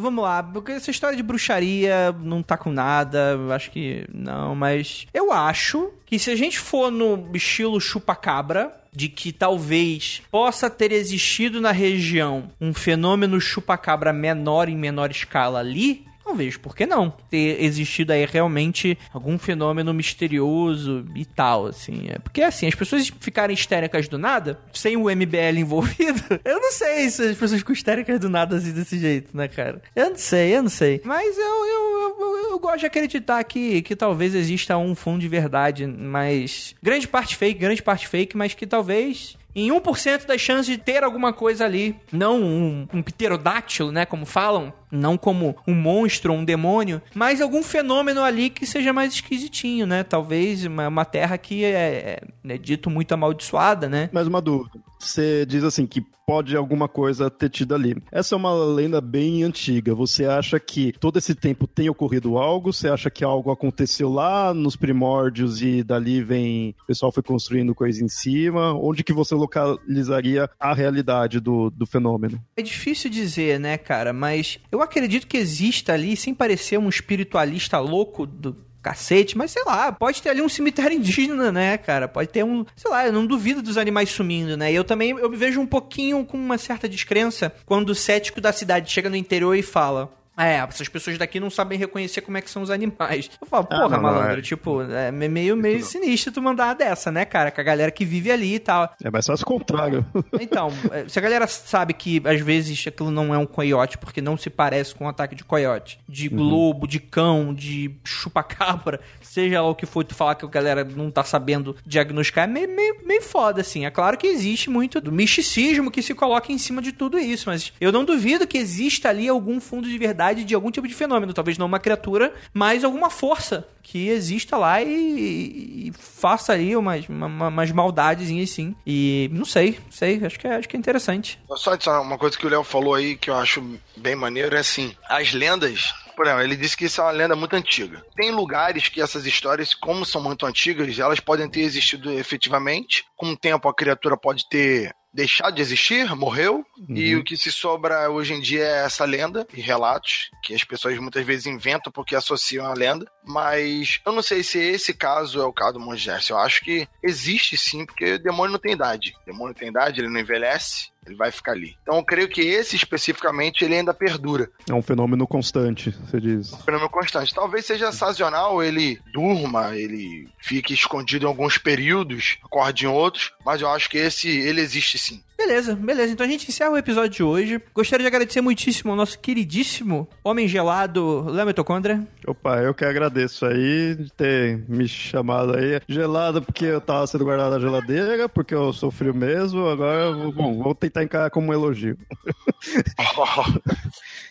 vamos 0.00 0.24
lá, 0.24 0.42
porque 0.42 0.72
essa 0.72 0.90
história 0.90 1.16
de 1.16 1.22
bruxaria 1.22 2.12
não 2.20 2.42
tá 2.42 2.56
com 2.56 2.72
nada, 2.72 3.38
acho 3.54 3.70
que 3.70 4.06
não, 4.12 4.54
mas 4.54 5.06
eu 5.12 5.32
acho 5.32 5.90
que 6.06 6.18
se 6.18 6.30
a 6.30 6.36
gente 6.36 6.58
for 6.58 6.90
no 6.90 7.30
estilo 7.34 7.80
chupa-cabra, 7.80 8.74
de 8.92 9.08
que 9.08 9.32
talvez 9.32 10.22
possa 10.30 10.68
ter 10.68 10.92
existido 10.92 11.60
na 11.60 11.70
região 11.70 12.50
um 12.60 12.74
fenômeno 12.74 13.40
chupa-cabra 13.40 14.12
menor 14.12 14.68
em 14.68 14.76
menor 14.76 15.10
escala 15.10 15.60
ali, 15.60 16.04
não 16.30 16.36
vejo 16.36 16.60
por 16.60 16.74
que 16.74 16.86
não 16.86 17.10
ter 17.28 17.62
existido 17.62 18.12
aí 18.12 18.24
realmente 18.24 18.96
algum 19.12 19.38
fenômeno 19.38 19.92
misterioso 19.92 21.04
e 21.14 21.24
tal, 21.24 21.66
assim. 21.66 22.06
É 22.08 22.18
porque, 22.18 22.42
assim, 22.42 22.66
as 22.68 22.74
pessoas 22.74 23.10
ficarem 23.20 23.54
histéricas 23.54 24.08
do 24.08 24.16
nada, 24.16 24.58
sem 24.72 24.96
o 24.96 25.10
MBL 25.10 25.58
envolvido, 25.58 26.22
eu 26.44 26.60
não 26.60 26.72
sei 26.72 27.10
se 27.10 27.22
as 27.22 27.36
pessoas 27.36 27.60
ficam 27.60 27.72
histéricas 27.72 28.20
do 28.20 28.30
nada 28.30 28.56
assim 28.56 28.72
desse 28.72 28.98
jeito, 28.98 29.36
né, 29.36 29.48
cara? 29.48 29.82
Eu 29.94 30.10
não 30.10 30.18
sei, 30.18 30.56
eu 30.56 30.62
não 30.62 30.70
sei. 30.70 31.00
Mas 31.04 31.36
eu, 31.36 31.44
eu, 31.44 32.16
eu, 32.20 32.50
eu 32.50 32.58
gosto 32.58 32.80
de 32.80 32.86
acreditar 32.86 33.42
que, 33.44 33.82
que 33.82 33.96
talvez 33.96 34.34
exista 34.34 34.76
um 34.76 34.94
fundo 34.94 35.20
de 35.20 35.28
verdade, 35.28 35.86
mas... 35.86 36.74
Grande 36.82 37.08
parte 37.08 37.36
fake, 37.36 37.58
grande 37.58 37.82
parte 37.82 38.06
fake, 38.06 38.36
mas 38.36 38.54
que 38.54 38.66
talvez 38.66 39.36
em 39.54 39.70
1% 39.70 40.26
das 40.26 40.40
chances 40.40 40.66
de 40.66 40.78
ter 40.78 41.02
alguma 41.02 41.32
coisa 41.32 41.64
ali. 41.64 41.96
Não 42.12 42.40
um, 42.40 42.88
um 42.92 43.02
pterodáctilo, 43.02 43.90
né? 43.90 44.06
Como 44.06 44.24
falam. 44.24 44.72
Não 44.90 45.16
como 45.16 45.56
um 45.66 45.74
monstro, 45.74 46.32
um 46.32 46.44
demônio. 46.44 47.00
Mas 47.14 47.40
algum 47.40 47.62
fenômeno 47.62 48.22
ali 48.22 48.50
que 48.50 48.66
seja 48.66 48.92
mais 48.92 49.14
esquisitinho, 49.14 49.86
né? 49.86 50.02
Talvez 50.02 50.64
uma, 50.64 50.88
uma 50.88 51.04
terra 51.04 51.38
que 51.38 51.64
é, 51.64 51.70
é, 51.70 52.52
é 52.54 52.58
dito 52.58 52.90
muito 52.90 53.12
amaldiçoada, 53.12 53.88
né? 53.88 54.10
Mais 54.12 54.26
uma 54.26 54.40
dúvida. 54.40 54.78
Você 54.98 55.46
diz 55.46 55.64
assim 55.64 55.86
que 55.86 56.04
pode 56.30 56.54
alguma 56.54 56.86
coisa 56.86 57.28
ter 57.28 57.48
tido 57.48 57.74
ali. 57.74 57.96
Essa 58.12 58.36
é 58.36 58.38
uma 58.38 58.54
lenda 58.54 59.00
bem 59.00 59.42
antiga. 59.42 59.96
Você 59.96 60.26
acha 60.26 60.60
que 60.60 60.92
todo 61.00 61.18
esse 61.18 61.34
tempo 61.34 61.66
tem 61.66 61.90
ocorrido 61.90 62.38
algo? 62.38 62.72
Você 62.72 62.88
acha 62.88 63.10
que 63.10 63.24
algo 63.24 63.50
aconteceu 63.50 64.08
lá 64.08 64.54
nos 64.54 64.76
primórdios 64.76 65.60
e 65.60 65.82
dali 65.82 66.22
vem 66.22 66.76
o 66.82 66.86
pessoal 66.86 67.10
foi 67.10 67.24
construindo 67.24 67.74
coisa 67.74 68.04
em 68.04 68.08
cima? 68.08 68.72
Onde 68.74 69.02
que 69.02 69.12
você 69.12 69.34
localizaria 69.34 70.48
a 70.60 70.72
realidade 70.72 71.40
do, 71.40 71.68
do 71.68 71.84
fenômeno? 71.84 72.40
É 72.56 72.62
difícil 72.62 73.10
dizer, 73.10 73.58
né, 73.58 73.76
cara? 73.76 74.12
Mas 74.12 74.60
eu 74.70 74.79
acredito 74.82 75.26
que 75.26 75.36
exista 75.36 75.92
ali, 75.92 76.16
sem 76.16 76.34
parecer 76.34 76.78
um 76.78 76.88
espiritualista 76.88 77.78
louco 77.78 78.26
do, 78.26 78.56
cacete, 78.82 79.36
mas 79.36 79.50
sei 79.50 79.62
lá, 79.64 79.92
pode 79.92 80.22
ter 80.22 80.30
ali 80.30 80.42
um 80.42 80.48
cemitério 80.48 80.96
indígena, 80.96 81.52
né, 81.52 81.78
cara? 81.78 82.08
Pode 82.08 82.28
ter 82.28 82.44
um, 82.44 82.64
sei 82.74 82.90
lá, 82.90 83.06
eu 83.06 83.12
não 83.12 83.26
duvido 83.26 83.62
dos 83.62 83.76
animais 83.76 84.10
sumindo, 84.10 84.56
né? 84.56 84.72
E 84.72 84.74
eu 84.74 84.84
também 84.84 85.10
eu 85.10 85.30
me 85.30 85.36
vejo 85.36 85.60
um 85.60 85.66
pouquinho 85.66 86.24
com 86.24 86.36
uma 86.36 86.58
certa 86.58 86.88
descrença 86.88 87.52
quando 87.66 87.90
o 87.90 87.94
cético 87.94 88.40
da 88.40 88.52
cidade 88.52 88.90
chega 88.90 89.10
no 89.10 89.16
interior 89.16 89.54
e 89.54 89.62
fala: 89.62 90.12
é, 90.46 90.56
essas 90.56 90.88
pessoas 90.88 91.18
daqui 91.18 91.38
não 91.38 91.50
sabem 91.50 91.78
reconhecer 91.78 92.20
como 92.22 92.38
é 92.38 92.40
que 92.40 92.50
são 92.50 92.62
os 92.62 92.70
animais. 92.70 93.30
Eu 93.40 93.46
falo, 93.46 93.66
ah, 93.70 93.76
porra, 93.76 93.84
ah, 93.84 93.88
não, 93.88 94.02
malandro, 94.02 94.38
é. 94.38 94.42
tipo, 94.42 94.82
é 94.82 95.10
meio, 95.10 95.56
meio 95.56 95.84
sinistro 95.84 96.32
tu 96.32 96.40
mandar 96.42 96.68
uma 96.68 96.74
dessa, 96.74 97.10
né, 97.10 97.24
cara? 97.24 97.50
Com 97.50 97.60
a 97.60 97.64
galera 97.64 97.90
que 97.90 98.04
vive 98.04 98.30
ali 98.30 98.54
e 98.54 98.58
tal. 98.58 98.94
É, 99.02 99.10
mas 99.10 99.24
só 99.24 99.36
se 99.36 99.44
contrário. 99.44 100.04
Então, 100.40 100.72
é, 100.90 101.06
se 101.06 101.18
a 101.18 101.22
galera 101.22 101.46
sabe 101.46 101.92
que 101.92 102.22
às 102.24 102.40
vezes 102.40 102.86
aquilo 102.86 103.10
não 103.10 103.34
é 103.34 103.38
um 103.38 103.44
coiote, 103.44 103.98
porque 103.98 104.22
não 104.22 104.36
se 104.36 104.48
parece 104.48 104.94
com 104.94 105.04
um 105.04 105.08
ataque 105.08 105.34
de 105.34 105.44
coiote, 105.44 106.00
de 106.08 106.28
uhum. 106.28 106.36
globo, 106.36 106.86
de 106.86 106.98
cão, 106.98 107.52
de 107.52 107.94
chupacabra, 108.04 109.00
seja 109.20 109.60
lá 109.60 109.68
o 109.68 109.74
que 109.74 109.84
for 109.84 110.02
tu 110.02 110.14
falar 110.14 110.34
que 110.34 110.44
a 110.44 110.48
galera 110.48 110.82
não 110.84 111.10
tá 111.10 111.22
sabendo 111.24 111.76
diagnosticar, 111.84 112.44
é 112.44 112.46
meio, 112.46 112.68
meio, 112.74 112.96
meio 113.04 113.22
foda, 113.22 113.60
assim. 113.60 113.84
É 113.84 113.90
claro 113.90 114.16
que 114.16 114.26
existe 114.26 114.70
muito 114.70 115.00
do 115.00 115.12
misticismo 115.12 115.90
que 115.90 116.02
se 116.02 116.14
coloca 116.14 116.52
em 116.52 116.58
cima 116.58 116.80
de 116.80 116.92
tudo 116.92 117.18
isso, 117.18 117.50
mas 117.50 117.72
eu 117.80 117.92
não 117.92 118.04
duvido 118.04 118.46
que 118.46 118.56
exista 118.56 119.08
ali 119.10 119.28
algum 119.28 119.60
fundo 119.60 119.88
de 119.88 119.98
verdade 119.98 120.29
de 120.34 120.54
algum 120.54 120.70
tipo 120.70 120.88
de 120.88 120.94
fenômeno. 120.94 121.32
Talvez 121.32 121.58
não 121.58 121.66
uma 121.66 121.78
criatura, 121.78 122.32
mas 122.52 122.84
alguma 122.84 123.10
força 123.10 123.66
que 123.82 124.08
exista 124.08 124.56
lá 124.56 124.82
e, 124.82 125.88
e 125.88 125.92
faça 125.92 126.52
aí 126.52 126.76
umas, 126.76 127.08
uma, 127.08 127.48
umas 127.48 127.72
maldadezinhas 127.72 128.50
sim. 128.50 128.74
E 128.86 129.28
não 129.32 129.44
sei, 129.44 129.78
sei, 129.90 130.24
acho 130.24 130.38
que 130.38 130.46
é, 130.46 130.56
acho 130.56 130.68
que 130.68 130.76
é 130.76 130.78
interessante. 130.78 131.38
Só 131.56 132.02
uma 132.02 132.18
coisa 132.18 132.36
que 132.36 132.46
o 132.46 132.50
Léo 132.50 132.62
falou 132.62 132.94
aí 132.94 133.16
que 133.16 133.30
eu 133.30 133.34
acho 133.34 133.62
bem 133.96 134.14
maneiro 134.14 134.56
é 134.56 134.60
assim: 134.60 134.94
as 135.08 135.32
lendas 135.32 135.92
por 136.20 136.26
exemplo, 136.26 136.42
ele 136.42 136.56
disse 136.56 136.76
que 136.76 136.84
isso 136.84 137.00
é 137.00 137.04
uma 137.04 137.12
lenda 137.12 137.34
muito 137.34 137.56
antiga. 137.56 138.04
Tem 138.14 138.30
lugares 138.30 138.88
que 138.88 139.00
essas 139.00 139.24
histórias, 139.24 139.72
como 139.72 140.04
são 140.04 140.22
muito 140.22 140.44
antigas, 140.44 140.98
elas 140.98 141.18
podem 141.18 141.48
ter 141.48 141.62
existido 141.62 142.12
efetivamente. 142.12 143.06
Com 143.16 143.30
o 143.30 143.36
tempo, 143.36 143.66
a 143.66 143.74
criatura 143.74 144.18
pode 144.18 144.46
ter 144.46 144.94
deixado 145.12 145.54
de 145.54 145.62
existir, 145.62 146.14
morreu, 146.14 146.64
uhum. 146.78 146.96
e 146.96 147.16
o 147.16 147.24
que 147.24 147.36
se 147.36 147.50
sobra 147.50 148.10
hoje 148.10 148.34
em 148.34 148.40
dia 148.40 148.64
é 148.64 148.84
essa 148.84 149.04
lenda 149.04 149.46
e 149.52 149.60
relatos 149.60 150.30
que 150.42 150.54
as 150.54 150.64
pessoas 150.64 150.98
muitas 150.98 151.24
vezes 151.24 151.46
inventam 151.46 151.92
porque 151.92 152.14
associam 152.14 152.66
a 152.66 152.74
lenda, 152.74 153.10
mas 153.24 154.00
eu 154.06 154.12
não 154.12 154.22
sei 154.22 154.42
se 154.42 154.58
esse 154.58 154.94
caso 154.94 155.40
é 155.40 155.44
o 155.44 155.52
caso 155.52 155.74
do 155.74 155.80
Monge 155.80 156.10
Eu 156.28 156.38
acho 156.38 156.60
que 156.62 156.88
existe 157.02 157.56
sim, 157.56 157.84
porque 157.84 158.14
o 158.14 158.22
demônio 158.22 158.52
não 158.52 158.58
tem 158.58 158.72
idade. 158.72 159.14
O 159.22 159.26
demônio 159.26 159.54
tem 159.54 159.68
idade, 159.68 160.00
ele 160.00 160.08
não 160.08 160.20
envelhece, 160.20 160.90
ele 161.10 161.16
vai 161.16 161.30
ficar 161.30 161.52
ali. 161.52 161.76
Então 161.82 161.96
eu 161.96 162.04
creio 162.04 162.28
que 162.28 162.40
esse 162.40 162.76
especificamente 162.76 163.64
ele 163.64 163.74
ainda 163.74 163.92
perdura. 163.92 164.48
É 164.68 164.74
um 164.74 164.82
fenômeno 164.82 165.26
constante, 165.26 165.90
você 165.90 166.20
diz. 166.20 166.52
Um 166.52 166.58
fenômeno 166.58 166.90
constante. 166.90 167.34
Talvez 167.34 167.66
seja 167.66 167.92
sazonal, 167.92 168.62
ele 168.62 169.00
durma, 169.12 169.76
ele 169.76 170.28
fique 170.38 170.72
escondido 170.72 171.24
em 171.24 171.28
alguns 171.28 171.58
períodos, 171.58 172.38
acorde 172.44 172.84
em 172.84 172.88
outros, 172.88 173.32
mas 173.44 173.60
eu 173.60 173.68
acho 173.68 173.90
que 173.90 173.98
esse 173.98 174.28
ele 174.28 174.60
existe 174.60 174.98
sim. 174.98 175.22
Beleza, 175.40 175.74
beleza. 175.74 176.12
Então 176.12 176.26
a 176.26 176.28
gente 176.28 176.46
encerra 176.46 176.72
o 176.72 176.76
episódio 176.76 177.10
de 177.10 177.22
hoje. 177.22 177.62
Gostaria 177.74 178.04
de 178.04 178.08
agradecer 178.08 178.42
muitíssimo 178.42 178.90
ao 178.90 178.96
nosso 178.96 179.18
queridíssimo 179.18 180.06
Homem 180.22 180.46
Gelado, 180.46 181.24
Léo 181.30 181.46
Mitocondria. 181.46 182.06
Opa, 182.26 182.58
eu 182.58 182.74
que 182.74 182.84
agradeço 182.84 183.46
aí 183.46 183.94
de 183.94 184.12
ter 184.12 184.62
me 184.68 184.86
chamado 184.86 185.56
aí. 185.56 185.80
Gelado 185.88 186.42
porque 186.42 186.66
eu 186.66 186.80
tava 186.80 187.06
sendo 187.06 187.24
guardado 187.24 187.52
na 187.52 187.58
geladeira, 187.58 188.28
porque 188.28 188.54
eu 188.54 188.70
sou 188.74 188.90
frio 188.90 189.14
mesmo. 189.14 189.66
Agora, 189.66 190.12
bom, 190.30 190.62
vou 190.62 190.74
tentar 190.74 191.04
encarar 191.04 191.30
como 191.30 191.48
um 191.48 191.54
elogio. 191.54 191.96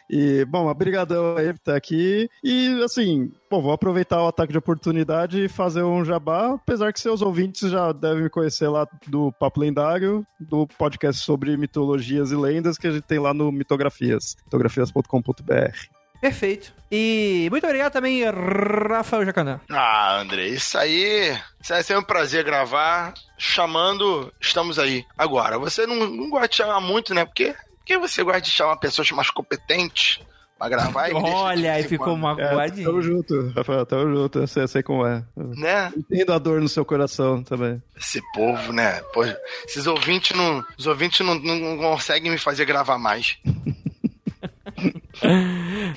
E, 0.09 0.43
bom, 0.45 0.67
obrigadão 0.67 1.37
aí 1.37 1.53
por 1.53 1.59
estar 1.59 1.75
aqui. 1.75 2.29
E, 2.43 2.81
assim, 2.83 3.31
bom, 3.49 3.61
vou 3.61 3.71
aproveitar 3.71 4.23
o 4.23 4.27
ataque 4.27 4.51
de 4.51 4.57
oportunidade 4.57 5.45
e 5.45 5.49
fazer 5.49 5.83
um 5.83 6.03
jabá, 6.03 6.53
apesar 6.53 6.91
que 6.91 6.99
seus 6.99 7.21
ouvintes 7.21 7.69
já 7.69 7.91
devem 7.91 8.23
me 8.23 8.29
conhecer 8.29 8.67
lá 8.67 8.87
do 9.07 9.31
Papo 9.33 9.59
Lendário, 9.59 10.25
do 10.39 10.65
podcast 10.65 11.23
sobre 11.23 11.55
mitologias 11.57 12.31
e 12.31 12.35
lendas 12.35 12.77
que 12.77 12.87
a 12.87 12.91
gente 12.91 13.03
tem 13.03 13.19
lá 13.19 13.33
no 13.33 13.51
Mitografias, 13.51 14.35
mitografias.com.br. 14.45 15.99
Perfeito. 16.21 16.73
E 16.91 17.47
muito 17.49 17.65
obrigado 17.65 17.93
também, 17.93 18.23
Rafael 18.25 19.25
Jacanã. 19.25 19.61
Ah, 19.69 20.19
André, 20.19 20.47
isso 20.47 20.77
aí. 20.77 21.37
Isso 21.61 21.73
aí 21.73 21.79
é 21.79 21.83
sempre 21.83 22.03
um 22.03 22.05
prazer 22.05 22.43
gravar. 22.43 23.13
Chamando, 23.37 24.33
estamos 24.39 24.77
aí. 24.77 25.05
Agora, 25.17 25.57
você 25.57 25.87
não, 25.87 25.95
não 25.95 26.29
gosta 26.29 26.49
de 26.49 26.55
chamar 26.57 26.81
muito, 26.81 27.13
né? 27.13 27.23
Porque, 27.23 27.55
porque 27.89 27.97
você 27.97 28.23
gosta 28.23 28.41
de 28.41 28.51
chamar 28.51 28.75
pessoas 28.77 29.09
mais 29.11 29.31
competentes 29.31 30.19
pra 30.59 30.69
gravar 30.69 31.09
e 31.09 31.13
Olha, 31.13 31.73
aí 31.73 31.83
ficou 31.83 32.07
quando, 32.19 32.39
É, 32.39 32.51
magoadinho. 32.51 32.85
tamo 32.87 33.01
junto, 33.01 33.49
Rafael, 33.55 33.85
tamo 33.85 34.15
junto. 34.15 34.39
Eu 34.39 34.47
sei, 34.47 34.63
eu 34.63 34.67
sei 34.67 34.83
como 34.83 35.07
é. 35.07 35.23
Né? 35.35 35.91
Entendo 35.97 36.33
a 36.33 36.37
dor 36.37 36.61
no 36.61 36.69
seu 36.69 36.85
coração 36.85 37.41
também. 37.41 37.81
Esse 37.97 38.21
povo, 38.33 38.71
né? 38.71 39.01
Pô, 39.13 39.23
esses 39.65 39.87
ouvintes 39.87 40.37
não. 40.37 40.63
Os 40.77 40.85
ouvintes 40.85 41.25
não, 41.25 41.33
não 41.35 41.77
conseguem 41.77 42.29
me 42.31 42.37
fazer 42.37 42.65
gravar 42.65 42.99
mais. 42.99 43.37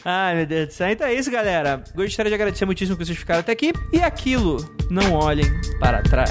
Ai, 0.05 0.35
meu 0.37 0.47
Deus 0.47 0.69
do 0.69 0.73
céu. 0.73 0.89
Então 0.91 1.07
é 1.07 1.15
isso, 1.15 1.31
galera. 1.31 1.85
Gostaria 1.95 2.31
de 2.31 2.35
agradecer 2.35 2.65
muitíssimo 2.65 2.97
que 2.97 3.05
vocês 3.05 3.19
ficaram 3.19 3.41
até 3.41 3.53
aqui. 3.53 3.73
E 3.93 4.01
aquilo, 4.01 4.57
não 4.91 5.13
olhem 5.13 5.45
para 5.79 6.03
trás. 6.03 6.31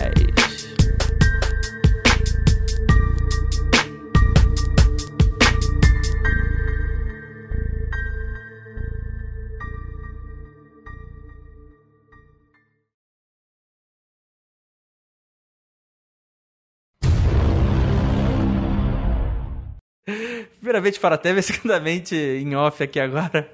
Primeiramente 20.72 21.01
para 21.01 21.15
a 21.15 21.17
TV, 21.17 21.41
segundamente 21.43 22.15
em 22.15 22.55
off 22.55 22.82
aqui 22.82 22.97
agora. 22.97 23.51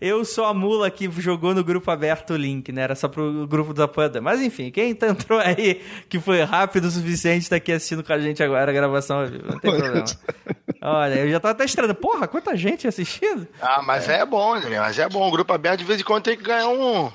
Eu 0.00 0.24
sou 0.24 0.46
a 0.46 0.54
mula 0.54 0.90
que 0.90 1.10
jogou 1.20 1.54
no 1.54 1.62
grupo 1.62 1.90
aberto 1.90 2.30
o 2.30 2.36
link, 2.36 2.72
né? 2.72 2.82
Era 2.82 2.94
só 2.94 3.06
pro 3.06 3.46
grupo 3.46 3.74
da 3.74 3.86
Panda. 3.86 4.18
Mas 4.18 4.40
enfim, 4.40 4.70
quem 4.70 4.90
entrou 4.90 5.38
aí 5.44 5.82
que 6.08 6.18
foi 6.18 6.40
rápido 6.42 6.86
o 6.86 6.90
suficiente 6.90 7.50
tá 7.50 7.56
aqui 7.56 7.70
assistindo 7.70 8.02
com 8.02 8.12
a 8.14 8.18
gente 8.18 8.42
agora 8.42 8.70
a 8.70 8.74
gravação. 8.74 9.26
Não 9.28 9.58
tem 9.58 9.76
problema. 9.76 10.04
Olha, 10.80 11.16
eu 11.16 11.30
já 11.30 11.38
tava 11.38 11.52
até 11.52 11.66
estranho. 11.66 11.94
Porra, 11.94 12.26
quanta 12.26 12.56
gente 12.56 12.88
assistindo? 12.88 13.46
Ah, 13.60 13.82
mas 13.82 14.08
é, 14.08 14.24
bom, 14.24 14.54
André. 14.54 14.80
Mas 14.80 14.98
é 14.98 15.06
bom. 15.06 15.28
O 15.28 15.30
grupo 15.30 15.52
aberto 15.52 15.80
de 15.80 15.84
vez 15.84 16.00
em 16.00 16.04
quando 16.04 16.24
tem 16.24 16.36
que 16.36 16.44
ganhar 16.44 16.68
um, 16.68 17.12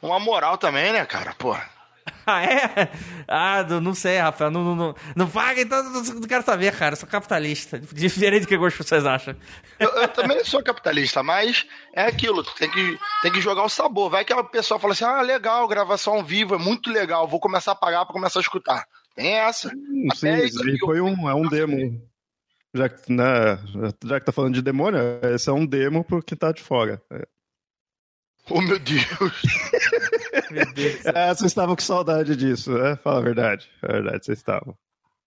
uma 0.00 0.20
moral 0.20 0.56
também, 0.56 0.92
né, 0.92 1.04
cara? 1.04 1.34
Porra. 1.36 1.75
Ah, 2.28 2.42
é? 2.44 2.90
Ah, 3.28 3.62
não, 3.62 3.94
sei, 3.94 4.18
Rafael. 4.18 4.50
Não, 4.50 4.64
não, 4.64 4.74
não, 4.74 4.94
não 5.14 5.30
paga, 5.30 5.60
então 5.60 5.80
não, 5.84 6.02
não 6.02 6.22
quero 6.22 6.44
saber, 6.44 6.76
cara. 6.76 6.94
Eu 6.94 6.96
sou 6.96 7.08
capitalista. 7.08 7.78
Diferente 7.94 8.42
do 8.42 8.48
que 8.48 8.54
algumas 8.54 8.74
pessoas 8.74 9.06
acham. 9.06 9.36
Eu, 9.78 9.88
eu 9.90 10.08
também 10.08 10.42
sou 10.44 10.60
capitalista, 10.60 11.22
mas 11.22 11.66
é 11.94 12.02
aquilo, 12.02 12.42
tu 12.42 12.52
tem 12.56 12.68
que, 12.68 12.98
tem 13.22 13.30
que 13.30 13.40
jogar 13.40 13.62
o 13.62 13.68
sabor. 13.68 14.10
Vai 14.10 14.24
que 14.24 14.32
a 14.32 14.42
pessoa 14.42 14.80
fala 14.80 14.92
assim: 14.92 15.04
ah, 15.04 15.20
legal, 15.20 15.68
gravação 15.68 16.14
ao 16.14 16.24
vivo, 16.24 16.56
é 16.56 16.58
muito 16.58 16.90
legal, 16.90 17.28
vou 17.28 17.38
começar 17.38 17.72
a 17.72 17.76
pagar 17.76 18.04
pra 18.04 18.12
começar 18.12 18.40
a 18.40 18.42
escutar. 18.42 18.84
Tem 19.14 19.34
essa. 19.34 19.68
Hum, 19.68 20.08
Sim, 20.14 20.78
foi 20.80 21.00
um, 21.00 21.28
é 21.28 21.34
um 21.34 21.48
demo. 21.48 22.00
Já 22.74 22.88
que, 22.88 23.10
né, 23.10 23.58
já 24.04 24.20
que 24.20 24.26
tá 24.26 24.32
falando 24.32 24.54
de 24.54 24.62
demônio, 24.62 25.00
esse 25.32 25.48
é 25.48 25.52
um 25.52 25.64
demo 25.64 26.04
pro 26.04 26.22
que 26.22 26.34
tá 26.34 26.50
de 26.50 26.62
fora. 26.62 27.00
Oh, 28.50 28.60
meu 28.60 28.78
Deus. 28.78 29.42
Meu 30.50 30.72
Deus. 30.72 31.04
É, 31.06 31.34
vocês 31.34 31.50
estavam 31.50 31.74
com 31.74 31.82
saudade 31.82 32.36
disso, 32.36 32.72
né? 32.72 32.96
Fala 33.02 33.18
a 33.18 33.22
verdade. 33.22 33.68
É 33.82 33.92
verdade, 33.92 34.24
vocês 34.24 34.38
estavam. 34.38 34.76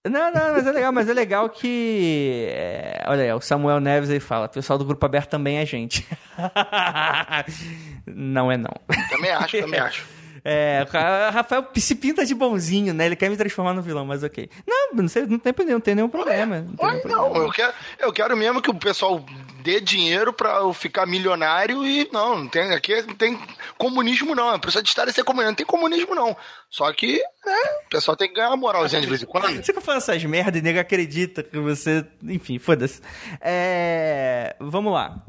Não, 0.07 0.31
não, 0.31 0.53
mas 0.53 0.65
é 0.65 0.71
legal, 0.71 0.91
mas 0.93 1.09
é 1.09 1.13
legal 1.13 1.49
que. 1.49 2.47
é, 2.51 3.03
olha 3.05 3.23
aí, 3.23 3.33
o 3.33 3.41
Samuel 3.41 3.81
Neves 3.81 4.09
aí 4.09 4.19
fala: 4.21 4.45
o 4.45 4.49
pessoal 4.49 4.79
do 4.79 4.85
grupo 4.85 5.05
aberto 5.05 5.31
também 5.31 5.57
é 5.57 5.65
gente. 5.65 6.07
não 8.07 8.49
é 8.49 8.55
não. 8.55 8.71
Também 9.09 9.31
acho, 9.31 9.59
também 9.59 9.79
acho. 9.81 10.18
É, 10.43 10.85
o 10.87 11.31
Rafael 11.31 11.67
se 11.75 11.95
pinta 11.95 12.25
de 12.25 12.33
bonzinho, 12.33 12.93
né? 12.93 13.05
Ele 13.05 13.15
quer 13.15 13.29
me 13.29 13.37
transformar 13.37 13.73
no 13.73 13.81
vilão, 13.81 14.05
mas 14.05 14.23
ok. 14.23 14.49
Não, 14.67 14.89
não, 14.93 15.07
sei, 15.07 15.25
não, 15.25 15.39
tem, 15.39 15.53
não 15.65 15.79
tem 15.79 15.95
nenhum 15.95 16.09
problema. 16.09 16.61
Não 16.61 16.75
tem 16.75 16.87
nenhum 16.87 17.07
não, 17.07 17.23
problema. 17.23 17.45
eu 17.45 17.51
quero, 17.51 17.73
eu 17.99 18.13
quero 18.13 18.37
mesmo 18.37 18.61
que 18.61 18.69
o 18.69 18.75
pessoal 18.75 19.23
dê 19.61 19.79
dinheiro 19.81 20.31
pra 20.33 20.57
eu 20.57 20.73
ficar 20.73 21.05
milionário 21.05 21.85
e 21.85 22.09
não, 22.11 22.39
não 22.39 22.47
tem, 22.47 22.71
aqui 22.73 23.01
não 23.01 23.15
tem 23.15 23.37
comunismo 23.77 24.33
não, 24.33 24.49
a 24.49 24.59
pessoa 24.59 24.81
de 24.81 24.89
Estado 24.89 25.09
é 25.09 25.11
ser 25.11 25.23
comunista, 25.23 25.51
não 25.51 25.55
tem 25.55 25.65
comunismo 25.65 26.15
não. 26.15 26.35
Só 26.69 26.91
que, 26.93 27.17
né, 27.45 27.61
o 27.85 27.89
pessoal 27.89 28.15
tem 28.15 28.27
que 28.27 28.35
ganhar 28.35 28.49
uma 28.49 28.57
moralzinha 28.57 29.01
de 29.01 29.07
vez 29.07 29.23
em 29.23 29.25
quando. 29.25 29.47
Você 29.47 29.63
fica 29.63 29.81
falando 29.81 30.01
essas 30.01 30.23
merdas 30.23 30.59
e 30.59 30.63
nego 30.63 30.79
acredita 30.79 31.43
que 31.43 31.57
você. 31.57 32.05
Enfim, 32.23 32.59
foda-se. 32.59 33.01
É, 33.41 34.55
Vamos 34.59 34.93
lá. 34.93 35.23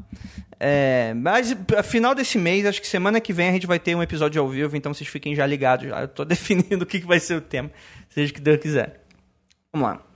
É, 0.63 1.15
mas 1.15 1.57
final 1.83 2.13
desse 2.13 2.37
mês, 2.37 2.67
acho 2.67 2.79
que 2.79 2.87
semana 2.87 3.19
que 3.19 3.33
vem 3.33 3.49
a 3.49 3.51
gente 3.51 3.65
vai 3.65 3.79
ter 3.79 3.95
um 3.95 4.03
episódio 4.03 4.39
ao 4.39 4.47
vivo, 4.47 4.77
então 4.77 4.93
vocês 4.93 5.09
fiquem 5.09 5.33
já 5.33 5.43
ligados. 5.43 5.89
Já. 5.89 6.01
Eu 6.01 6.07
tô 6.07 6.23
definindo 6.25 6.83
o 6.83 6.85
que 6.85 6.99
que 6.99 7.07
vai 7.07 7.19
ser 7.19 7.33
o 7.33 7.41
tema, 7.41 7.71
seja 8.09 8.31
o 8.31 8.35
que 8.35 8.39
Deus 8.39 8.59
quiser. 8.59 9.01
Vamos 9.73 9.89
lá. 9.89 10.10